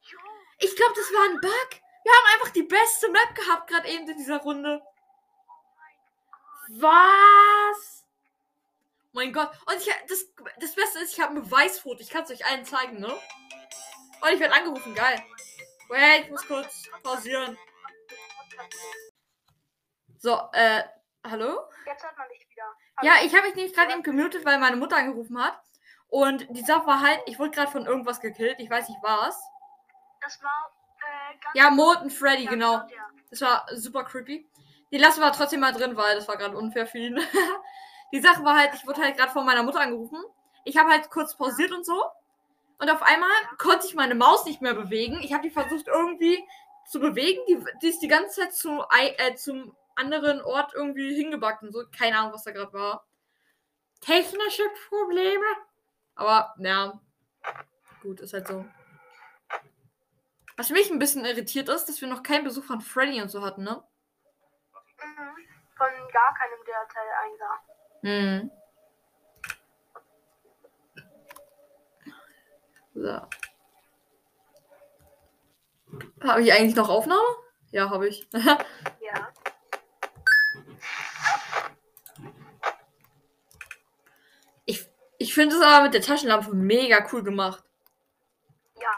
Jo, 0.01 0.19
Ich 0.59 0.75
glaube, 0.75 0.93
das 0.93 1.11
war 1.13 1.23
ein 1.29 1.39
Bug. 1.39 1.69
Wir 2.03 2.11
haben 2.11 2.33
einfach 2.33 2.49
die 2.49 2.63
beste 2.63 3.09
Map 3.11 3.33
gehabt, 3.33 3.69
gerade 3.69 3.87
eben 3.87 4.09
in 4.09 4.17
dieser 4.17 4.39
Runde. 4.39 4.81
Was? 6.67 7.96
Mein 9.11 9.33
Gott. 9.33 9.49
Und 9.65 9.77
ich, 9.77 9.91
das, 10.07 10.25
das 10.59 10.75
Beste 10.75 10.99
ist, 10.99 11.13
ich 11.13 11.21
habe 11.21 11.33
ein 11.33 11.43
Beweisfoto. 11.43 11.99
Ich 12.01 12.09
kann 12.09 12.23
es 12.23 12.31
euch 12.31 12.45
allen 12.45 12.65
zeigen, 12.65 12.99
ne? 12.99 13.07
Und 13.07 14.33
ich 14.33 14.39
werde 14.39 14.53
angerufen. 14.53 14.93
Geil. 14.93 15.23
Wait, 15.89 16.25
ich 16.25 16.31
muss 16.31 16.45
kurz 16.47 16.83
pausieren. 17.03 17.57
So, 20.17 20.39
äh, 20.53 20.83
hallo? 21.23 21.59
Jetzt 21.85 22.03
hört 22.03 22.17
man 22.17 22.27
dich 22.29 22.47
wieder. 22.49 22.63
Ja, 23.01 23.13
ich 23.23 23.33
habe 23.33 23.47
mich 23.47 23.55
nämlich 23.55 23.73
gerade 23.73 23.93
eben 23.93 24.03
gemutet, 24.03 24.43
weil 24.45 24.59
meine 24.59 24.75
Mutter 24.75 24.97
angerufen 24.97 25.41
hat. 25.41 25.59
Und 26.09 26.47
die 26.49 26.63
Sache 26.63 26.87
war 26.87 27.01
halt, 27.01 27.21
ich 27.25 27.37
wurde 27.37 27.51
gerade 27.51 27.71
von 27.71 27.85
irgendwas 27.85 28.19
gekillt. 28.19 28.59
Ich 28.59 28.69
weiß 28.69 28.89
nicht 28.89 28.99
was. 29.01 29.39
Das 30.21 30.41
war 30.41 30.71
äh, 30.99 31.37
ganz 31.39 31.55
Ja, 31.55 31.69
Molten 31.69 32.09
Freddy, 32.09 32.45
ja, 32.45 32.49
genau. 32.49 32.77
der. 32.79 33.07
Das 33.29 33.41
war 33.41 33.65
super 33.73 34.03
creepy. 34.03 34.49
Die 34.91 34.97
lassen 34.97 35.19
wir 35.19 35.31
trotzdem 35.33 35.59
mal 35.59 35.73
drin, 35.73 35.97
weil 35.97 36.15
das 36.15 36.27
war 36.27 36.37
gerade 36.37 36.57
unfair 36.57 36.87
für 36.87 36.97
ihn. 36.97 37.19
die 38.13 38.21
Sache 38.21 38.43
war 38.43 38.57
halt, 38.57 38.73
ich 38.73 38.85
wurde 38.87 39.01
halt 39.01 39.17
gerade 39.17 39.31
von 39.31 39.45
meiner 39.45 39.63
Mutter 39.63 39.81
angerufen. 39.81 40.23
Ich 40.63 40.77
habe 40.77 40.89
halt 40.89 41.09
kurz 41.09 41.35
pausiert 41.35 41.71
und 41.71 41.85
so. 41.85 42.01
Und 42.79 42.89
auf 42.89 43.01
einmal 43.01 43.29
konnte 43.57 43.87
ich 43.87 43.95
meine 43.95 44.15
Maus 44.15 44.45
nicht 44.45 44.61
mehr 44.61 44.73
bewegen. 44.73 45.19
Ich 45.21 45.33
habe 45.33 45.43
die 45.43 45.49
versucht 45.49 45.87
irgendwie 45.87 46.45
zu 46.87 46.99
bewegen. 46.99 47.41
Die, 47.47 47.63
die 47.81 47.87
ist 47.87 48.01
die 48.01 48.07
ganze 48.07 48.41
Zeit 48.41 48.53
zu, 48.53 48.83
äh, 48.91 49.35
zum 49.35 49.75
anderen 49.95 50.41
Ort 50.41 50.73
irgendwie 50.73 51.15
hingebackt 51.15 51.63
und 51.63 51.71
so. 51.71 51.83
Keine 51.97 52.17
Ahnung, 52.17 52.33
was 52.33 52.43
da 52.43 52.51
gerade 52.51 52.73
war. 52.73 53.05
Technische 53.99 54.63
Probleme. 54.89 55.45
Aber, 56.15 56.53
ja. 56.59 56.99
Gut, 58.01 58.19
ist 58.19 58.33
halt 58.33 58.47
so. 58.47 58.65
Was 60.55 60.69
mich 60.69 60.89
ein 60.91 60.99
bisschen 60.99 61.25
irritiert 61.25 61.69
ist, 61.69 61.85
dass 61.85 62.01
wir 62.01 62.07
noch 62.07 62.23
keinen 62.23 62.43
Besuch 62.43 62.63
von 62.63 62.81
Freddy 62.81 63.21
und 63.21 63.29
so 63.29 63.43
hatten, 63.43 63.63
ne? 63.63 63.83
Mhm. 65.03 65.47
Von 65.77 65.87
gar 66.11 66.33
keinem 66.33 66.65
der 66.65 66.87
Teil 66.87 67.07
einsah. 67.23 67.76
Hm. 68.01 68.51
So. 72.93 73.21
Habe 76.23 76.41
ich 76.41 76.51
eigentlich 76.51 76.75
noch 76.75 76.89
Aufnahme? 76.89 77.21
Ja, 77.71 77.89
habe 77.89 78.07
ich. 78.07 78.27
Ja. 78.99 79.31
ich 84.65 84.85
ich 85.17 85.33
finde 85.33 85.55
es 85.55 85.61
aber 85.61 85.85
mit 85.85 85.93
der 85.93 86.01
Taschenlampe 86.01 86.53
mega 86.53 87.07
cool 87.11 87.23
gemacht. 87.23 87.63
Ja. 88.81 88.91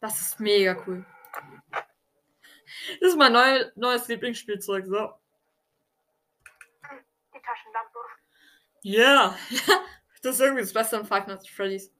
Das 0.00 0.20
ist 0.20 0.40
mega 0.40 0.82
cool. 0.86 1.04
Das 3.00 3.10
ist 3.10 3.16
mein 3.16 3.32
neu, 3.32 3.66
neues 3.74 4.08
Lieblingsspielzeug. 4.08 4.86
So. 4.86 5.12
Taschenlampe. 7.48 7.98
Ja. 8.82 9.34
das 10.22 10.34
ist 10.34 10.40
irgendwie 10.40 10.62
das 10.62 10.72
Beste 10.72 10.98
an 10.98 11.06
Five 11.06 11.26
Nights 11.26 11.44
at 11.44 11.50
Freddy's. 11.50 11.90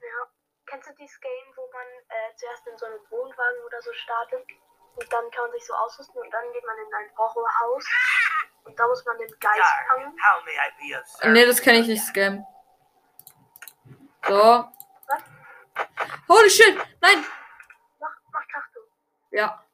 Ja. 0.00 0.30
Kennst 0.66 0.88
du 0.88 0.94
dieses 0.94 1.20
Game, 1.20 1.48
wo 1.56 1.68
man 1.72 1.86
äh, 2.08 2.36
zuerst 2.36 2.66
in 2.66 2.78
so 2.78 2.86
einem 2.86 3.00
Wohnwagen 3.10 3.64
oder 3.66 3.82
so 3.82 3.92
startet? 3.92 4.46
Und 4.96 5.12
dann 5.12 5.28
kann 5.32 5.44
man 5.44 5.52
sich 5.52 5.66
so 5.66 5.74
ausrüsten 5.74 6.20
und 6.20 6.30
dann 6.30 6.52
geht 6.52 6.64
man 6.64 6.76
in 6.78 6.94
ein 6.94 7.16
Horrorhaus. 7.16 7.84
Und 8.64 8.78
da 8.78 8.86
muss 8.86 9.04
man 9.04 9.18
den 9.18 9.28
Geist 9.40 9.62
fangen. 9.88 10.06
how 10.06 10.44
may 10.44 10.52
I 10.52 10.70
be 10.78 10.98
of 10.98 11.06
service? 11.06 11.32
Nee, 11.32 11.46
das 11.46 11.60
kenne 11.60 11.78
ich 11.80 11.88
nicht, 11.88 12.02
Scam. 12.02 12.46
So. 14.26 14.68
Holy 16.28 16.48
shit! 16.48 16.76
Nein! 17.00 17.26
Mach, 17.98 18.16
mach 18.32 18.48
Kachtu. 18.48 18.80
Ja. 19.32 19.64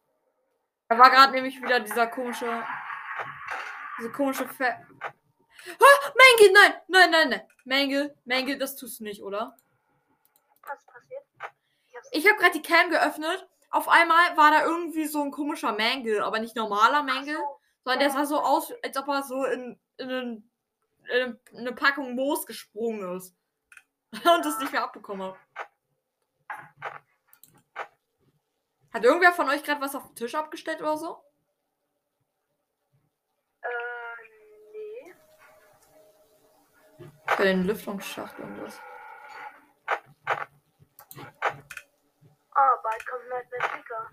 Da 0.88 0.98
war 0.98 1.10
gerade 1.10 1.32
nämlich 1.32 1.60
wieder 1.62 1.80
dieser 1.80 2.06
komische. 2.06 2.64
Diese 4.00 4.12
komische 4.12 4.48
Fe 4.48 4.74
Ah, 5.78 6.12
Menge! 6.16 6.52
Nein! 6.54 6.72
Nein, 6.88 7.10
nein, 7.10 7.28
nein! 7.30 7.42
Menge, 7.64 8.14
Menge, 8.24 8.56
das 8.56 8.74
tust 8.76 8.98
du 9.00 9.04
nicht, 9.04 9.22
oder? 9.22 9.54
Was 10.62 10.78
ist 10.80 10.86
passiert? 10.86 11.22
Ich 12.12 12.26
habe 12.26 12.38
gerade 12.38 12.58
die 12.58 12.62
Cam 12.62 12.88
geöffnet. 12.90 13.46
Auf 13.70 13.86
einmal 13.88 14.36
war 14.36 14.50
da 14.50 14.64
irgendwie 14.64 15.06
so 15.06 15.22
ein 15.22 15.30
komischer 15.30 15.72
Mangle, 15.72 16.24
aber 16.24 16.38
nicht 16.40 16.56
normaler 16.56 17.02
Mangle, 17.02 17.36
so, 17.36 17.60
sondern 17.84 18.00
der 18.00 18.10
sah 18.10 18.24
so 18.24 18.40
aus, 18.40 18.72
als 18.82 18.96
ob 18.96 19.06
er 19.08 19.22
so 19.22 19.44
in, 19.44 19.78
in, 19.98 20.10
einen- 20.10 20.50
in 21.10 21.38
eine 21.58 21.72
Packung 21.72 22.14
Moos 22.14 22.46
gesprungen 22.46 23.16
ist. 23.16 23.36
Und 24.12 24.44
das 24.44 24.58
nicht 24.60 24.72
mehr 24.72 24.82
abbekommen 24.82 25.22
hat. 25.28 25.36
Hat 28.92 29.04
irgendwer 29.04 29.32
von 29.32 29.48
euch 29.50 29.62
gerade 29.62 29.80
was 29.80 29.94
auf 29.94 30.06
den 30.06 30.16
Tisch 30.16 30.34
abgestellt 30.34 30.80
oder 30.80 30.96
so? 30.96 31.22
äh, 33.62 33.68
nee. 34.72 35.14
Für 37.40 37.46
den 37.46 37.64
Lüftungsschacht 37.64 38.38
irgendwas. 38.38 38.78
Ah, 42.52 42.76
bald 42.82 43.06
kommt 43.06 43.26
Nightmare 43.30 43.62
Trigger. 43.70 44.10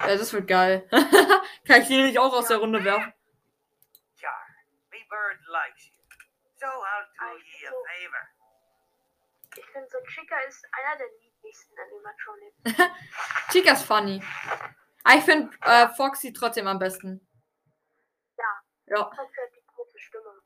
Ja, 0.00 0.16
das 0.18 0.30
wird 0.34 0.46
geil. 0.46 0.86
Kann 1.66 1.80
ich 1.80 1.86
die 1.88 1.96
nämlich 1.96 2.18
auch 2.18 2.34
aus 2.34 2.48
der 2.48 2.58
Runde 2.58 2.84
werfen. 2.84 3.14
Char, 4.20 4.46
me 4.90 4.98
bird 5.08 5.40
likes 5.46 5.86
you. 5.86 6.02
So 6.60 6.66
I'll 6.66 7.06
do 7.18 7.24
I 7.24 7.40
ye 7.40 7.66
a 7.66 7.70
so- 7.70 7.82
favor. 7.86 8.28
Ich 9.56 9.66
finde, 9.72 9.88
so 9.88 9.98
Chica 10.08 10.38
ist 10.40 10.66
einer 10.70 10.96
der 10.98 11.06
niedlichsten 11.18 11.74
Animatronics. 11.78 12.92
Chica 13.52 13.72
ist 13.72 13.84
funny. 13.86 14.22
Aber 15.04 15.14
ich 15.16 15.24
finde 15.24 15.56
äh, 15.62 15.88
Foxy 15.88 16.34
trotzdem 16.34 16.66
am 16.66 16.78
besten. 16.78 17.26
Ja. 18.36 18.60
Ja. 18.84 19.04
Trotzdem 19.04 19.44
hat 19.44 19.54
die 19.56 19.64
große 19.66 19.98
Stimme. 19.98 20.42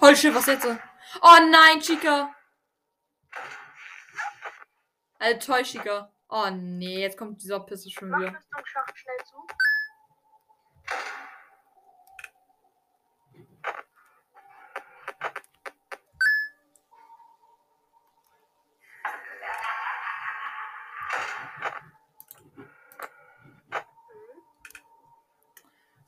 Holy 0.00 0.16
shit, 0.16 0.34
was 0.34 0.46
jetzt? 0.46 0.66
Oh 1.22 1.38
nein, 1.50 1.80
Chica. 1.80 2.34
Äh, 5.18 5.38
toll, 5.38 5.62
Chica. 5.62 6.12
Oh 6.28 6.50
nee, 6.50 7.00
jetzt 7.00 7.16
kommt 7.16 7.40
dieser 7.42 7.60
Pisse 7.60 7.90
schon 7.90 8.10
Mach 8.10 8.18
wieder. 8.18 8.34
Rüstungsschacht 8.34 8.98
schnell 8.98 9.16
zu. 9.24 9.36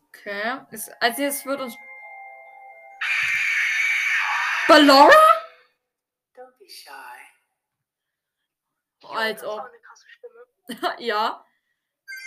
Okay. 0.09 0.61
Es, 0.71 0.91
also 1.01 1.23
es 1.23 1.47
wird 1.47 1.61
uns. 1.61 1.77
Ballora? 4.69 5.13
Don't 6.37 6.59
be 6.59 6.69
shy. 6.69 6.91
Als 9.09 9.45
ob. 9.45 9.63
ja. 10.99 11.45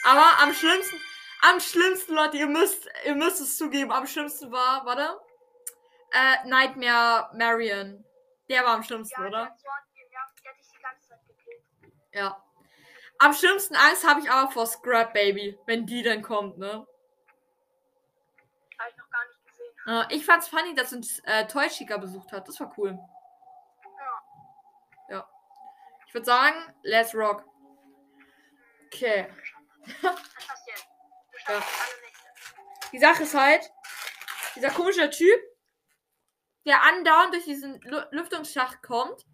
Aber 0.06 0.40
am 0.42 0.54
schlimmsten, 0.54 0.96
am 1.42 1.60
schlimmsten, 1.60 2.16
Leute, 2.16 2.38
ihr 2.38 2.48
müsst, 2.48 2.88
ihr 3.06 3.16
müsst 3.16 3.42
es 3.42 3.58
zugeben, 3.58 3.92
am 3.92 4.08
schlimmsten 4.08 4.52
war, 4.52 4.86
warte. 4.86 5.20
Äh, 6.12 6.48
Nightmare 6.48 7.30
Marion. 7.36 8.06
Der 8.50 8.64
war 8.64 8.76
am 8.76 8.84
schlimmsten, 8.84 9.22
Ja, 9.22 9.28
oder? 9.28 9.38
der 9.44 9.46
hat 9.52 9.60
so 9.60 9.68
angegeben, 9.70 10.10
ja, 10.14 10.22
der 10.44 10.52
hat 10.52 10.58
dich 10.58 10.68
die 10.74 10.82
ganze 10.82 11.08
Zeit 11.10 11.20
gekillt. 11.28 11.64
Ja. 12.14 12.44
Am 13.20 13.34
schlimmsten 13.34 13.76
Angst 13.76 14.08
habe 14.08 14.22
ich 14.22 14.32
aber 14.32 14.50
vor 14.52 14.66
Scrap 14.66 15.14
Baby, 15.14 15.60
wenn 15.66 15.86
die 15.86 16.02
dann 16.02 16.22
kommt, 16.22 16.58
ne? 16.58 16.88
Habe 18.80 18.90
ich 18.90 18.98
noch 18.98 19.10
gar 19.12 19.28
nicht 19.28 19.46
gesehen. 19.46 19.74
Äh, 19.76 19.79
ich 20.10 20.26
fand's 20.26 20.48
funny, 20.48 20.74
dass 20.76 20.94
uns 20.94 21.20
äh, 21.20 21.48
Toy 21.48 21.68
Chica 21.70 21.98
besucht 21.98 22.32
hat. 22.32 22.48
Das 22.48 22.60
war 22.60 22.74
cool. 22.78 22.98
Ja. 25.10 25.28
Ich 26.08 26.14
würde 26.14 26.26
sagen, 26.26 26.56
let's 26.84 27.16
rock. 27.16 27.46
Okay. 28.88 29.28
Ja. 30.02 30.16
Die 32.92 33.00
Sache 33.00 33.24
ist 33.24 33.36
halt, 33.36 33.72
dieser 34.56 34.72
komische 34.72 35.10
Typ, 35.10 35.40
der 36.66 36.82
andauernd 36.84 37.34
durch 37.34 37.46
diesen 37.46 37.80
Lu 37.82 38.02
Lüftungsschacht 38.12 38.82
kommt, 38.82 39.26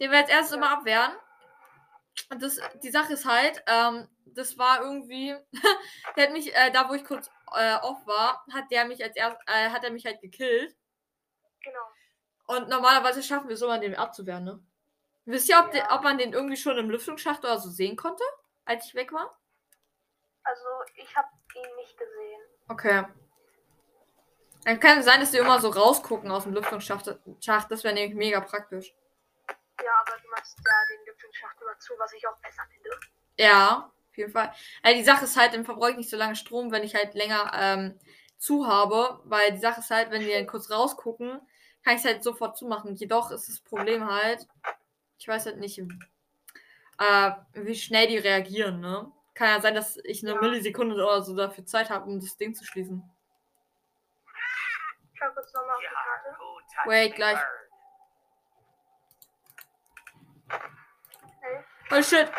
den 0.00 0.10
wir 0.10 0.18
jetzt 0.18 0.30
erst 0.30 0.52
immer 0.52 0.70
abwehren. 0.70 1.12
Und 2.30 2.42
das, 2.42 2.58
die 2.82 2.90
Sache 2.90 3.14
ist 3.14 3.26
halt, 3.26 3.62
ähm, 3.66 4.08
das 4.24 4.58
war 4.58 4.80
irgendwie, 4.82 5.36
der 6.16 6.26
hat 6.26 6.32
mich, 6.32 6.54
äh, 6.54 6.70
da 6.70 6.88
wo 6.88 6.94
ich 6.94 7.04
kurz 7.04 7.30
äh, 7.56 7.76
off 7.82 8.06
war, 8.06 8.44
hat 8.52 8.70
der 8.70 8.84
mich 8.84 9.02
als 9.02 9.16
erst, 9.16 9.36
äh, 9.46 9.70
hat 9.70 9.84
er 9.84 9.90
mich 9.90 10.04
halt 10.06 10.20
gekillt. 10.20 10.76
Genau. 11.62 11.90
Und 12.46 12.68
normalerweise 12.68 13.22
schaffen 13.22 13.48
wir 13.48 13.54
es 13.54 13.62
immer, 13.62 13.78
den 13.78 13.96
abzuwehren, 13.96 14.44
ne? 14.44 14.60
Wisst 15.24 15.48
ihr, 15.48 15.58
ob, 15.58 15.74
Ja. 15.74 15.88
de, 15.88 15.94
ob 15.96 16.02
man 16.02 16.18
den 16.18 16.32
irgendwie 16.32 16.56
schon 16.56 16.78
im 16.78 16.90
Lüftungsschacht 16.90 17.40
oder 17.40 17.58
so 17.58 17.68
sehen 17.70 17.96
konnte, 17.96 18.22
als 18.64 18.86
ich 18.86 18.94
weg 18.94 19.12
war? 19.12 19.36
Also, 20.44 20.64
ich 20.94 21.16
habe 21.16 21.28
ihn 21.54 21.76
nicht 21.76 21.98
gesehen. 21.98 22.40
Okay. 22.68 23.04
Dann 24.64 24.80
kann 24.80 24.98
es 24.98 25.04
sein, 25.04 25.20
dass 25.20 25.32
die 25.32 25.38
immer 25.38 25.60
so 25.60 25.68
rausgucken 25.70 26.30
aus 26.30 26.44
dem 26.44 26.52
Lüftungsschacht. 26.54 27.18
Schacht. 27.40 27.70
Das 27.70 27.82
wäre 27.84 27.94
nämlich 27.94 28.16
mega 28.16 28.40
praktisch. 28.40 28.94
Ja, 29.82 29.92
aber 30.00 30.18
du 30.20 30.28
machst 30.30 30.58
ja 30.58 30.96
den 30.96 31.06
Lüftungsschacht 31.06 31.60
immer 31.60 31.78
zu, 31.78 31.94
was 31.98 32.12
ich 32.12 32.26
auch 32.26 32.36
besser 32.38 32.62
finde. 32.72 32.90
Ja, 33.38 33.92
auf 34.16 34.18
jeden 34.18 34.32
Fall. 34.32 34.50
Ja, 34.82 34.94
die 34.94 35.04
Sache 35.04 35.24
ist 35.24 35.36
halt, 35.36 35.52
dann 35.52 35.66
verbrauche 35.66 35.90
ich 35.90 35.96
nicht 35.98 36.08
so 36.08 36.16
lange 36.16 36.36
Strom, 36.36 36.72
wenn 36.72 36.82
ich 36.82 36.94
halt 36.94 37.12
länger 37.14 37.52
ähm, 37.54 37.98
zu 38.38 38.66
habe. 38.66 39.20
Weil 39.24 39.52
die 39.52 39.58
Sache 39.58 39.80
ist 39.80 39.90
halt, 39.90 40.10
wenn 40.10 40.22
die 40.22 40.32
dann 40.32 40.46
kurz 40.46 40.70
rausgucken, 40.70 41.38
kann 41.84 41.94
ich 41.94 42.00
es 42.00 42.06
halt 42.06 42.24
sofort 42.24 42.56
zumachen. 42.56 42.94
Jedoch 42.94 43.30
ist 43.30 43.46
das 43.48 43.60
Problem 43.60 44.10
halt, 44.10 44.46
ich 45.18 45.28
weiß 45.28 45.44
halt 45.44 45.58
nicht, 45.58 45.78
äh, 45.78 47.30
wie 47.52 47.74
schnell 47.74 48.06
die 48.08 48.16
reagieren, 48.16 48.80
ne? 48.80 49.12
Kann 49.34 49.48
ja 49.50 49.60
sein, 49.60 49.74
dass 49.74 49.98
ich 49.98 50.22
eine 50.24 50.34
Ja. 50.34 50.40
Millisekunde 50.40 50.94
oder 50.94 51.20
so 51.20 51.36
dafür 51.36 51.66
Zeit 51.66 51.90
habe, 51.90 52.06
um 52.10 52.18
das 52.18 52.38
Ding 52.38 52.54
zu 52.54 52.64
schließen. 52.64 53.02
Schau 55.12 55.30
kurz 55.34 55.52
nochmal 55.52 55.74
auf 55.74 55.80
die 55.80 55.84
Yeah, 55.84 55.92
Karte. 55.92 56.38
who 56.38 56.58
touched 56.74 56.86
Wait, 56.86 57.14
gleich. 57.14 57.38
Hey, 61.42 61.64
Oh 61.90 62.02
shit. 62.02 62.30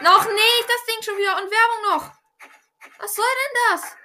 Noch 0.00 0.24
nicht, 0.24 0.68
das 0.68 0.84
Ding 0.86 1.02
schon 1.02 1.16
wieder. 1.16 1.36
Und 1.36 1.50
Werbung 1.50 1.82
noch. 1.90 2.20
Was 2.98 3.14
soll 3.14 3.24
denn 3.24 3.60
das? 3.70 3.96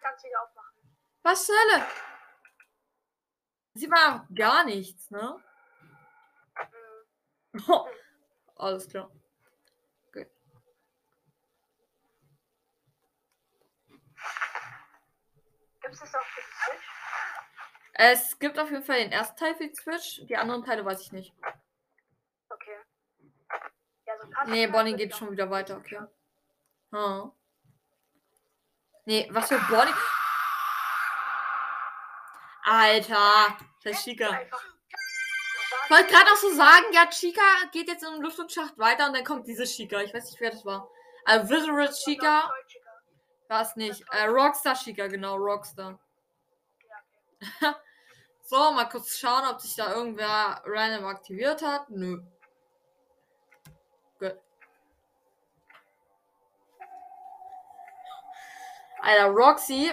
Kannst 0.00 0.24
wieder 0.24 0.42
aufmachen. 0.42 0.98
Was 1.22 1.46
zur 1.46 1.54
Hölle? 1.56 1.86
Sieht 3.74 3.90
man 3.90 4.20
auch 4.20 4.24
gar 4.34 4.64
nichts, 4.64 5.10
ne? 5.10 5.42
Mhm. 7.52 7.62
Alles 8.56 8.88
klar. 8.88 9.10
Gibt 15.88 15.94
es 15.94 16.00
das 16.00 16.14
auch 16.14 16.26
für 16.26 16.40
die 16.40 16.46
Switch? 16.46 16.88
Es 17.94 18.38
gibt 18.38 18.58
auf 18.58 18.70
jeden 18.70 18.82
Fall 18.82 18.98
den 18.98 19.12
ersten 19.12 19.36
Teil 19.38 19.54
für 19.54 19.68
die 19.68 19.74
Switch. 19.74 20.20
Die 20.26 20.36
anderen 20.36 20.62
Teile 20.62 20.84
weiß 20.84 21.00
ich 21.00 21.12
nicht. 21.12 21.34
So 24.20 24.28
Karten 24.28 24.50
Nee, 24.50 24.66
Bonnie 24.66 24.96
geht 24.96 25.14
schon 25.14 25.30
wieder 25.30 25.50
weiter, 25.50 25.76
okay. 25.76 26.00
Ah. 26.92 27.30
Nee, 29.04 29.28
was 29.30 29.48
für 29.48 29.58
Bonnie? 29.70 29.92
Alter, 32.64 33.56
das 33.82 33.92
ist 33.98 34.04
Chica. 34.04 34.40
Ich 35.84 35.90
wollte 35.90 36.12
gerade 36.12 36.30
auch 36.30 36.36
so 36.36 36.52
sagen, 36.54 36.84
ja, 36.92 37.06
Chica 37.06 37.40
geht 37.72 37.88
jetzt 37.88 38.04
im 38.04 38.20
Lüftungsschacht 38.20 38.76
weiter 38.76 39.06
und 39.06 39.14
dann 39.16 39.24
kommt 39.24 39.46
diese 39.46 39.64
Chica. 39.64 40.00
Ich 40.02 40.12
weiß 40.12 40.24
nicht, 40.30 40.40
wer 40.40 40.50
das 40.50 40.64
war. 40.64 40.90
Äh, 41.24 41.48
Visceral 41.48 41.90
Chica 41.90 42.52
war 43.48 43.62
es 43.62 43.74
nicht. 43.76 44.04
Äh, 44.10 44.26
Rockstar 44.26 44.74
Chica, 44.74 45.06
genau, 45.06 45.36
Rockstar. 45.36 45.98
so, 48.44 48.72
mal 48.72 48.88
kurz 48.88 49.16
schauen, 49.16 49.46
ob 49.46 49.60
sich 49.60 49.74
da 49.76 49.94
irgendwer 49.94 50.62
random 50.66 51.06
aktiviert 51.06 51.62
hat. 51.62 51.88
Nö. 51.88 52.20
Alter, 59.08 59.30
Roxy 59.30 59.90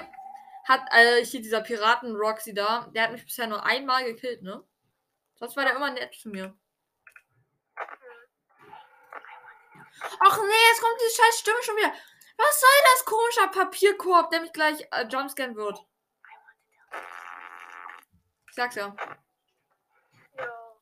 hat, 0.66 0.82
äh, 0.92 1.24
hier 1.24 1.42
dieser 1.42 1.62
Piraten 1.62 2.18
Roxy 2.18 2.54
da, 2.54 2.88
der 2.94 3.04
hat 3.04 3.12
mich 3.14 3.24
bisher 3.24 3.48
nur 3.48 3.64
einmal 3.64 4.04
gekillt, 4.04 4.42
ne? 4.42 4.62
Sonst 5.36 5.56
war 5.56 5.64
der 5.64 5.78
immer 5.78 5.90
nett 5.92 6.14
zu 6.16 6.28
mir. 6.28 6.54
Ach 10.20 10.38
nee, 10.38 10.68
jetzt 10.70 10.82
kommt 10.82 11.00
diese 11.00 11.16
scheiß 11.16 11.40
Stimme 11.40 11.64
schon 11.64 11.78
wieder. 11.78 11.94
Was 12.36 12.60
soll 12.60 12.70
das 12.84 13.06
komischer 13.06 13.48
Papierkorb, 13.48 14.32
der 14.32 14.42
mich 14.42 14.52
gleich 14.52 14.86
äh, 14.92 15.06
jumpscannen 15.08 15.56
wird? 15.56 15.80
Ich 18.50 18.56
sag's 18.56 18.76
ja. 18.76 18.94
Ja. 20.38 20.76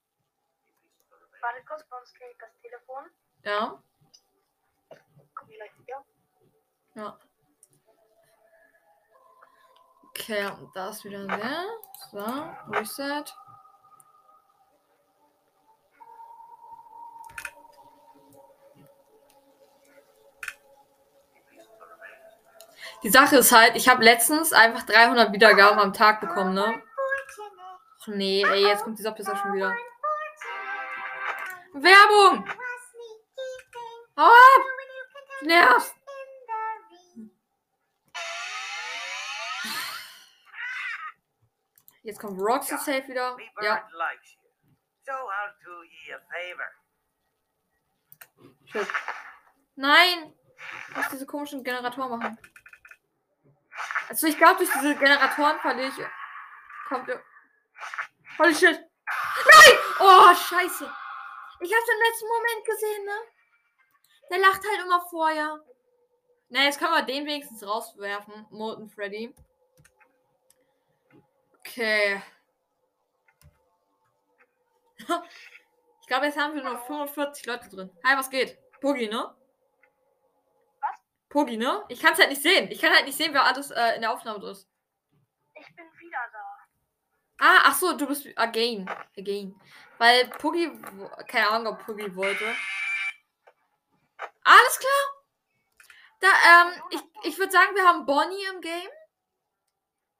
Warte 1.40 1.66
kurz, 1.68 1.84
bei 1.88 1.98
uns 2.00 2.12
klingelt 2.16 2.42
das 2.42 2.58
Telefon. 2.64 3.12
Ja. 3.44 3.84
Komm 5.36 5.48
gleich 5.50 5.78
wieder. 5.78 6.04
Ja. 6.96 7.20
Okay, 10.16 10.46
und 10.46 10.76
da 10.76 10.90
ist 10.90 11.04
wieder 11.04 11.26
der. 11.26 11.66
So, 12.12 12.20
Reset. 12.70 13.24
Die 23.02 23.10
Sache 23.10 23.38
ist 23.38 23.52
halt, 23.52 23.76
ich 23.76 23.90
habe 23.90 24.04
letztens 24.04 24.54
einfach 24.54 24.84
300 24.84 25.34
Wiedergaben 25.34 25.80
am 25.80 25.94
Tag 25.94 26.22
bekommen, 26.22 26.54
ne? 26.54 26.82
Ach 28.02 28.08
nee, 28.08 28.44
ey, 28.44 28.68
jetzt 28.68 28.84
kommt 28.84 29.00
dieser 29.00 29.12
Pisser 29.12 29.36
schon 29.36 29.54
wieder. 29.54 29.76
Werbung! 31.74 32.46
Hau 34.16 34.26
ab! 34.26 34.62
Du 35.40 35.48
nervst! 35.48 35.96
in 36.06 36.38
the 36.48 37.22
ring. 37.22 37.32
Jetzt 42.04 42.20
kommt 42.20 42.40
Roxy 42.40 42.78
safe 42.78 43.08
wieder. 43.08 43.38
Ja. 43.62 43.90
So 45.06 45.14
shit. 48.66 48.88
Nein! 49.76 50.34
Muss 50.96 51.10
diese 51.10 51.26
komischen 51.26 51.64
Generatoren 51.64 52.20
machen. 52.20 52.38
Also 54.10 54.28
ich 54.28 54.38
glaube, 54.38 54.58
durch 54.58 54.72
diese 54.72 54.96
Generatoren 54.96 55.60
verliere 55.60 55.88
ich. 55.88 56.06
Kommt. 56.88 57.10
Holy 58.38 58.56
shit! 58.56 58.76
Nein! 58.76 59.78
Oh, 60.00 60.34
scheiße! 60.34 60.92
Ich 61.62 61.74
hab's 61.74 61.90
im 61.90 62.00
letzten 62.00 62.28
Moment 62.28 62.66
gesehen, 62.66 63.06
ne? 63.06 63.18
Der 64.30 64.40
lacht 64.40 64.62
halt 64.68 64.82
immer 64.86 65.02
vorher. 65.10 65.60
Na, 66.50 66.64
jetzt 66.64 66.80
können 66.80 66.94
wir 66.94 67.04
den 67.04 67.26
wenigstens 67.26 67.66
rauswerfen. 67.66 68.48
Molten 68.50 68.90
Freddy. 68.90 69.34
Okay. 71.66 72.22
Ich 76.02 76.08
glaube, 76.08 76.26
jetzt 76.26 76.38
haben 76.38 76.54
wir 76.54 76.62
nur 76.64 76.78
45 76.78 77.46
Leute 77.46 77.70
drin. 77.70 77.90
Hi, 78.06 78.18
was 78.18 78.30
geht? 78.30 78.58
Pogi, 78.82 79.08
ne? 79.08 79.34
Was? 80.82 80.98
Pogi, 81.30 81.56
ne? 81.56 81.82
Ich 81.88 82.02
kann 82.02 82.12
es 82.12 82.20
halt 82.20 82.28
nicht 82.30 82.42
sehen. 82.42 82.70
Ich 82.72 82.82
kann 82.82 82.94
halt 82.94 83.06
nicht 83.06 83.18
sehen, 83.18 83.34
wer 83.34 83.46
alles 83.46 83.72
äh, 83.72 83.96
in 83.96 84.02
der 84.02 84.12
Aufnahme 84.12 84.46
ist. 84.50 84.70
Ich 85.56 85.76
bin 85.78 85.86
wieder 86.00 86.20
da. 86.34 86.46
Ah, 87.40 87.60
ach 87.64 87.76
so, 87.76 87.96
du 87.98 88.06
bist 88.06 88.28
again. 88.36 88.88
Again. 89.18 89.56
Weil 89.98 90.28
Pogi, 90.28 90.70
wo- 90.98 91.10
keine 91.26 91.50
Ahnung, 91.50 91.74
ob 91.74 91.86
Pogi 91.86 92.14
wollte. 92.18 92.54
Alles 94.44 94.80
klar. 94.80 95.24
Da, 96.20 96.28
ähm, 96.28 96.82
ich, 96.92 97.02
ich 97.32 97.38
würde 97.40 97.52
sagen, 97.54 97.74
wir 97.76 97.86
haben 97.88 98.06
Bonnie 98.06 98.46
im 98.54 98.60
Game. 98.62 98.90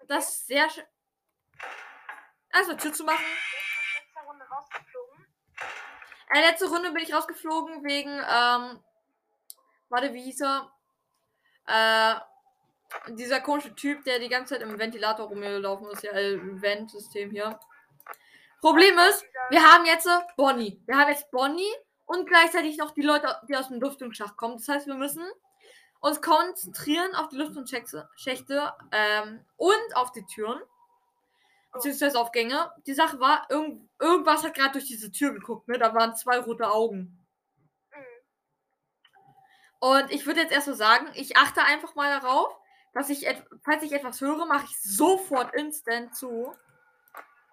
Das 0.08 0.30
ist 0.30 0.48
sehr 0.48 0.70
schön. 0.70 0.86
Also 2.54 2.76
Tür 2.76 2.94
zu 2.94 3.04
machen. 3.04 3.26
Letzte 3.96 4.28
Runde 4.28 4.46
rausgeflogen. 4.46 5.28
Äh, 6.30 6.42
letzte 6.42 6.70
Runde 6.70 6.92
bin 6.92 7.04
ich 7.04 7.14
rausgeflogen 7.14 7.84
wegen, 7.84 8.12
ähm, 8.12 8.80
warte, 9.90 10.14
wie 10.14 10.22
hieß 10.22 10.42
er? 10.42 10.72
Äh, 11.66 13.14
dieser 13.14 13.42
komische 13.42 13.74
Typ, 13.74 14.04
der 14.04 14.20
die 14.20 14.30
ganze 14.30 14.54
Zeit 14.54 14.62
im 14.62 14.78
Ventilator 14.78 15.28
rumgelaufen 15.28 15.90
ist, 15.90 16.04
ja, 16.04 16.12
äh, 16.12 16.40
Vent-System 16.62 17.32
hier. 17.32 17.60
Problem 18.62 18.98
ist, 19.00 19.26
wir 19.50 19.64
haben 19.64 19.86
jetzt 19.86 20.06
äh, 20.06 20.20
Bonnie. 20.38 20.80
Wir 20.86 20.98
haben 20.98 21.10
jetzt 21.10 21.32
Bonnie 21.32 21.74
und 22.06 22.28
gleichzeitig 22.28 22.78
noch 22.78 22.92
die 22.92 23.02
Leute, 23.02 23.36
die 23.50 23.58
aus 23.58 23.70
dem 23.70 23.82
Lüftungsschacht 23.82 24.38
kommen. 24.38 24.58
Das 24.58 24.68
heißt, 24.68 24.88
wir 24.88 24.96
müssen 24.96 25.26
uns 26.02 26.22
konzentrieren 26.22 27.16
auf 27.16 27.30
die 27.30 27.38
Lüftungsschächte 27.38 28.74
ähm, 28.92 29.44
und 29.58 29.96
auf 29.96 30.12
die 30.12 30.26
Türen. 30.26 30.62
Beziehungsweise 31.74 32.20
auf 32.20 32.32
Gänge. 32.32 32.72
Die 32.86 32.94
Sache 32.94 33.20
war, 33.20 33.48
irgend, 33.50 33.90
irgendwas 34.00 34.44
hat 34.44 34.54
gerade 34.54 34.74
durch 34.74 34.86
diese 34.86 35.12
Tür 35.12 35.34
geguckt, 35.34 35.68
ne? 35.68 35.78
Da 35.78 35.94
waren 35.94 36.16
zwei 36.16 36.38
rote 36.40 36.70
Augen. 36.70 37.26
Mhm. 37.92 37.98
Und 39.80 40.12
ich 40.12 40.26
würde 40.26 40.42
jetzt 40.42 40.54
erst 40.54 40.68
so 40.68 40.74
sagen, 40.74 41.08
ich 41.16 41.36
achte 41.36 41.64
einfach 41.64 41.96
mal 41.96 42.20
darauf, 42.20 42.56
dass 42.94 43.10
ich, 43.10 43.28
falls 43.64 43.84
ich 43.84 43.92
etwas 43.92 44.22
höre, 44.22 44.46
mache 44.46 44.66
ich 44.66 44.82
sofort 44.82 45.54
instant 45.56 46.16
zu. 46.16 46.56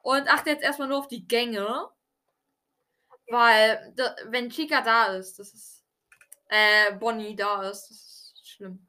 Und 0.03 0.29
achte 0.29 0.51
jetzt 0.51 0.63
erstmal 0.63 0.89
nur 0.89 0.99
auf 0.99 1.09
die 1.09 1.27
Gänge. 1.27 1.89
Weil, 3.29 3.95
wenn 4.27 4.51
Chica 4.51 4.83
da 4.83 5.07
ist, 5.15 5.39
das 5.39 5.55
ist. 5.55 5.85
Äh, 6.49 6.95
Bonnie 6.95 7.37
da 7.37 7.63
ist, 7.63 7.89
das 7.89 7.97
ist 7.97 8.49
schlimm. 8.49 8.85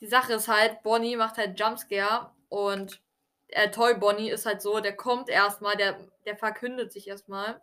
Die 0.00 0.06
Sache 0.06 0.34
ist 0.34 0.46
halt, 0.48 0.82
Bonnie 0.82 1.16
macht 1.16 1.38
halt 1.38 1.58
Jumpscare 1.58 2.32
und 2.54 3.02
äh, 3.48 3.68
Toy 3.72 3.94
Bonnie 3.94 4.30
ist 4.30 4.46
halt 4.46 4.62
so, 4.62 4.78
der 4.78 4.94
kommt 4.94 5.28
erstmal, 5.28 5.76
der, 5.76 5.98
der 6.24 6.36
verkündet 6.36 6.92
sich 6.92 7.08
erstmal. 7.08 7.60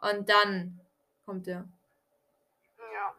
Und 0.00 0.30
dann 0.30 0.80
kommt 1.26 1.46
der. 1.46 1.68
Ja. 2.78 3.14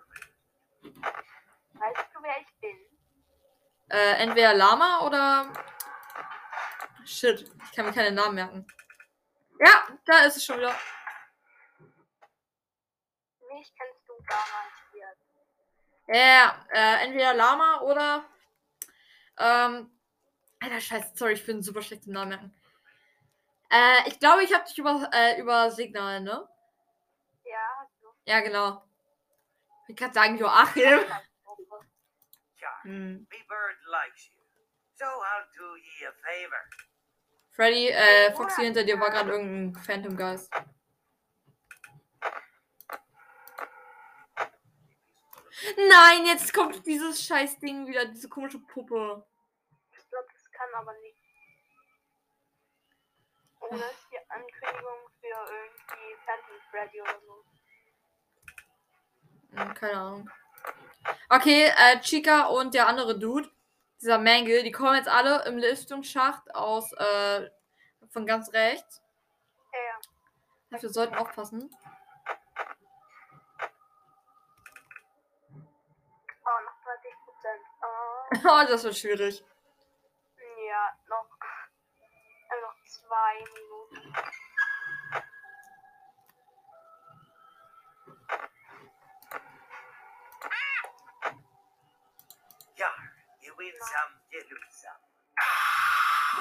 Weißt 0.81 2.09
du, 2.11 2.23
wer 2.23 2.41
ich 2.41 2.51
bin? 2.59 2.75
Äh, 3.89 4.23
entweder 4.23 4.55
Lama 4.55 5.05
oder. 5.05 5.53
Shit, 7.05 7.41
ich 7.63 7.71
kann 7.75 7.85
mir 7.85 7.93
keine 7.93 8.11
Namen 8.11 8.33
merken. 8.33 8.67
Ja, 9.59 9.89
da 10.05 10.23
ist 10.23 10.37
es 10.37 10.45
schon 10.45 10.57
wieder. 10.57 10.75
Mich 13.53 13.71
kennst 13.75 14.07
du 14.07 14.13
garantiert. 14.25 15.17
Ja, 16.07 16.65
äh, 16.71 17.05
entweder 17.05 17.35
Lama 17.35 17.81
oder. 17.81 18.25
Ähm. 19.37 19.98
Alter, 20.61 20.81
scheiße, 20.81 21.11
sorry, 21.15 21.33
ich 21.33 21.45
bin 21.45 21.63
super 21.63 21.81
schlecht 21.81 22.07
im 22.07 22.13
Namen 22.13 22.29
merken. 22.29 22.53
Äh, 23.71 24.09
ich 24.09 24.19
glaube, 24.19 24.43
ich 24.43 24.53
habe 24.53 24.65
dich 24.65 24.77
über, 24.77 25.09
äh, 25.13 25.39
über 25.39 25.71
Signal, 25.71 26.21
ne? 26.21 26.47
Ja, 27.45 27.57
hast 27.79 28.01
du. 28.01 28.07
Ja, 28.25 28.41
genau. 28.41 28.83
Ich 29.87 29.95
kann 29.95 30.13
sagen, 30.13 30.37
Joachim. 30.37 30.99
Hm. 32.83 33.27
me 33.29 33.37
bird 33.47 33.75
likes 33.91 34.29
you. 34.29 34.39
So 34.95 35.05
I'll 35.05 35.47
do 35.55 35.75
ye 35.75 36.07
a 36.07 36.13
favor. 36.23 36.63
Freddy, 37.51 37.89
äh, 37.89 38.33
Foxy 38.33 38.63
hinter 38.63 38.83
dir 38.83 38.99
war 38.99 39.09
gerade 39.09 39.31
irgendein 39.31 39.83
Phantom 39.83 40.15
Geist. 40.15 40.49
Nein, 45.77 46.25
jetzt 46.25 46.53
kommt 46.53 46.85
dieses 46.85 47.21
scheiß 47.25 47.59
Ding 47.59 47.85
wieder, 47.85 48.05
diese 48.05 48.29
komische 48.29 48.59
Puppe. 48.59 49.25
Kann 50.59 50.73
aber 50.75 50.93
nicht. 50.99 51.17
Ohne 53.61 53.83
die 54.11 54.17
Ankündigung 54.29 54.99
für 55.21 55.27
irgendwie 55.27 56.15
Phantom 56.25 56.59
Freddy 56.69 57.01
oder 57.01 57.19
so. 57.21 57.45
Hm, 59.55 59.73
keine 59.73 59.93
Ahnung. 59.97 60.29
Okay, 61.29 61.71
äh, 61.77 61.99
Chica 62.01 62.47
und 62.47 62.73
der 62.73 62.87
andere 62.87 63.17
Dude, 63.17 63.49
dieser 64.01 64.17
Mangle, 64.17 64.63
die 64.63 64.71
kommen 64.71 64.95
jetzt 64.95 65.07
alle 65.07 65.45
im 65.45 65.57
Lüftungsschacht 65.57 66.53
aus, 66.53 66.91
äh, 66.93 67.49
von 68.09 68.25
ganz 68.25 68.51
rechts. 68.51 69.01
Ja, 69.71 69.79
ja. 69.79 69.99
Also 70.71 70.83
Wir 70.87 70.89
sollten 70.93 71.15
aufpassen. 71.15 71.69
Oh, 76.45 76.59
noch 76.65 76.77
20 76.83 77.13
Prozent. 77.23 77.61
Oh, 77.81 77.85
Oh, 78.49 78.67
das 78.69 78.83
wird 78.83 78.97
schwierig. 78.97 79.43
ja, 80.67 80.93
noch. 81.07 81.25
Äh, 82.49 82.61
noch 82.61 82.75
zwei 83.09 83.43
Minuten. 83.57 84.13
Char, 92.77 92.93
you 93.41 93.53
win 93.57 93.73
some, 93.81 94.13
you 94.29 94.39
lose 94.39 94.75
some. 94.77 95.01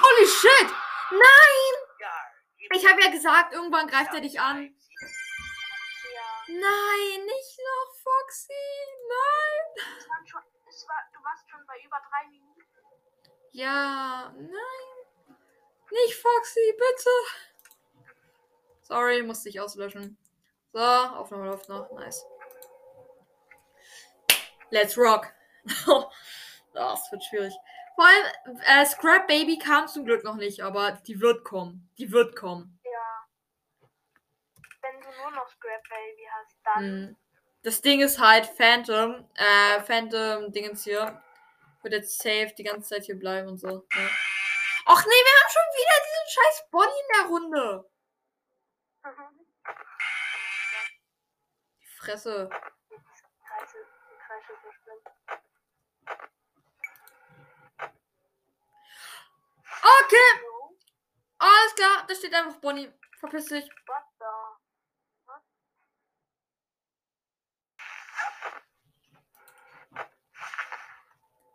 Holy 0.03 0.27
shit! 0.27 0.69
Nein! 1.11 1.75
Ich 2.71 2.87
habe 2.87 3.01
ja 3.01 3.11
gesagt, 3.11 3.55
irgendwann 3.55 3.87
greift 3.87 4.12
er 4.12 4.21
dich 4.21 4.39
an. 4.39 4.77
Ja. 6.14 6.45
Nein, 6.49 7.25
nicht 7.25 7.59
noch, 7.59 7.95
Foxy. 7.97 8.53
Nein. 9.09 9.87
Schon, 10.27 10.43
es 10.69 10.87
war, 10.87 11.03
du 11.14 11.25
warst 11.25 11.49
schon 11.49 11.64
bei 11.66 11.81
über 11.81 11.99
drei 12.11 12.29
Minuten. 12.29 12.62
Ja, 13.53 14.31
nein. 14.37 14.97
Nicht 15.91 16.14
Foxy, 16.14 16.72
bitte. 16.72 17.11
Sorry, 18.82 19.22
musste 19.22 19.49
ich 19.49 19.61
auslöschen. 19.61 20.16
So, 20.72 20.80
Aufnahme 20.80 21.47
läuft 21.47 21.68
noch. 21.68 21.91
Nice. 21.93 22.24
Let's 24.70 24.97
rock. 24.99 25.32
das 26.74 27.12
wird 27.12 27.24
schwierig. 27.24 27.55
Vor 27.95 28.07
allem, 28.07 28.61
äh, 28.64 28.86
Scrap 28.86 29.26
Baby 29.26 29.59
kam 29.59 29.89
zum 29.89 30.05
Glück 30.05 30.24
noch 30.24 30.36
nicht, 30.36 30.62
aber 30.62 30.93
die 31.07 31.20
wird 31.20 31.45
kommen. 31.45 31.91
Die 31.99 32.12
wird 32.12 32.36
kommen. 32.36 32.78
Ja. 32.84 33.26
Wenn 34.82 35.01
du 35.01 35.09
nur 35.20 35.30
noch 35.32 35.49
Scrap 35.49 35.82
Baby 35.89 36.28
hast, 36.32 36.57
dann. 36.64 37.03
Mm. 37.03 37.16
Das 37.62 37.80
Ding 37.80 38.01
ist 38.01 38.20
halt 38.20 38.47
Phantom, 38.47 39.28
äh, 39.34 39.80
Phantom 39.80 40.53
Dingens 40.53 40.84
hier. 40.84 41.20
Wird 41.82 41.95
jetzt 41.95 42.18
safe 42.22 42.53
die 42.57 42.62
ganze 42.62 42.91
Zeit 42.91 43.05
hier 43.05 43.18
bleiben 43.18 43.49
und 43.49 43.59
so. 43.59 43.84
Ja. 43.93 44.11
Och 44.91 45.05
nee, 45.05 45.22
wir 45.26 45.34
haben 45.36 45.51
schon 45.53 45.68
wieder 45.76 45.97
diesen 46.07 46.28
scheiß 46.32 46.70
Body 46.70 46.99
in 46.99 47.09
der 47.14 47.26
Runde. 47.28 47.91
Mhm. 49.05 49.47
Die 51.82 51.86
Fresse. 51.99 52.49
Okay, 59.82 60.30
alles 61.39 61.74
klar. 61.74 62.07
Da 62.09 62.14
steht 62.14 62.32
einfach 62.32 62.59
Bonnie. 62.61 62.91
Verpiss 63.20 63.47
dich. 63.47 63.70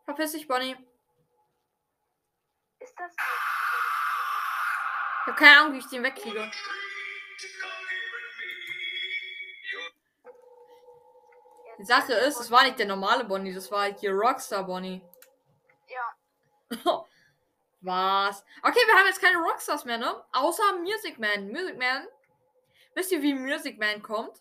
Verpiss 0.06 0.34
dich, 0.34 0.48
Bonnie. 0.48 0.93
Ist 2.94 3.00
das 3.00 3.16
Ich 5.22 5.28
habe 5.28 5.38
keine 5.38 5.60
Ahnung, 5.60 5.74
wie 5.74 5.80
ich 5.80 5.88
den 5.88 6.04
wegkriege. 6.04 6.52
Die 11.80 11.86
Sache 11.86 12.14
ist, 12.14 12.40
es 12.40 12.52
war 12.52 12.64
nicht 12.64 12.78
der 12.78 12.86
normale 12.86 13.26
Bonnie, 13.26 13.54
das 13.54 13.72
war 13.72 13.92
hier 13.94 14.12
Rockstar 14.12 14.64
Bonnie. 14.64 15.02
Ja, 15.88 16.16
Was? 17.82 18.46
Okay, 18.62 18.80
wir 18.86 18.98
haben 18.98 19.08
jetzt 19.08 19.22
keine 19.22 19.40
Rockstars 19.40 19.84
mehr, 19.84 19.98
ne? 19.98 20.24
Außer 20.32 20.64
Music 20.80 21.20
Man. 21.20 21.50
Music 21.50 21.78
Man. 21.78 22.08
Wisst 22.96 23.12
ihr, 23.12 23.22
wie 23.22 23.34
Music 23.34 23.78
Man 23.78 24.02
kommt? 24.02 24.40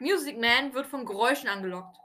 Music 0.00 0.36
Man 0.36 0.74
wird 0.74 0.86
von 0.86 1.04
Geräuschen 1.04 1.48
angelockt. 1.48 1.96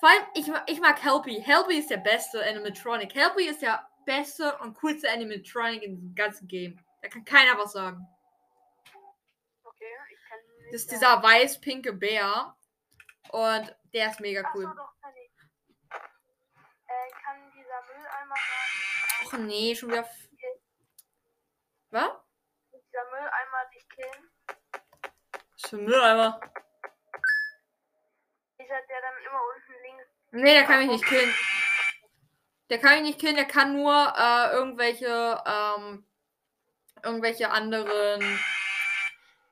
Vor 0.00 0.08
allem, 0.10 0.24
ich, 0.34 0.46
ich 0.66 0.80
mag 0.80 1.02
Helpy. 1.02 1.42
Helpy 1.42 1.78
ist 1.78 1.90
der 1.90 1.96
beste 1.98 2.42
Animatronic. 2.44 3.14
Helpy 3.14 3.48
ist 3.48 3.62
der 3.62 3.88
beste 4.04 4.56
und 4.58 4.74
coolste 4.78 5.10
Animatronic 5.10 5.82
in 5.82 5.94
diesem 5.96 6.14
ganzen 6.14 6.46
Game. 6.48 6.78
Da 7.02 7.08
kann 7.08 7.24
keiner 7.24 7.58
was 7.58 7.72
sagen. 7.72 8.06
okay, 9.64 9.84
ich 10.10 10.28
kann 10.28 10.38
nicht. 10.58 10.74
Das 10.74 10.80
ist 10.82 10.90
dieser 10.90 11.22
weiß-pinke 11.22 11.92
Bär. 11.92 12.54
Und 13.30 13.76
der 13.92 14.10
ist 14.10 14.20
mega 14.20 14.42
Ach 14.44 14.52
so, 14.54 14.58
cool. 14.58 14.64
doch, 14.76 15.00
kann 15.00 15.12
ich. 15.16 15.30
Äh, 16.86 17.10
kann 17.24 17.50
dieser 17.52 17.82
Mülleimer 17.82 18.34
sagen, 18.36 19.26
Och 19.26 19.32
nee, 19.46 19.74
schon 19.74 19.90
wieder. 19.90 20.08
Was? 21.90 22.10
dieser 22.72 23.04
Mülleimer 23.10 23.70
dich 23.74 23.88
killen? 23.88 24.30
Was 24.46 25.70
für 25.70 25.76
ein 25.76 25.84
Mülleimer? 25.84 26.40
Dieser, 28.58 28.80
der 28.88 29.00
dann 29.00 29.14
immer 29.26 29.40
unten. 29.54 29.65
Nee, 30.32 30.54
der 30.54 30.64
kann 30.64 30.80
mich 30.80 30.88
nicht 30.88 31.04
killen. 31.04 31.32
Der 32.68 32.78
kann 32.78 32.98
ihn 32.98 33.04
nicht 33.04 33.20
killen, 33.20 33.36
der 33.36 33.44
kann 33.46 33.74
nur 33.74 34.14
äh, 34.16 34.52
irgendwelche, 34.52 35.42
ähm, 35.46 36.04
irgendwelche 37.02 37.50
anderen 37.50 38.40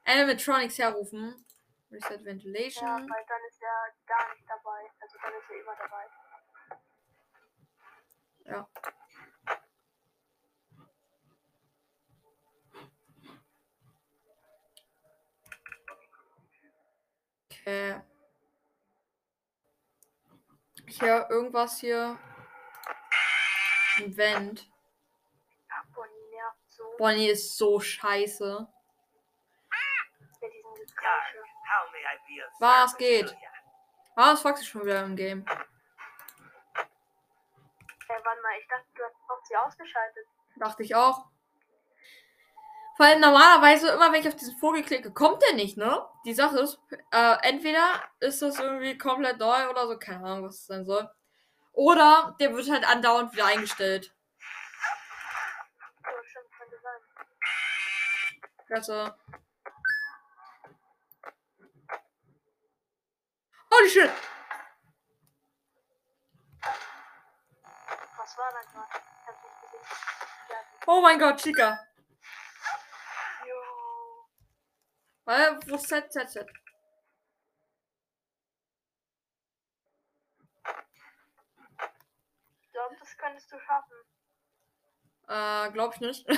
Animatronics 0.04 0.78
herrufen. 0.78 1.44
Reset 1.90 2.24
Ventilation. 2.24 2.88
Ja, 2.88 2.96
weil 2.96 3.24
dann 3.28 3.40
ist 3.48 3.62
er 3.62 3.94
gar 4.06 4.34
nicht 4.34 4.44
dabei. 4.48 4.90
Also 5.00 5.18
dann 5.22 5.32
ist 5.34 5.50
er 5.50 5.60
immer 5.60 5.76
dabei. 5.78 6.06
Ja. 8.46 8.68
Okay. 17.50 18.13
Ich 20.86 21.00
höre 21.00 21.30
irgendwas 21.30 21.78
hier. 21.78 22.18
Ein 23.96 24.16
Vent. 24.16 24.68
Bonnie 25.94 26.30
nervt 26.30 26.58
so 26.68 26.84
Bonnie 26.98 27.28
ist 27.28 27.56
so 27.56 27.80
scheiße. 27.80 28.68
Was 32.60 32.96
geht? 32.96 33.36
Ah, 34.16 34.30
das 34.30 34.42
Fox 34.42 34.60
ist 34.60 34.68
schon 34.68 34.84
wieder 34.84 35.02
im 35.02 35.16
Game. 35.16 35.44
Ey, 38.08 38.24
warte 38.24 38.42
mal, 38.42 38.58
ich 38.60 38.68
dachte, 38.68 38.86
du 38.94 39.02
hast 39.02 39.16
Foxy 39.26 39.56
ausgeschaltet. 39.56 40.26
Dachte 40.56 40.82
ich 40.82 40.94
auch. 40.94 41.26
Vor 42.96 43.06
allem 43.06 43.20
normalerweise, 43.20 43.88
immer 43.90 44.12
wenn 44.12 44.20
ich 44.20 44.28
auf 44.28 44.36
diesen 44.36 44.56
Vogel 44.58 44.82
klicke, 44.82 45.12
kommt 45.12 45.42
der 45.42 45.54
nicht, 45.54 45.76
ne? 45.76 46.06
Die 46.24 46.34
Sache 46.34 46.60
ist, 46.60 46.78
äh, 47.10 47.36
entweder 47.42 48.02
ist 48.20 48.40
das 48.40 48.58
irgendwie 48.60 48.96
komplett 48.96 49.38
neu 49.38 49.68
oder 49.68 49.88
so, 49.88 49.98
keine 49.98 50.24
Ahnung, 50.24 50.44
was 50.46 50.60
es 50.60 50.66
sein 50.66 50.84
soll. 50.84 51.10
Oder 51.72 52.36
der 52.38 52.54
wird 52.54 52.70
halt 52.70 52.88
andauernd 52.88 53.32
wieder 53.32 53.46
eingestellt. 53.46 54.14
So, 56.04 56.22
stimmt, 56.22 56.50
könnte 56.56 56.76
sein. 56.80 57.00
Klasse. 58.66 59.18
Holy 63.72 63.90
shit! 63.90 64.10
Was 68.16 68.38
war 68.38 68.52
da 68.52 68.60
gerade? 68.72 69.04
Oh 70.86 71.00
mein 71.00 71.18
Gott, 71.18 71.42
Chica. 71.42 71.78
jo. 73.46 73.54
Weil, 75.24 75.58
wo 75.68 75.74
ist 75.76 75.88
Z, 75.88 76.12
Z, 76.12 76.30
Z? 76.30 76.46
Ich 82.60 82.72
glaube, 82.72 82.96
das 82.98 83.16
könntest 83.16 83.50
du 83.52 83.58
schaffen. 83.60 83.96
Äh, 85.28 85.70
glaub 85.72 85.94
ich 85.94 86.00
nicht. 86.00 86.28
ja, 86.28 86.36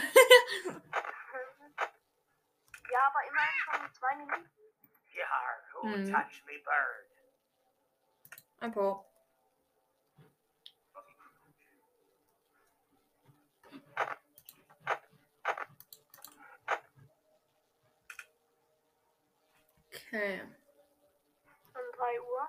aber 3.09 3.25
immerhin 3.29 3.61
schon 3.65 3.93
zwei 3.95 4.15
Minuten. 4.17 4.47
Yar, 5.15 5.61
who 5.73 5.89
Hmm. 5.89 6.13
touched 6.13 6.45
me 6.47 6.59
bird? 6.59 7.07
Ein 8.61 8.73
paar. 8.73 9.05
Okay. 20.17 20.41
Um 21.75 21.83
3 21.99 22.21
Uhr. 22.21 22.49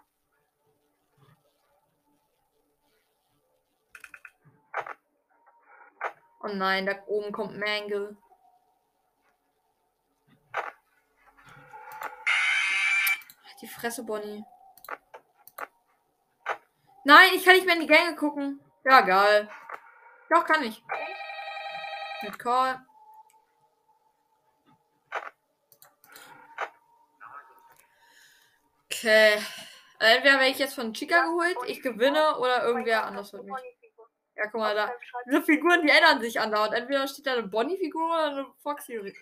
Oh 6.43 6.47
nein, 6.47 6.86
da 6.86 6.93
oben 7.07 7.34
kommt 7.34 7.57
Mangle. 7.57 8.15
Die 13.61 13.68
Fresse, 13.68 14.05
Bonnie. 14.05 14.45
Nein, 17.03 17.32
ich 17.34 17.43
kann 17.43 17.55
nicht 17.55 17.65
mehr 17.65 17.76
in 17.76 17.82
die 17.82 17.88
Gänge 17.88 18.15
gucken. 18.15 18.61
Ja, 18.86 19.01
geil. 19.01 19.49
Doch, 20.30 20.45
kann 20.45 20.63
ich. 20.63 20.82
Mit 22.22 22.39
Call. 22.39 22.86
Okay. 28.98 29.38
Entweder 30.00 30.39
werde 30.39 30.52
ich 30.52 30.60
jetzt 30.60 30.76
von 30.76 30.93
Chica 30.93 31.24
geholt, 31.24 31.58
ich 31.68 31.82
gewinne 31.82 32.38
oder 32.38 32.64
irgendwer 32.64 33.06
anders 33.06 33.34
wird 33.34 33.45
mich. 33.45 33.56
Ja, 34.36 34.45
guck 34.48 34.62
mal 34.62 34.76
da. 34.76 34.93
Diese 35.26 35.41
Figuren, 35.41 35.82
die 35.82 35.89
ändern 35.89 36.22
sich 36.22 36.39
andauernd. 36.39 36.74
Entweder 36.74 37.08
steht 37.08 37.26
da 37.26 37.34
eine 37.34 37.43
Bonnie-Figur 37.43 38.06
oder 38.06 38.28
eine 38.28 38.45
Foxy-Figur. 38.62 39.10
Ich 39.10 39.18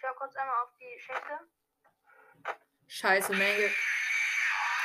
schau 0.00 0.14
kurz 0.14 0.36
einmal 0.36 0.62
auf 0.62 0.70
die 0.78 1.00
Schenkel. 1.00 1.40
Scheiße, 2.86 3.34
Menge. 3.34 3.70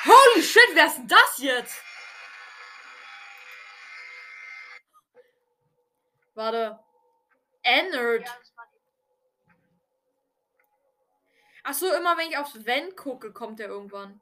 Holy 0.05 0.43
shit, 0.43 0.69
wer 0.73 0.87
ist 0.87 0.97
denn 0.97 1.07
das 1.07 1.37
jetzt? 1.37 1.83
Warte. 6.33 6.79
Ennard. 7.61 8.25
Ja, 8.25 8.37
die. 11.63 11.69
Achso, 11.69 11.87
immer 11.95 12.17
wenn 12.17 12.29
ich 12.29 12.37
aufs 12.37 12.65
Vent 12.65 12.95
gucke, 12.97 13.31
kommt 13.31 13.59
der 13.59 13.67
irgendwann. 13.67 14.19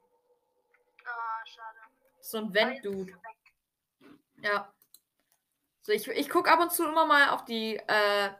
Ah, 1.04 1.44
schade. 1.46 1.78
So 2.20 2.38
ein 2.38 2.54
Vent-Dude. 2.54 3.12
Ja. 4.42 4.72
So, 5.82 5.92
ich, 5.92 6.06
ich 6.08 6.30
gucke 6.30 6.50
ab 6.50 6.60
und 6.60 6.72
zu 6.72 6.84
immer 6.86 7.06
mal 7.06 7.30
auf 7.30 7.44
die, 7.44 7.76
äh, 7.76 8.30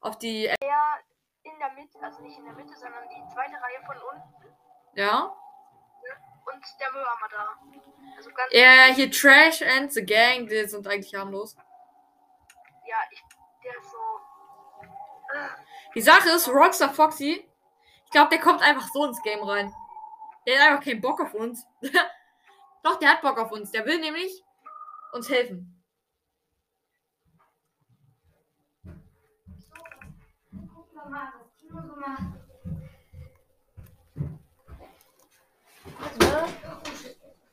auf 0.00 0.18
die, 0.18 0.46
äh, 0.46 0.56
Der 0.60 0.98
in 1.44 1.58
der 1.58 1.72
Mitte, 1.72 1.98
also 2.00 2.22
nicht 2.22 2.38
in 2.38 2.44
der 2.44 2.54
Mitte, 2.54 2.74
sondern 2.74 3.08
die 3.08 3.32
zweite 3.32 3.54
Reihe 3.54 3.80
von 3.86 3.96
unten. 3.96 4.54
ja. 4.94 5.36
Und 6.44 6.64
der 6.80 6.92
Würmer 6.92 7.28
da. 7.30 7.48
Also 8.16 8.30
ganz. 8.30 8.52
Ja, 8.52 8.86
hier 8.92 9.08
Trash 9.12 9.62
and 9.62 9.92
the 9.92 10.04
Gang, 10.04 10.48
die 10.48 10.66
sind 10.66 10.84
eigentlich 10.88 11.14
harmlos. 11.14 11.54
Ja, 12.84 12.96
ich. 13.12 13.22
Der 13.62 13.76
ist 13.78 13.90
so. 13.92 14.20
Äh, 15.34 15.48
Die 15.94 16.00
Sache 16.02 16.30
ist, 16.30 16.48
Rockstar 16.48 16.92
Foxy, 16.92 17.48
glaube, 18.12 18.30
der 18.30 18.40
kommt 18.40 18.62
einfach 18.62 18.88
so 18.92 19.04
ins 19.04 19.20
Game 19.22 19.42
rein. 19.42 19.74
Der 20.46 20.60
hat 20.60 20.70
einfach 20.70 20.84
keinen 20.84 21.00
Bock 21.00 21.20
auf 21.20 21.34
uns. 21.34 21.66
Doch, 22.82 22.98
der 22.98 23.10
hat 23.10 23.22
Bock 23.22 23.38
auf 23.38 23.50
uns. 23.50 23.70
Der 23.72 23.84
will 23.84 23.98
nämlich 23.98 24.44
uns 25.12 25.28
helfen. 25.28 25.82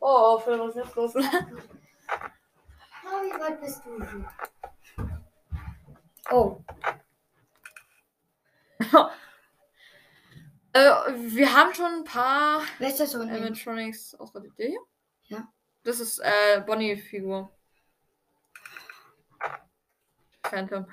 Oh, 0.02 0.40
Phil, 0.40 0.60
was 0.60 0.76
ist 0.76 0.86
jetzt 0.86 0.96
los? 0.96 1.16
Oh, 1.16 1.22
wie 3.24 3.40
weit 3.40 3.60
bist 3.60 3.84
du? 3.86 4.26
Oh, 6.32 6.64
äh, 10.74 10.92
wir 11.16 11.54
haben 11.54 11.74
schon 11.74 11.86
ein 11.86 12.04
paar 12.04 12.62
wer 12.78 12.90
ist 12.90 13.00
das 13.00 13.12
so 13.12 13.20
unten? 13.20 13.34
Animatronics 13.34 14.16
ausgerüstet. 14.16 14.58
Der 14.60 14.68
hier? 14.68 14.82
Ja. 15.28 15.48
Das 15.84 16.00
ist 16.00 16.20
äh, 16.20 16.62
Bonnie-Figur. 16.66 17.52
Phantom. 20.44 20.86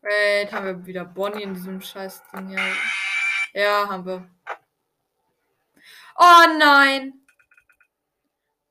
Wait, 0.00 0.52
haben 0.52 0.66
wir 0.66 0.86
wieder 0.86 1.04
Bonnie 1.04 1.42
in 1.42 1.54
diesem 1.54 1.80
scheiß 1.80 2.22
Ding 2.32 2.48
hier? 2.48 2.76
Ja, 3.52 3.88
haben 3.88 4.06
wir. 4.06 4.30
Oh 6.16 6.44
nein! 6.58 7.20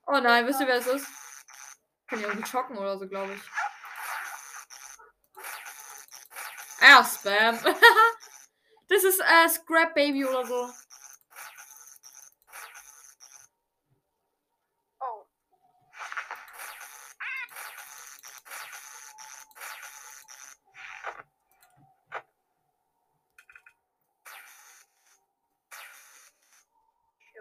Oh 0.05 0.19
nein, 0.19 0.47
wisst 0.47 0.61
ihr, 0.61 0.67
wer 0.67 0.77
es 0.77 0.87
ist? 0.87 1.07
Kann 2.07 2.19
ich 2.19 2.25
irgendwie 2.25 2.47
schocken 2.47 2.77
oder 2.77 2.97
so, 2.97 3.07
glaube 3.07 3.33
ich. 3.33 3.41
Ah, 6.79 7.03
Spam. 7.03 7.57
das 8.89 9.03
ist 9.03 9.19
äh, 9.19 9.49
Scrap 9.49 9.93
Baby 9.93 10.25
oder 10.25 10.45
so. 10.45 10.69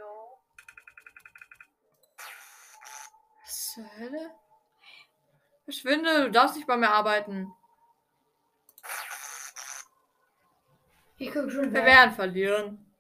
oh. 0.01 0.39
Hölle? 3.99 4.31
Verschwinde, 5.65 6.25
du 6.25 6.31
darfst 6.31 6.57
nicht 6.57 6.67
bei 6.67 6.77
mir 6.77 6.91
arbeiten. 6.91 7.53
Ich 11.19 11.33
guck 11.33 11.51
schon 11.51 11.73
Wir 11.73 11.85
werden 11.85 12.15
verlieren. 12.15 12.95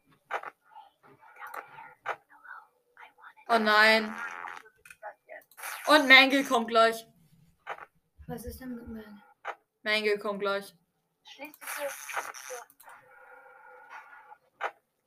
Oh 3.49 3.59
nein. 3.59 4.15
Und 5.87 6.09
Mangle 6.09 6.45
kommt 6.45 6.69
gleich. 6.69 7.07
Was 8.27 8.45
ist 8.45 8.61
denn 8.61 8.75
mit 8.75 8.89
mir? 8.89 9.23
Mangle 9.83 10.19
kommt 10.19 10.41
gleich. 10.41 10.75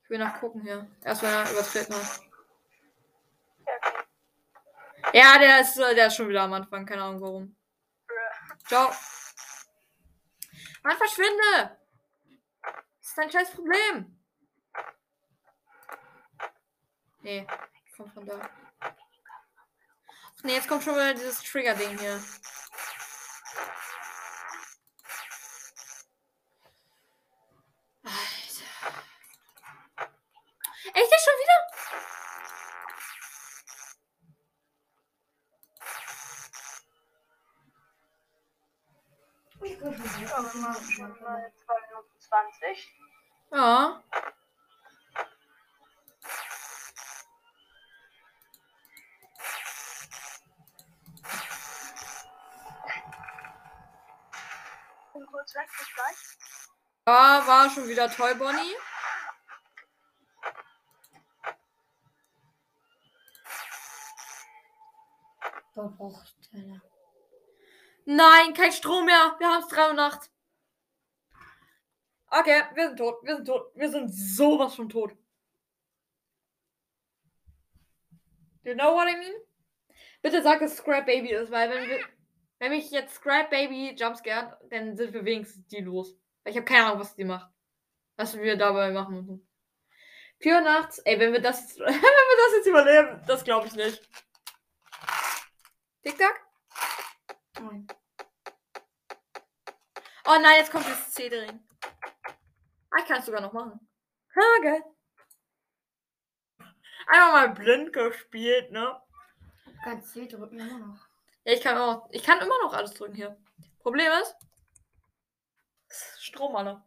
Ich 0.02 0.10
will 0.10 0.18
nachgucken 0.18 0.62
hier. 0.62 0.88
Erstmal 1.04 1.50
übertreten. 1.50 1.94
Ja, 5.12 5.38
der 5.38 5.60
ist, 5.60 5.76
der 5.76 6.06
ist 6.06 6.14
schon 6.16 6.28
wieder 6.28 6.42
am 6.42 6.52
Anfang. 6.52 6.86
Keine 6.86 7.02
Ahnung 7.02 7.20
warum. 7.20 7.56
Ciao. 8.66 8.92
Mann, 10.82 10.96
verschwinde! 10.96 11.79
Dein 13.20 13.30
scheiß 13.30 13.50
Problem. 13.50 14.18
Nee, 17.20 17.46
kommt 17.94 18.14
von 18.14 18.24
da. 18.24 18.48
Ach 18.80 20.42
nee, 20.42 20.54
jetzt 20.54 20.66
kommt 20.66 20.82
schon 20.82 20.94
wieder 20.94 21.12
dieses 21.12 21.42
Trigger-Ding 21.42 21.98
hier. 21.98 22.24
Ich. 28.04 28.64
Ja, 39.62 40.42
wir 40.42 40.74
schon 40.90 41.22
mal 41.22 41.52
2 41.54 41.80
Minuten 41.82 42.18
20. 42.18 43.09
Ja. 43.52 44.02
Bin 55.12 55.26
kurz 55.26 55.54
weg, 55.54 55.68
bis 55.78 55.94
gleich. 55.94 56.16
Da 57.04 57.46
war 57.46 57.70
schon 57.70 57.88
wieder 57.88 58.08
Toy 58.10 58.34
Bonnie. 58.34 58.76
Nein, 68.04 68.54
kein 68.54 68.72
Strom 68.72 69.06
mehr. 69.06 69.34
Wir 69.38 69.48
haben 69.48 69.62
es 69.62 69.68
3 69.68 69.88
Uhr 69.88 69.92
nachts. 69.94 70.30
Okay, 72.30 72.62
wir 72.74 72.88
sind 72.88 72.96
tot. 72.96 73.22
Wir 73.22 73.36
sind 73.36 73.44
tot. 73.46 73.72
Wir 73.74 73.90
sind 73.90 74.08
sowas 74.08 74.74
von 74.74 74.88
tot. 74.88 75.12
You 78.62 78.74
know 78.74 78.94
what 78.94 79.08
I 79.08 79.16
mean? 79.16 79.34
Bitte 80.22 80.42
sag, 80.42 80.60
dass 80.60 80.76
Scrap 80.76 81.06
Baby 81.06 81.32
ist, 81.32 81.50
weil 81.50 81.70
wenn 81.70 81.88
wir. 81.88 82.04
Wenn 82.60 82.72
mich 82.72 82.90
jetzt 82.90 83.14
Scrap 83.14 83.48
Baby 83.48 83.96
jumpscared, 83.98 84.54
dann 84.70 84.94
sind 84.94 85.14
wir 85.14 85.24
wenigstens 85.24 85.66
die 85.68 85.80
los. 85.80 86.14
Weil 86.44 86.52
ich 86.52 86.56
habe 86.58 86.66
keine 86.66 86.86
Ahnung, 86.86 87.00
was 87.00 87.16
die 87.16 87.24
macht. 87.24 87.50
Was 88.16 88.36
wir 88.36 88.56
dabei 88.56 88.90
machen 88.90 89.14
müssen. 89.14 89.48
Vier 90.38 90.60
nachts. 90.60 90.98
Ey, 90.98 91.18
wenn 91.18 91.32
wir 91.32 91.40
das, 91.40 91.78
wenn 91.78 91.86
wir 91.86 92.36
das 92.36 92.56
jetzt 92.56 92.66
überleben, 92.66 93.22
das 93.26 93.44
glaube 93.44 93.66
ich 93.66 93.74
nicht. 93.74 94.02
Tick-Tack? 96.02 96.46
Nein. 97.60 97.86
Oh 100.26 100.38
nein, 100.40 100.58
jetzt 100.58 100.70
kommt 100.70 100.86
das 100.86 101.12
C-Drehen. 101.12 101.69
Ah, 102.90 102.98
ich 102.98 103.06
kann 103.06 103.20
es 103.20 103.26
sogar 103.26 103.40
noch 103.40 103.52
machen. 103.52 103.88
Ha, 104.36 104.62
geil. 104.62 104.84
Einmal 107.06 107.48
mal 107.48 107.54
blind 107.54 107.92
gespielt, 107.92 108.70
ne? 108.72 109.00
Kannst 109.82 110.12
C 110.12 110.26
drücken 110.26 110.60
immer 110.60 110.78
noch. 110.78 111.08
Ja, 111.44 111.52
ich 111.52 111.60
kann 111.62 111.78
auch. 111.78 112.08
Ich 112.10 112.22
kann 112.22 112.40
immer 112.40 112.58
noch 112.62 112.72
alles 112.72 112.94
drücken 112.94 113.14
hier. 113.14 113.36
Problem 113.80 114.12
ist. 114.22 114.36
Strom 116.18 116.54
alle. 116.56 116.84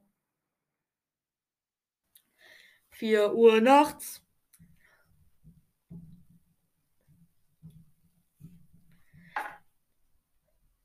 4 2.91 3.33
Uhr 3.33 3.59
nachts. 3.59 4.21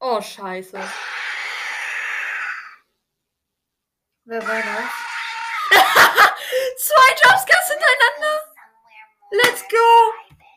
Oh, 0.01 0.21
scheiße. 0.21 0.81
Wer 4.25 4.47
war 4.47 4.63
das? 4.63 5.08
Zwei 6.79 7.09
Jumpscares 7.11 7.69
hintereinander. 7.73 8.55
Let's 9.33 9.63
go. 9.69 10.13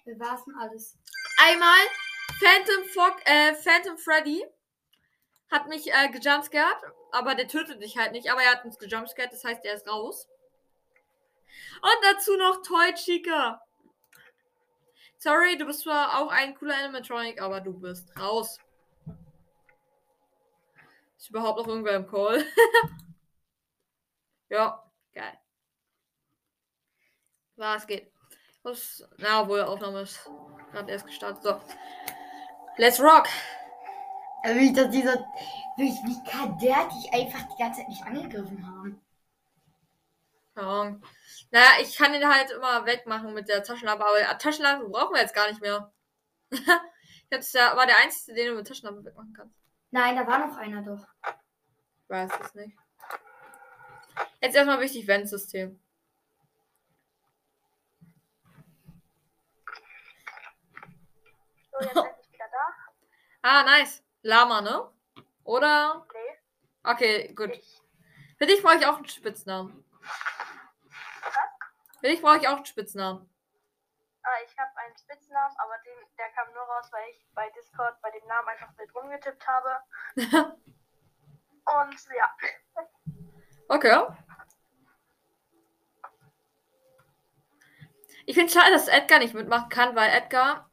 Wer 0.06 0.20
war 0.20 0.36
es 0.36 0.46
denn 0.46 0.56
alles? 0.56 0.98
Einmal 1.38 1.80
Phantom 2.40 2.86
Fog, 2.90 3.16
äh, 3.26 3.56
Phantom 3.56 3.98
Freddy 3.98 4.46
hat 5.50 5.68
mich 5.68 5.92
äh, 5.92 6.10
gejumpscared, 6.10 6.78
aber 7.12 7.34
der 7.34 7.48
tötet 7.48 7.82
dich 7.82 7.98
halt 7.98 8.12
nicht, 8.12 8.32
aber 8.32 8.44
er 8.44 8.52
hat 8.52 8.66
uns 8.66 8.78
gejumpscared, 8.78 9.34
das 9.34 9.44
heißt, 9.44 9.66
er 9.66 9.74
ist 9.74 9.88
raus. 9.88 10.28
Und 11.82 11.98
dazu 12.04 12.38
noch 12.38 12.62
Toy 12.62 12.94
Chica. 12.94 13.60
Sorry, 15.18 15.58
du 15.58 15.66
bist 15.66 15.82
zwar 15.82 16.20
auch 16.20 16.32
ein 16.32 16.54
cooler 16.54 16.78
Animatronic, 16.78 17.42
aber 17.42 17.62
du 17.62 17.74
bist 17.74 18.16
raus. 18.20 18.60
Ist 21.18 21.32
überhaupt 21.32 21.58
noch 21.58 21.68
irgendwer 21.68 21.96
im 21.96 22.08
Call? 22.08 22.46
ja, 24.50 24.84
geil. 25.14 25.41
Was 27.62 27.86
geht? 27.86 28.12
Was? 28.64 29.08
Na, 29.18 29.48
wohl, 29.48 29.62
Aufnahme 29.62 30.02
ist 30.02 30.20
gerade 30.72 30.92
erst 30.92 31.06
gestartet. 31.06 31.44
So. 31.44 31.62
Let's 32.78 33.00
rock! 33.00 33.28
Äh, 34.44 34.56
Wie, 34.56 34.74
dass 34.74 34.90
dieser, 34.90 35.14
wie, 35.78 35.92
wie 35.92 36.24
kann 36.28 36.58
der 36.58 36.90
dich 36.90 37.14
einfach 37.14 37.48
die 37.54 37.62
ganze 37.62 37.82
Zeit 37.82 37.90
nicht 37.90 38.04
angegriffen 38.04 38.66
haben? 38.66 39.00
Ahnung. 40.56 41.04
Naja, 41.52 41.70
ich 41.82 41.96
kann 41.96 42.16
ihn 42.16 42.28
halt 42.28 42.50
immer 42.50 42.84
wegmachen 42.88 43.32
mit 43.36 43.48
der 43.48 43.64
Taschenlampe, 43.64 44.06
aber 44.06 44.38
Taschenlampe 44.40 44.90
brauchen 44.90 45.14
wir 45.14 45.22
jetzt 45.22 45.36
gar 45.36 45.48
nicht 45.48 45.62
mehr. 45.62 45.94
jetzt 47.30 47.54
der, 47.54 47.78
war 47.78 47.86
der 47.86 47.98
einzige, 48.00 48.36
den 48.36 48.48
du 48.48 48.56
mit 48.56 48.68
Taschenlampe 48.68 49.06
wegmachen 49.06 49.34
kannst. 49.38 49.56
Nein, 49.92 50.16
da 50.16 50.26
war 50.26 50.48
noch 50.48 50.58
einer 50.58 50.82
doch. 50.82 51.06
Ich 51.26 52.10
weiß 52.10 52.32
es 52.44 52.56
nicht. 52.56 52.76
Jetzt 54.42 54.56
erstmal 54.56 54.80
wichtig, 54.80 55.06
Ventsystem. 55.06 55.80
So, 61.82 61.88
jetzt 61.88 61.94
bin 61.94 62.04
ich 62.22 62.32
wieder 62.34 62.46
da. 62.52 62.68
Ah, 63.42 63.64
nice. 63.64 64.04
Lama, 64.22 64.62
ne? 64.62 64.90
Oder? 65.44 66.06
Nee, 66.14 66.38
Okay, 66.84 67.34
gut. 67.34 67.50
ich. 67.52 67.82
Für 68.38 68.46
dich 68.46 68.62
brauche 68.64 68.76
ich 68.78 68.86
auch 68.86 68.98
einen 68.98 69.08
Spitznamen. 69.08 69.84
Für 72.00 72.08
dich 72.08 72.22
brauche 72.22 72.38
ich 72.38 72.48
auch 72.48 72.56
einen 72.56 72.66
Spitznamen. 72.66 73.28
Ah, 74.24 74.30
ich 74.46 74.58
habe 74.58 74.72
einen 74.78 74.98
Spitznamen, 74.98 75.56
aber 75.58 75.78
den, 75.86 75.98
der 76.18 76.30
kam 76.32 76.52
nur 76.54 76.64
raus, 76.64 76.88
weil 76.92 77.04
ich 77.12 77.26
bei 77.34 77.50
Discord 77.52 78.00
bei 78.02 78.10
dem 78.12 78.26
Namen 78.28 78.48
einfach 78.50 78.70
mit 78.78 78.94
rumgetippt 78.96 79.48
habe. 79.48 79.78
Und 81.66 82.08
ja, 82.16 82.36
Okay. 83.68 84.06
Ich 88.26 88.36
finde 88.36 88.52
schade, 88.52 88.72
dass 88.72 88.88
Edgar 88.88 89.20
nicht 89.20 89.34
mitmachen 89.34 89.70
kann, 89.70 89.96
weil 89.96 90.10
Edgar 90.12 90.70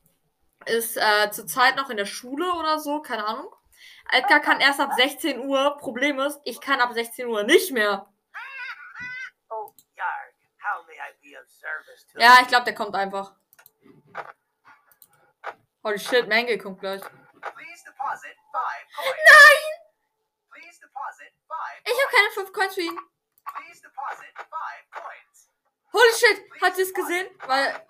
ist 0.69 0.97
äh, 0.97 1.31
zurzeit 1.31 1.77
noch 1.77 1.91
in 1.91 1.97
der 1.97 2.07
Schule 2.07 2.53
oder 2.55 2.79
so, 2.79 3.01
keine 3.01 3.27
Ahnung. 3.27 3.55
Edgar 4.11 4.41
kann 4.41 4.61
erst 4.61 4.81
ab 4.81 4.93
16 4.97 5.41
Uhr. 5.41 5.77
Problem 5.79 6.19
ist, 6.21 6.41
ich 6.45 6.61
kann 6.61 6.81
ab 6.81 6.93
16 6.93 7.27
Uhr 7.27 7.43
nicht 7.43 7.73
mehr. 7.73 8.11
To 12.13 12.21
Ja, 12.21 12.39
ich 12.41 12.49
glaube, 12.49 12.65
der 12.65 12.75
kommt 12.75 12.95
einfach. 12.95 13.35
Holy 15.85 15.99
shit, 15.99 16.29
Mangle 16.29 16.59
kommt 16.59 16.81
gleich. 16.81 17.03
Nein! 19.05 19.61
Ich 21.85 22.03
habe 22.03 22.17
keine 22.17 22.31
5 22.31 22.53
Coins 22.53 22.75
für 22.75 22.81
ihn. 22.81 22.99
Holy 25.93 26.13
shit! 26.15 26.63
Hat 26.63 26.77
sie 26.77 26.83
es 26.83 26.95
gesehen? 26.95 27.29
Weil. 27.47 27.87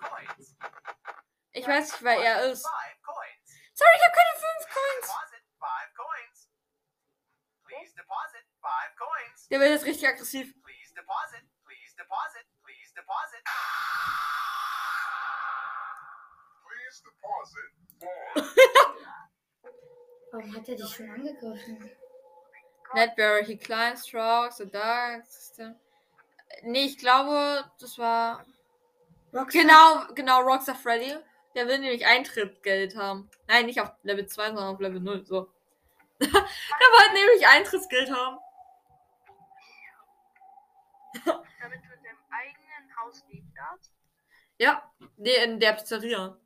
Ich 1.58 1.66
weiß 1.66 1.92
nicht, 1.92 2.02
wer 2.02 2.16
er 2.18 2.50
ist. 2.50 2.62
Sorry, 3.74 3.90
ich 3.96 4.02
habe 4.04 4.14
keine 4.14 4.34
5 4.34 4.74
Coins. 4.74 5.08
Der 9.50 9.60
wird 9.60 9.70
jetzt 9.70 9.84
richtig 9.86 10.08
aggressiv. 10.08 10.54
Warum 20.30 20.54
hat 20.54 20.68
er 20.68 20.76
dich 20.76 20.94
schon 20.94 21.10
angegriffen? 21.10 21.90
Netberry, 22.94 23.44
he 23.44 23.56
climbs, 23.56 24.06
strokes, 24.06 24.58
the 24.58 24.66
dark 24.70 25.24
system. 25.26 25.78
Nee, 26.62 26.86
ich 26.86 26.98
glaube, 26.98 27.70
das 27.80 27.98
war. 27.98 28.44
Rockstar? 29.32 29.62
Genau, 29.62 30.06
genau, 30.14 30.40
Rockstar 30.40 30.74
Freddy. 30.74 31.16
Der 31.54 31.66
will 31.66 31.78
nämlich 31.78 32.06
Eintrittsgeld 32.06 32.96
haben. 32.96 33.30
Nein, 33.46 33.66
nicht 33.66 33.80
auf 33.80 33.90
Level 34.02 34.26
2, 34.26 34.48
sondern 34.48 34.74
auf 34.74 34.80
Level 34.80 35.00
0. 35.00 35.24
So. 35.26 35.52
der 36.20 36.28
wollte 36.30 37.14
nämlich 37.14 37.46
Eintrittsgeld 37.46 38.10
haben. 38.10 38.38
Damit 41.24 41.80
du 41.84 41.94
in 41.94 42.02
deinem 42.02 42.18
eigenen 42.30 42.96
Haus 43.00 43.24
leben 43.28 43.52
darfst. 43.54 43.92
Ja, 44.58 44.92
nee, 45.16 45.42
in 45.44 45.60
der 45.60 45.72
Pizzeria. 45.72 46.36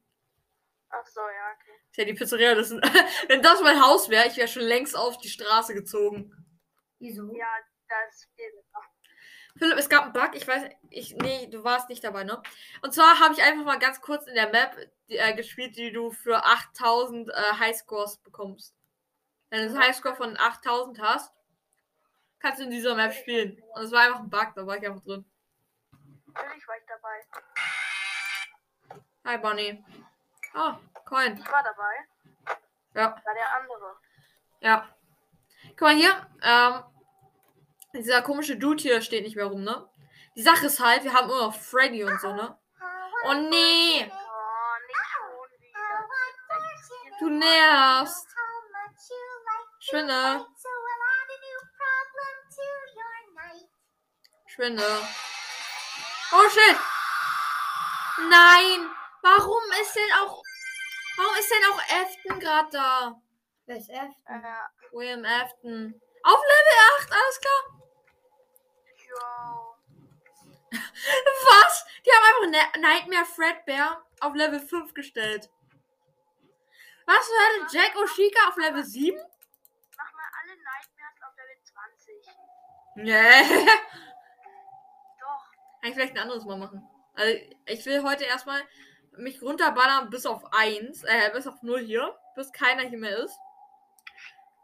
Ach 0.91 1.07
so, 1.07 1.21
ja, 1.21 1.57
okay. 1.57 1.73
Ist 1.91 1.97
ja 1.97 2.05
die 2.05 2.15
Pizzeria, 2.15 2.55
das 2.55 2.69
sind, 2.69 2.83
wenn 3.29 3.43
das 3.43 3.63
mein 3.63 3.81
Haus 3.83 4.09
wäre, 4.11 4.29
ich 4.29 4.37
wäre 4.37 4.49
schon 4.49 4.63
längst 4.63 4.97
auf 4.97 5.19
die 5.19 5.29
Straße 5.29 5.75
gezogen. 5.75 6.31
Wieso? 6.99 7.35
Ja, 7.35 7.47
das 7.89 8.29
noch. 8.72 8.72
Philipp, 9.63 9.79
es 9.79 9.89
gab 9.89 10.03
einen 10.03 10.13
Bug, 10.13 10.31
ich 10.35 10.49
weiß, 10.49 10.65
ich, 10.91 11.15
nee, 11.19 11.47
du 11.47 11.63
warst 11.63 11.89
nicht 11.89 12.03
dabei, 12.03 12.25
ne? 12.25 12.43
Und 12.83 12.93
zwar 12.93 13.21
habe 13.21 13.33
ich 13.33 13.41
einfach 13.45 13.65
mal 13.65 13.79
ganz 13.79 14.01
kurz 14.01 14.27
in 14.27 14.35
der 14.35 14.51
Map 14.51 14.77
die, 15.09 15.19
äh, 15.19 15.35
gespielt, 15.35 15.77
die 15.77 15.93
du 15.93 16.11
für 16.11 16.45
8000 16.45 17.29
äh, 17.29 17.33
Highscores 17.61 18.17
bekommst. 18.17 18.75
Wenn 19.51 19.61
du 19.61 19.69
einen 19.69 19.79
Highscore 19.79 20.17
von 20.17 20.37
8000 20.37 21.01
hast, 21.01 21.33
kannst 22.41 22.59
du 22.59 22.65
in 22.65 22.73
dieser 22.73 22.97
Map 22.97 23.15
spielen. 23.15 23.63
Und 23.75 23.85
es 23.85 23.93
war 23.93 24.01
einfach 24.01 24.19
ein 24.19 24.31
Bug, 24.31 24.49
da 24.57 24.67
war 24.67 24.77
ich 24.77 24.85
einfach 24.85 25.05
drin. 25.05 25.25
Natürlich 26.27 26.67
war 26.67 26.77
ich 26.77 26.85
dabei. 26.89 27.23
Hi, 29.27 29.39
Bonnie. 29.39 29.85
Oh, 30.57 30.73
Coin. 31.05 31.39
Ich 31.39 31.53
war 31.53 31.63
dabei. 31.63 32.57
Ja. 32.95 33.15
War 33.25 33.35
der 33.35 33.57
andere. 33.61 33.97
Ja. 34.59 34.89
Guck 35.69 35.83
mal 35.83 35.95
hier, 35.95 36.27
ähm, 36.43 36.83
dieser 37.95 38.23
komische 38.23 38.57
Dude 38.57 38.83
hier 38.83 39.03
steht 39.03 39.25
nicht 39.25 39.37
mehr 39.37 39.47
rum, 39.47 39.65
ne? 39.65 39.89
Die 40.37 40.43
Sache 40.43 40.67
ist 40.67 40.81
halt, 40.81 41.05
wir 41.05 41.13
haben 41.13 41.29
immer 41.29 41.47
noch 41.49 41.55
Freddy 41.55 42.05
und 42.05 42.21
so, 42.21 42.33
ne? 42.33 42.59
Oh 43.25 43.35
nee, 43.35 44.11
du 47.21 47.29
nervst. 47.29 48.27
Schwinde, 49.79 50.47
schwinde. 54.47 54.85
Oh 56.33 56.49
shit. 56.49 56.77
Nein, 58.29 58.91
warum 59.23 59.63
ist 59.81 59.95
denn 59.97 60.13
auch, 60.21 60.43
warum 61.17 61.35
ist 61.39 61.51
denn 61.51 61.65
auch 61.71 61.81
Afton 62.01 62.41
gerade 62.41 62.69
da? 62.71 63.23
Wer 63.67 63.77
ist 63.77 63.91
F? 63.91 64.15
Äh, 64.27 64.93
William 64.93 65.25
Afton. 65.25 66.01
Auf 66.25 66.41
Level 66.41 66.79
8, 67.01 67.13
alles 67.13 67.41
klar. 67.41 67.82
Yo. 69.13 69.77
Was? 71.49 71.87
Die 72.05 72.11
haben 72.11 72.27
einfach 72.53 72.81
Nightmare 72.81 73.25
Fredbear 73.27 74.03
auf 74.21 74.35
Level 74.35 74.61
5 74.61 74.95
gestellt. 74.95 75.51
Was 77.07 77.27
zur 77.27 77.37
Hölle? 77.37 77.67
Jack 77.73 77.97
Oshika 77.97 78.49
auf 78.49 78.57
Level 78.57 78.85
7? 78.85 79.19
Mach 79.97 80.13
mal 80.13 80.31
alle 80.41 80.57
Nightmares 80.63 81.23
auf 81.27 81.37
Level 81.37 81.57
20. 81.63 82.27
Nee. 82.95 83.67
Doch. 85.21 85.45
Kann 85.81 85.91
ich 85.91 85.95
vielleicht 85.95 86.15
ein 86.15 86.23
anderes 86.23 86.45
Mal 86.45 86.59
machen. 86.59 86.89
Also, 87.15 87.39
ich 87.67 87.85
will 87.87 88.03
heute 88.03 88.25
erstmal 88.25 88.63
mich 89.19 89.43
runterballern 89.43 90.09
bis 90.11 90.25
auf 90.27 90.43
1, 90.53 91.05
äh, 91.05 91.31
bis 91.35 91.47
auf 91.47 91.63
0 91.63 91.81
hier, 91.81 92.17
bis 92.35 92.51
keiner 92.53 92.83
hier 92.83 92.99
mehr 92.99 93.19
ist. 93.19 93.37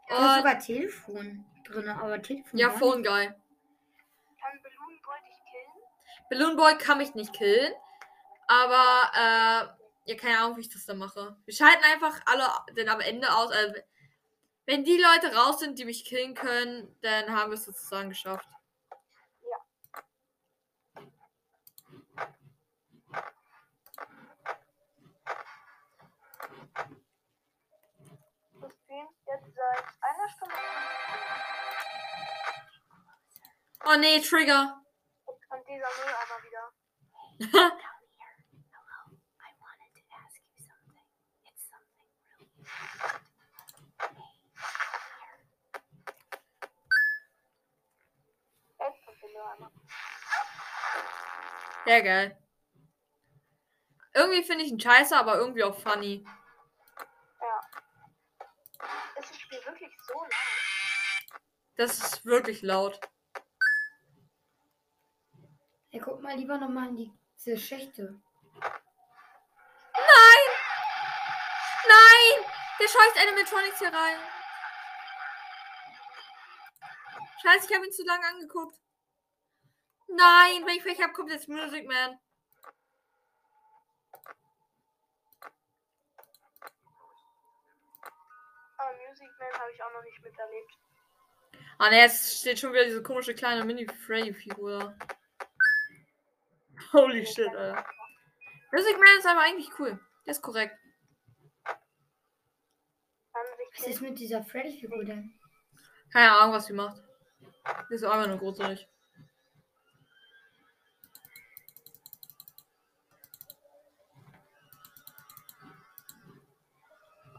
Da 0.07 0.15
ist 0.15 0.21
Und, 0.21 0.35
sogar 0.37 0.59
Telefon 0.59 1.45
drin, 1.65 1.87
aber 1.89 2.19
Telefon. 2.21 2.57
ja. 2.59 2.71
Phone 2.71 3.03
Guy. 3.03 3.27
Kann 3.27 4.61
Balloon 4.63 5.01
Boy 5.03 5.19
dich 5.27 5.43
killen? 5.51 5.83
Balloon 6.29 6.55
Boy 6.55 6.77
kann 6.77 6.99
mich 6.99 7.15
nicht 7.15 7.33
killen. 7.33 7.73
Aber, 8.47 9.11
äh, 9.13 10.09
ja, 10.09 10.15
keine 10.17 10.39
Ahnung, 10.39 10.57
wie 10.57 10.61
ich 10.61 10.69
das 10.69 10.85
dann 10.85 10.97
mache. 10.97 11.37
Wir 11.45 11.53
schalten 11.53 11.83
einfach 11.83 12.19
alle 12.25 12.47
dann 12.75 12.89
am 12.89 12.99
Ende 12.99 13.31
aus. 13.33 13.51
Also, 13.51 13.75
wenn 14.65 14.83
die 14.83 14.97
Leute 14.97 15.35
raus 15.35 15.59
sind, 15.59 15.79
die 15.79 15.85
mich 15.85 16.05
killen 16.05 16.33
können, 16.35 16.95
dann 17.01 17.31
haben 17.35 17.51
wir 17.51 17.55
es 17.55 17.65
sozusagen 17.65 18.09
geschafft. 18.09 18.47
Oh 33.85 33.95
nee, 33.97 34.19
Trigger. 34.19 34.79
Dieser 35.69 35.87
Mülleimer 35.99 36.43
wieder. 36.43 36.73
Sehr 51.85 52.03
geil. 52.03 52.37
Irgendwie 54.13 54.43
finde 54.43 54.63
ich 54.63 54.71
ihn 54.71 54.79
scheiße, 54.79 55.15
aber 55.15 55.37
irgendwie 55.37 55.63
auch 55.63 55.79
funny. 55.79 56.25
Ja. 57.41 57.61
Ist 59.17 59.29
das 59.31 59.39
Spiel 59.39 59.65
wirklich 59.65 59.91
so 60.05 60.13
lang? 60.13 61.39
Das 61.77 61.97
ist 61.97 62.25
wirklich 62.25 62.61
laut. 62.61 62.99
Ey, 65.91 65.99
guck 65.99 66.21
mal 66.21 66.35
lieber 66.35 66.57
nochmal 66.57 66.89
in 66.89 66.97
die, 66.97 67.11
diese 67.37 67.57
Schächte. 67.57 68.21
Nein! 69.93 70.43
Nein! 71.87 72.45
Der 72.79 72.87
scheucht 72.87 73.17
Animatronics 73.17 73.79
hier 73.79 73.91
rein. 73.91 74.19
Scheiße, 77.41 77.67
ich 77.67 77.75
habe 77.75 77.85
ihn 77.87 77.91
zu 77.91 78.03
lange 78.03 78.27
angeguckt. 78.27 78.79
Nein, 80.07 80.65
wenn 80.65 80.75
ich 80.75 80.83
Pech 80.83 81.01
habe, 81.01 81.13
kommt 81.13 81.31
jetzt 81.31 81.47
Music 81.47 81.87
Man. 81.87 82.19
Aber 88.77 88.97
Music 89.07 89.29
Man 89.39 89.53
habe 89.53 89.71
ich 89.71 89.81
auch 89.81 89.93
noch 89.93 90.03
nicht 90.03 90.21
miterlebt. 90.21 90.77
Ah 91.79 91.89
ne, 91.89 91.97
jetzt 91.97 92.39
steht 92.41 92.59
schon 92.59 92.73
wieder 92.73 92.85
diese 92.85 93.01
komische 93.01 93.33
kleine 93.33 93.63
Mini-Freddy-Figur. 93.63 94.95
Holy 96.93 97.25
shit, 97.25 97.49
Alter. 97.55 97.85
Music 98.71 98.97
Man 98.97 99.17
ist 99.17 99.27
aber 99.27 99.41
eigentlich 99.41 99.69
cool. 99.79 99.99
Der 100.25 100.31
ist 100.31 100.41
korrekt. 100.41 100.77
Was 103.77 103.87
ist 103.87 104.01
mit 104.01 104.19
dieser 104.19 104.43
Freddy-Figur 104.43 105.05
denn? 105.05 105.33
Keine 106.11 106.31
Ahnung, 106.31 106.55
was 106.55 106.65
sie 106.65 106.73
macht. 106.73 107.01
Die 107.89 107.93
ist 107.93 108.03
einfach 108.03 108.27
nur 108.27 108.37
großartig. 108.37 108.87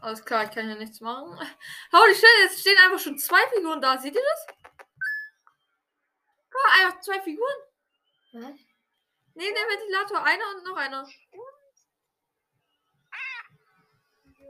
Alles 0.01 0.25
klar, 0.25 0.45
ich 0.45 0.51
kann 0.51 0.65
hier 0.65 0.77
nichts 0.77 0.99
machen. 0.99 1.37
Holy 1.93 2.15
shit, 2.15 2.25
jetzt 2.43 2.61
stehen 2.61 2.77
einfach 2.83 2.99
schon 2.99 3.19
zwei 3.19 3.47
Figuren 3.53 3.79
da. 3.81 3.97
Seht 3.99 4.15
ihr 4.15 4.21
das? 4.21 4.55
Guck 6.49 6.61
mal, 6.63 6.85
einfach 6.85 7.01
zwei 7.01 7.21
Figuren. 7.21 7.55
Was? 8.33 8.70
Neben 9.33 9.55
dem 9.55 9.67
Ventilator 9.67 10.23
eine 10.23 10.43
und 10.55 10.63
noch 10.65 10.75
eine. 10.75 11.07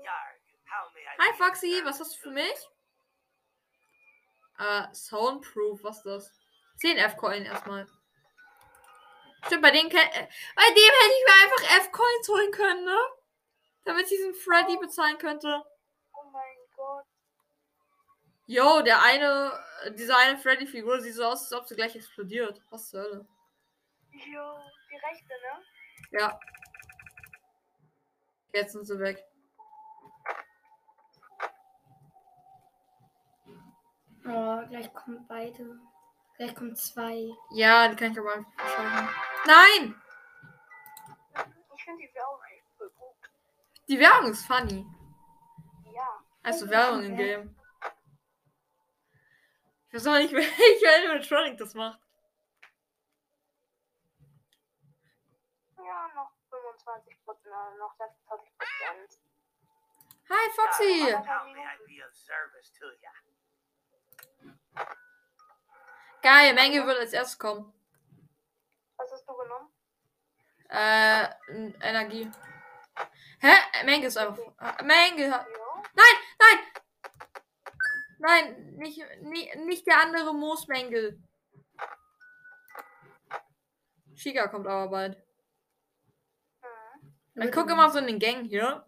Yarg, 0.03 0.41
how 0.69 0.91
may 0.93 1.01
I 1.01 1.17
Hi 1.19 1.33
Foxy, 1.37 1.81
was 1.83 1.99
hast 1.99 2.15
du 2.15 2.21
für 2.21 2.31
mich? 2.31 2.69
Äh, 4.57 4.93
Soundproof, 4.93 5.83
was 5.83 5.97
ist 5.97 6.05
das? 6.05 6.31
10 6.77 6.97
F-Coin 6.97 7.45
erstmal. 7.45 7.87
Stimmt, 9.45 9.61
bei, 9.61 9.71
denen 9.71 9.89
äh, 9.89 9.93
bei 10.55 10.67
dem 10.67 10.93
hätte 10.99 11.13
ich 11.17 11.25
mir 11.25 11.43
einfach 11.43 11.77
F-Coins 11.85 12.27
holen 12.29 12.51
können, 12.51 12.85
ne? 12.85 12.97
Damit 13.83 14.03
ich 14.03 14.09
diesen 14.09 14.35
Freddy 14.35 14.77
bezahlen 14.77 15.17
könnte. 15.17 15.63
Oh 16.13 16.29
mein 16.31 16.57
Gott. 16.75 17.05
Yo, 18.45 18.81
der 18.81 19.01
eine, 19.01 19.59
äh, 19.83 19.91
diese 19.93 20.15
eine 20.15 20.37
Freddy-Figur 20.37 21.01
sieht 21.01 21.15
so 21.15 21.25
aus, 21.25 21.43
als 21.43 21.53
ob 21.53 21.67
sie 21.67 21.75
gleich 21.75 21.95
explodiert. 21.95 22.61
Was 22.69 22.89
zur 22.89 23.01
Hölle? 23.01 23.27
Jo, 24.11 24.59
die 24.89 24.95
rechte, 24.97 25.33
ne? 25.41 26.19
Ja. 26.19 26.39
Jetzt 28.53 28.73
sind 28.73 28.85
sie 28.85 28.99
weg. 28.99 29.23
Oh, 34.25 34.61
gleich 34.67 34.93
kommen 34.93 35.25
beide. 35.27 35.79
Gleich 36.37 36.55
kommen 36.55 36.75
zwei. 36.75 37.29
Ja, 37.51 37.87
die 37.87 37.95
kann 37.95 38.11
ich 38.11 38.19
aber 38.19 38.33
einfach 38.33 38.51
verschalten. 38.57 39.09
Nein! 39.45 40.01
Ich 41.75 41.83
finde 41.83 42.03
die 42.05 42.13
Werbung 42.13 42.39
echt 42.53 42.65
voll 42.77 42.89
gut. 42.91 43.29
Die 43.87 43.99
Werbung 43.99 44.31
ist 44.31 44.45
funny. 44.45 44.85
Ja. 45.93 46.23
Also 46.43 46.69
Werbung 46.69 47.03
im 47.03 47.15
Game. 47.15 47.55
Ich 49.87 49.95
weiß 49.95 50.07
auch 50.07 50.17
nicht, 50.17 50.33
welcher 50.33 50.95
Animatronic 50.97 51.57
das 51.57 51.73
macht. 51.73 51.99
Ja, 55.77 56.09
noch 56.15 56.31
20 56.91 57.23
Prozent, 57.23 57.53
äh, 57.53 57.77
noch 57.77 57.95
26 57.97 58.51
Prozent. 58.57 59.19
Hi, 60.29 60.49
Foxy! 60.55 61.15
Geil, 66.21 66.53
Menge 66.53 66.85
wird 66.85 66.99
als 66.99 67.13
erstes 67.13 67.39
kommen. 67.39 67.73
Was 68.97 69.11
hast 69.11 69.27
du 69.27 69.33
genommen? 69.35 69.69
Äh, 70.69 71.27
Energie. 71.81 72.29
Hä? 73.39 73.83
Menge 73.85 74.07
ist 74.07 74.17
einfach. 74.17 74.37
Menge. 74.83 75.29
Nein, 75.29 76.15
nein! 76.39 76.59
Nein, 78.19 78.75
nicht, 78.75 78.99
nie- 79.21 79.55
nicht 79.65 79.87
der 79.87 79.99
andere 80.01 80.33
Moosmängel. 80.33 81.19
Shiga 84.13 84.47
kommt 84.47 84.67
aber 84.67 84.89
bald. 84.89 85.30
Ich 87.43 87.51
gucke 87.51 87.71
immer 87.73 87.89
so 87.89 87.99
in 87.99 88.07
den 88.07 88.19
Gang 88.19 88.45
hier. 88.45 88.85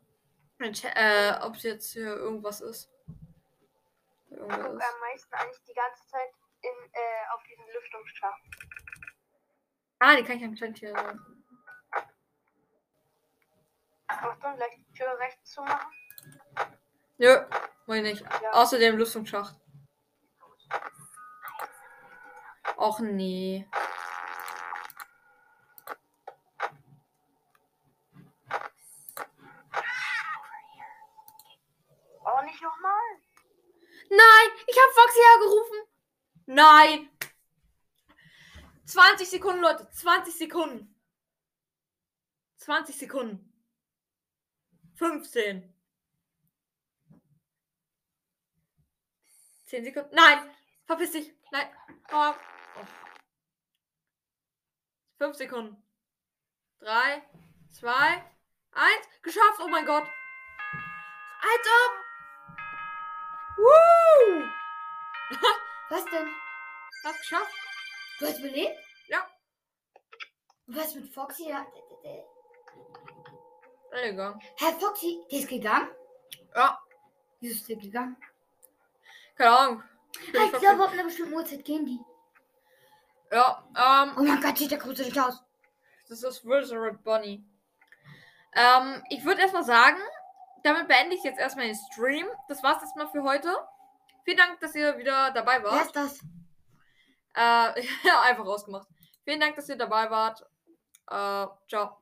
Äh, 0.60 1.34
ob 1.42 1.58
jetzt 1.58 1.92
hier 1.92 2.16
irgendwas 2.16 2.62
ist. 2.62 2.90
Ich 4.30 4.38
Irgendwas 4.38 4.58
gucke 4.58 4.78
ist. 4.78 4.94
am 4.94 5.00
meisten 5.02 5.34
eigentlich 5.34 5.64
die 5.68 5.74
ganze 5.74 6.08
Zeit 6.08 6.30
in, 6.62 6.70
äh, 6.94 7.34
auf 7.34 7.42
diesen 7.44 7.66
Lüftungsschacht. 7.74 8.42
Ah, 10.00 10.16
die 10.16 10.24
kann 10.24 10.38
ich 10.38 10.44
anscheinend 10.44 10.78
hier. 10.78 10.94
Achtung, 14.08 14.56
gleich 14.56 14.76
die 14.76 14.94
Tür 14.94 15.18
rechts 15.20 15.52
zu 15.52 15.62
machen. 15.64 15.92
Nö, 17.18 17.46
mach 17.86 17.96
ich 17.96 18.04
nicht. 18.04 18.22
Ja. 18.22 18.52
Außerdem 18.54 18.98
Lüftungsschacht. 18.98 19.56
Och 22.78 23.00
nee. 23.00 23.68
Oh, 32.26 32.42
nicht 32.44 32.52
nochmal. 32.64 33.02
Nein, 34.10 34.50
ich 34.68 34.78
habe 34.78 34.94
Foxy 34.94 35.20
hergerufen. 35.20 35.78
Nein. 36.46 37.10
20 38.86 39.30
Sekunden, 39.30 39.62
Leute. 39.62 39.90
20 39.92 40.36
Sekunden. 40.36 40.96
20 42.58 42.98
Sekunden. 42.98 43.54
15. 44.96 45.74
10 49.66 49.84
Sekunden. 49.84 50.16
Nein. 50.16 50.56
Verpiss 50.86 51.12
dich. 51.12 51.34
Nein. 51.52 51.68
Oh. 52.12 52.34
Oh. 52.80 52.86
5 55.18 55.36
Sekunden. 55.36 55.84
3, 56.80 57.24
2, 57.72 57.90
1. 58.72 59.08
Geschafft. 59.22 59.60
Oh 59.60 59.68
mein 59.70 59.86
Gott. 59.86 60.04
Ob. 61.44 62.03
Woo! 63.58 64.44
Was 65.90 66.06
denn? 66.06 66.28
Hast 67.04 67.20
geschafft? 67.20 67.54
Du 68.20 68.26
hast 68.28 68.40
überlebt? 68.40 68.78
Ja. 69.08 69.28
Was 70.68 70.96
mit 70.96 71.14
Foxy? 71.14 71.50
Ja, 71.50 71.66
Egal. 73.92 74.40
Herr 74.58 74.74
Foxy, 74.74 75.22
der 75.32 75.40
ist 75.40 75.48
gegangen? 75.50 75.90
Ja, 76.56 76.80
Wieso 77.40 77.56
ist 77.56 77.70
der 77.70 77.76
gegangen? 77.76 78.18
keine 79.36 79.58
Ahnung. 79.58 79.84
Ich 80.28 80.34
ich 80.34 80.52
glaube, 80.60 80.84
ab 80.86 80.92
einer 80.92 81.04
bestimmten 81.04 81.34
Uhrzeit 81.34 81.64
gehen 81.66 81.86
die. 81.86 82.00
Ja, 83.32 83.64
ähm, 83.76 84.14
Oh 84.18 84.24
mein 84.24 84.42
Gott, 84.42 84.58
sieht 84.58 84.72
der 84.72 84.78
gruselig 84.80 85.20
aus. 85.20 85.44
das 86.08 86.24
ist 86.24 86.46
Wizard 86.46 87.04
Bunny. 87.04 87.44
Ähm, 88.54 89.04
ich 89.10 89.24
würde 89.26 89.42
erstmal 89.42 89.64
sagen, 89.64 89.98
damit 90.64 90.88
beende 90.88 91.16
ich 91.16 91.24
jetzt 91.24 91.40
erstmal 91.40 91.68
den 91.68 91.76
Stream. 91.76 92.26
Das 92.48 92.64
war's 92.64 92.82
erstmal 92.82 93.08
für 93.10 93.24
heute. 93.24 93.56
Vielen 94.24 94.38
Dank, 94.38 94.60
dass 94.60 94.76
ihr 94.76 94.98
wieder 94.98 95.32
dabei 95.32 95.62
Wer 95.62 95.72
wart. 95.72 95.86
ist 95.86 95.96
das? 95.96 96.20
Äh, 97.36 97.82
ja, 98.08 98.22
einfach 98.22 98.46
rausgemacht. 98.46 98.88
Vielen 99.26 99.40
Dank, 99.40 99.56
dass 99.56 99.70
ihr 99.70 99.76
dabei 99.76 100.10
wart. 100.10 100.42
Äh, 101.10 101.48
ciao. 101.68 101.98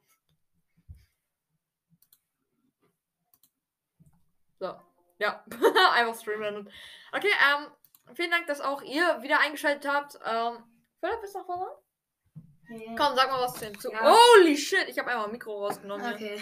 So. 4.60 4.80
Ja, 5.18 5.44
einfach 5.94 6.20
streamen. 6.20 6.72
Okay, 7.12 7.32
ähm, 7.32 7.68
vielen 8.16 8.32
Dank, 8.32 8.48
dass 8.48 8.62
auch 8.62 8.82
ihr 8.82 9.22
wieder 9.22 9.40
eingeschaltet 9.40 9.92
habt. 9.92 10.20
Ähm, 10.26 10.64
Philipp, 11.00 11.24
ist 11.24 11.36
noch 11.36 11.48
was? 11.48 11.60
dran? 11.60 12.96
Komm, 12.98 13.16
sag 13.16 13.30
mal 13.30 13.42
was 13.42 13.54
zu. 13.56 13.92
Ja. 13.92 14.16
Holy 14.16 14.58
shit, 14.58 14.88
ich 14.88 14.98
habe 14.98 15.10
einmal 15.10 15.26
ein 15.26 15.32
Mikro 15.32 15.66
rausgenommen. 15.66 16.18
Hier. 16.18 16.40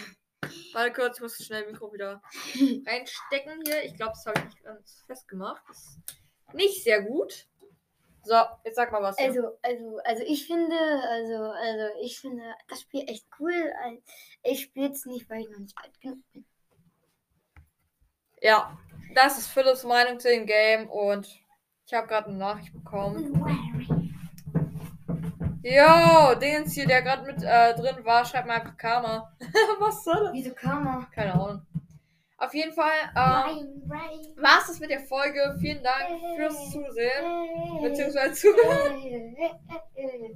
Warte 0.72 0.92
kurz, 0.92 1.16
ich 1.16 1.22
muss 1.22 1.44
schnell 1.44 1.66
Mikro 1.66 1.92
wieder 1.92 2.22
reinstecken 2.86 3.62
hier. 3.64 3.84
Ich 3.84 3.94
glaube, 3.96 4.12
das 4.12 4.26
habe 4.26 4.38
ich 4.38 4.44
nicht 4.46 4.62
ganz 4.62 5.04
festgemacht. 5.06 5.62
Das 5.68 5.78
ist 5.78 6.54
nicht 6.54 6.82
sehr 6.82 7.02
gut. 7.02 7.46
So, 8.22 8.34
jetzt 8.64 8.76
sag 8.76 8.92
mal 8.92 9.02
was. 9.02 9.16
hier. 9.16 9.28
Also, 9.28 9.58
also, 9.62 9.98
also 10.04 10.22
ich 10.26 10.46
finde, 10.46 10.76
also, 10.76 11.34
also 11.36 11.84
ich 12.02 12.20
finde 12.20 12.42
das 12.68 12.82
Spiel 12.82 13.04
echt 13.08 13.26
cool. 13.38 13.72
Also, 13.82 14.02
Ich 14.42 14.62
spiele 14.62 14.90
es 14.90 15.06
nicht, 15.06 15.28
weil 15.30 15.40
ich 15.42 15.48
noch 15.50 15.58
nicht 15.58 15.76
alt 15.78 16.00
genug 16.00 16.18
bin. 16.32 16.44
Ja, 18.42 18.78
das 19.14 19.38
ist 19.38 19.48
Philips 19.48 19.84
Meinung 19.84 20.18
zu 20.18 20.28
dem 20.28 20.46
Game 20.46 20.88
und 20.88 21.26
ich 21.86 21.92
habe 21.92 22.06
gerade 22.06 22.28
eine 22.28 22.38
Nachricht 22.38 22.72
bekommen. 22.72 23.99
Jo, 25.62 26.34
Dingens 26.40 26.72
hier, 26.72 26.86
der 26.86 27.02
gerade 27.02 27.26
mit 27.26 27.42
äh, 27.42 27.74
drin 27.74 28.04
war, 28.04 28.24
schreibt 28.24 28.46
mir 28.46 28.54
einfach 28.54 28.76
Karma. 28.78 29.36
Was 29.78 30.04
soll 30.04 30.24
das? 30.24 30.32
Wieso 30.32 30.54
kann 30.54 30.82
man? 30.84 31.10
Keine 31.10 31.34
Ahnung. 31.34 31.66
Auf 32.38 32.54
jeden 32.54 32.72
Fall 32.72 32.90
ähm, 33.10 33.82
war 34.36 34.60
es 34.60 34.68
das 34.68 34.80
mit 34.80 34.88
der 34.88 35.00
Folge. 35.00 35.58
Vielen 35.60 35.82
Dank 35.82 36.18
fürs 36.36 36.70
Zusehen. 36.70 37.82
Beziehungsweise 37.82 38.32
Zuhören. 38.32 38.94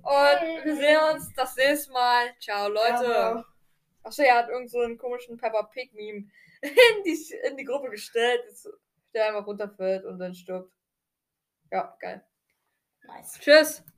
Und 0.02 0.64
wir 0.64 0.76
sehen 0.76 0.98
uns 1.14 1.32
das 1.34 1.56
nächste 1.56 1.92
Mal. 1.92 2.26
Ciao, 2.38 2.68
Leute. 2.68 3.42
Achso, 4.02 4.22
er 4.22 4.36
hat 4.36 4.50
irgend 4.50 4.70
so 4.70 4.80
einen 4.80 4.98
komischen 4.98 5.38
Peppa 5.38 5.62
Pig 5.62 5.94
Meme 5.94 6.28
in 6.60 7.02
die, 7.06 7.34
in 7.48 7.56
die 7.56 7.64
Gruppe 7.64 7.88
gestellt, 7.88 8.42
der 9.14 9.28
einfach 9.28 9.46
runterfällt 9.46 10.04
und 10.04 10.18
dann 10.18 10.34
stirbt. 10.34 10.70
Ja, 11.70 11.96
geil. 11.98 12.22
Nice. 13.06 13.38
Tschüss. 13.40 13.84